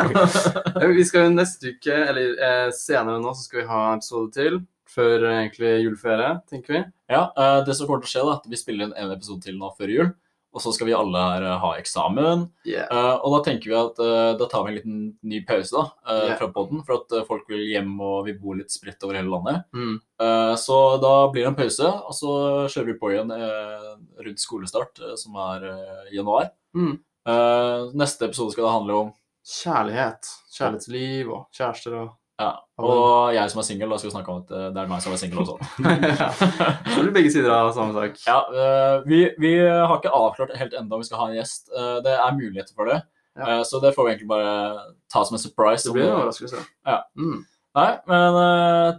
vi 0.96 1.04
skal 1.08 1.26
jo 1.28 1.34
neste 1.34 1.74
uke, 1.74 1.96
eller 2.12 2.36
eh, 2.38 2.68
senere 2.76 3.18
nå, 3.22 3.34
så 3.34 3.46
skal 3.48 3.62
vi 3.62 3.68
ha 3.70 3.82
en 3.90 3.98
episode 4.00 4.30
til. 4.36 4.60
Før 4.90 5.22
eh, 5.26 5.36
egentlig 5.44 5.76
juleferie, 5.84 6.32
tenker 6.50 6.76
vi. 6.76 6.82
Ja, 7.10 7.28
eh, 7.34 7.60
det 7.66 7.76
som 7.78 7.88
kommer 7.90 8.04
til 8.04 8.10
å 8.10 8.14
skje 8.14 8.26
da, 8.28 8.38
at 8.40 8.50
vi 8.50 8.58
spiller 8.60 8.88
inn 8.88 8.96
en 8.98 9.14
episode 9.14 9.42
til 9.46 9.58
nå 9.58 9.72
før 9.78 9.92
jul, 9.94 10.12
og 10.50 10.62
så 10.64 10.72
skal 10.74 10.88
vi 10.88 10.94
alle 10.98 11.20
her 11.22 11.44
eh, 11.46 11.58
ha 11.62 11.72
eksamen. 11.78 12.46
Yeah. 12.66 12.86
Eh, 12.90 13.12
og 13.18 13.36
da 13.36 13.42
tenker 13.46 13.70
vi 13.70 13.76
at 13.78 14.00
da 14.40 14.48
tar 14.50 14.64
vi 14.66 14.72
en 14.72 14.78
liten 14.80 15.02
ny 15.30 15.42
pause 15.46 15.74
da, 15.74 15.84
Ja. 16.30 16.38
fra 16.40 16.50
podden, 16.54 16.82
for 16.86 17.02
at 17.02 17.18
folk 17.28 17.50
vil 17.50 17.66
hjem 17.70 17.92
og 18.02 18.24
vi 18.30 18.34
bor 18.38 18.58
litt 18.58 18.74
spredt 18.74 19.02
over 19.06 19.18
hele 19.18 19.30
landet. 19.30 19.66
Mm. 19.74 19.98
Eh, 20.22 20.54
så 20.58 20.80
da 21.02 21.12
blir 21.30 21.46
det 21.46 21.52
en 21.52 21.60
pause, 21.60 21.92
og 22.06 22.14
så 22.18 22.32
kjører 22.70 22.90
vi 22.92 22.98
på 23.02 23.12
igjen 23.14 23.30
rundt 24.26 24.42
skolestart, 24.42 25.02
som 25.18 25.38
er 25.50 25.70
i 26.10 26.18
januar. 26.18 26.50
Mm. 26.78 26.98
Eh, 27.30 27.90
neste 27.98 28.26
episode 28.28 28.54
skal 28.54 28.66
det 28.66 28.76
handle 28.76 29.02
om 29.04 29.12
Kjærlighet. 29.50 30.28
Kjærlighetsliv 30.54 31.30
og 31.32 31.46
kjærester 31.56 31.94
og 31.96 32.08
ja, 32.40 32.54
og 32.80 33.34
jeg 33.34 33.52
som 33.52 33.60
er 33.60 33.64
singel, 33.66 33.90
skal 34.00 34.12
snakke 34.14 34.32
om 34.32 34.38
at 34.40 34.52
eh, 34.56 34.68
det 34.72 34.80
er 34.80 34.88
meg 34.88 35.02
som 35.04 35.12
er 35.12 35.18
singel 35.20 35.42
også. 35.42 35.56
ja. 36.22 36.28
er 36.94 37.02
blir 37.02 37.12
begge 37.12 37.32
sider 37.34 37.52
av 37.52 37.72
samme 37.76 37.92
sak. 37.92 38.16
Ja, 38.24 38.38
eh, 38.48 38.94
vi, 39.08 39.18
vi 39.42 39.50
har 39.60 39.92
ikke 39.98 40.12
avklart 40.16 40.54
helt 40.56 40.76
enda 40.78 40.96
om 40.96 41.02
vi 41.02 41.08
skal 41.10 41.20
ha 41.20 41.26
en 41.28 41.36
gjest. 41.36 41.68
Eh, 41.68 41.98
det 42.06 42.14
er 42.14 42.38
muligheter 42.38 42.72
for 42.72 42.88
det. 42.88 43.02
Ja. 43.36 43.58
Eh, 43.58 43.60
så 43.68 43.82
det 43.84 43.92
får 43.96 44.06
vi 44.06 44.14
egentlig 44.14 44.30
bare 44.32 44.54
ta 45.12 45.24
som 45.28 45.36
en 45.36 45.42
surprise. 45.42 45.84
Det 45.84 45.92
blir 45.98 46.08
en 46.08 46.16
overraskelse. 46.16 46.64
Ja. 46.88 47.02
Mm. 47.20 47.42
Nei, 47.76 47.90
men 48.10 48.40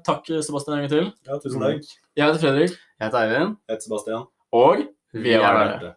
takk 0.07 0.29
Sebastian 0.29 0.77
en 0.77 0.85
gang 0.85 0.93
til. 0.93 1.09
Ja, 1.27 1.39
tusen 1.41 1.65
takk. 1.65 1.89
Jeg 2.15 2.27
heter 2.29 2.45
Fredrik, 2.45 2.77
Jeg 2.77 3.09
heter 3.09 3.25
Eivind. 3.25 3.57
Jeg 3.65 3.73
heter 3.73 3.87
Sebastian. 3.89 4.29
og 4.53 4.85
vi 5.17 5.33
er 5.33 5.49
er 5.49 5.91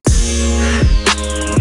verdt 1.24 1.38
det. 1.38 1.44
Faen. 1.44 1.53